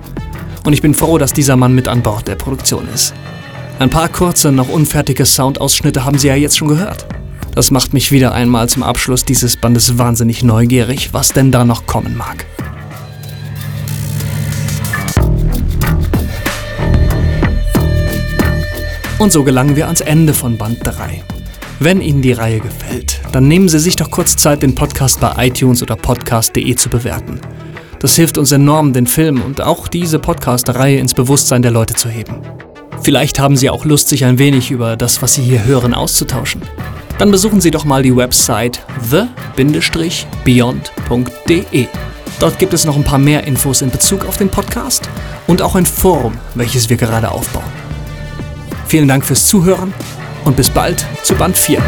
Und 0.65 0.73
ich 0.73 0.81
bin 0.81 0.95
froh, 0.95 1.19
dass 1.19 1.33
dieser 1.33 1.57
Mann 1.57 1.75
mit 1.75 1.89
an 1.89 2.03
Bord 2.03 2.27
der 2.27 2.37
Produktion 2.37 2.89
ist. 2.95 3.13
Ein 3.79 3.91
paar 3.91 4.09
kurze, 4.09 4.51
noch 4.51 4.69
unfertige 4.69 5.27
Soundausschnitte 5.27 6.05
haben 6.05 6.17
Sie 6.17 6.29
ja 6.29 6.37
jetzt 6.37 6.57
schon 6.57 6.69
gehört. 6.69 7.07
Das 7.57 7.71
macht 7.71 7.95
mich 7.95 8.13
wieder 8.13 8.33
einmal 8.33 8.69
zum 8.69 8.83
Abschluss 8.83 9.25
dieses 9.25 9.57
Bandes 9.57 9.97
wahnsinnig 9.97 10.45
neugierig, 10.45 11.15
was 11.15 11.31
denn 11.31 11.51
da 11.51 11.65
noch 11.65 11.87
kommen 11.87 12.15
mag. 12.15 12.45
Und 19.19 19.33
so 19.33 19.43
gelangen 19.43 19.75
wir 19.75 19.87
ans 19.87 20.03
Ende 20.03 20.35
von 20.35 20.59
Band 20.59 20.81
3. 20.83 21.23
Wenn 21.81 22.03
Ihnen 22.03 22.21
die 22.21 22.33
Reihe 22.33 22.61
gefällt, 22.61 23.23
dann 23.33 23.49
nehmen 23.49 23.71
Sie 23.71 23.79
sich 23.79 23.97
doch 23.97 24.11
kurz 24.11 24.37
Zeit, 24.37 24.63
den 24.63 24.75
Podcast 24.75 25.19
bei 25.21 25.47
iTunes 25.47 25.83
oder 25.83 25.97
podcast.de 25.97 26.75
zu 26.75 26.91
bewerten. 26.91 27.41
Das 28.01 28.17
hilft 28.17 28.37
uns 28.37 28.53
enorm, 28.53 28.93
den 28.93 29.07
Film 29.07 29.41
und 29.41 29.63
auch 29.63 29.89
diese 29.89 30.19
Podcast-Reihe 30.19 30.99
ins 30.99 31.15
Bewusstsein 31.15 31.63
der 31.63 31.71
Leute 31.71 31.95
zu 31.95 32.11
heben. 32.11 32.43
Vielleicht 33.03 33.39
haben 33.39 33.57
Sie 33.57 33.71
auch 33.71 33.87
Lust, 33.87 34.09
sich 34.09 34.27
ein 34.27 34.39
wenig 34.39 34.71
über 34.71 34.99
das, 34.99 35.23
was 35.23 35.33
Sie 35.33 35.43
hier 35.43 35.65
hören, 35.65 35.95
auszutauschen. 35.95 36.61
Dann 37.19 37.31
besuchen 37.31 37.61
Sie 37.61 37.71
doch 37.71 37.85
mal 37.85 38.03
die 38.03 38.15
Website 38.15 38.81
the-beyond.de. 39.03 39.67
Dort 42.39 42.59
gibt 42.59 42.75
es 42.75 42.85
noch 42.85 42.97
ein 42.97 43.05
paar 43.05 43.19
mehr 43.19 43.45
Infos 43.45 43.81
in 43.81 43.91
Bezug 43.91 44.27
auf 44.27 44.37
den 44.37 44.51
Podcast 44.51 45.09
und 45.47 45.63
auch 45.63 45.75
ein 45.75 45.87
Forum, 45.87 46.37
welches 46.55 46.91
wir 46.91 46.99
gerade 46.99 47.31
aufbauen. 47.31 47.65
Vielen 48.87 49.09
Dank 49.09 49.25
fürs 49.25 49.47
Zuhören 49.47 49.95
und 50.45 50.57
bis 50.57 50.69
bald 50.69 51.07
zu 51.23 51.35
Band 51.35 51.57
4. 51.57 51.83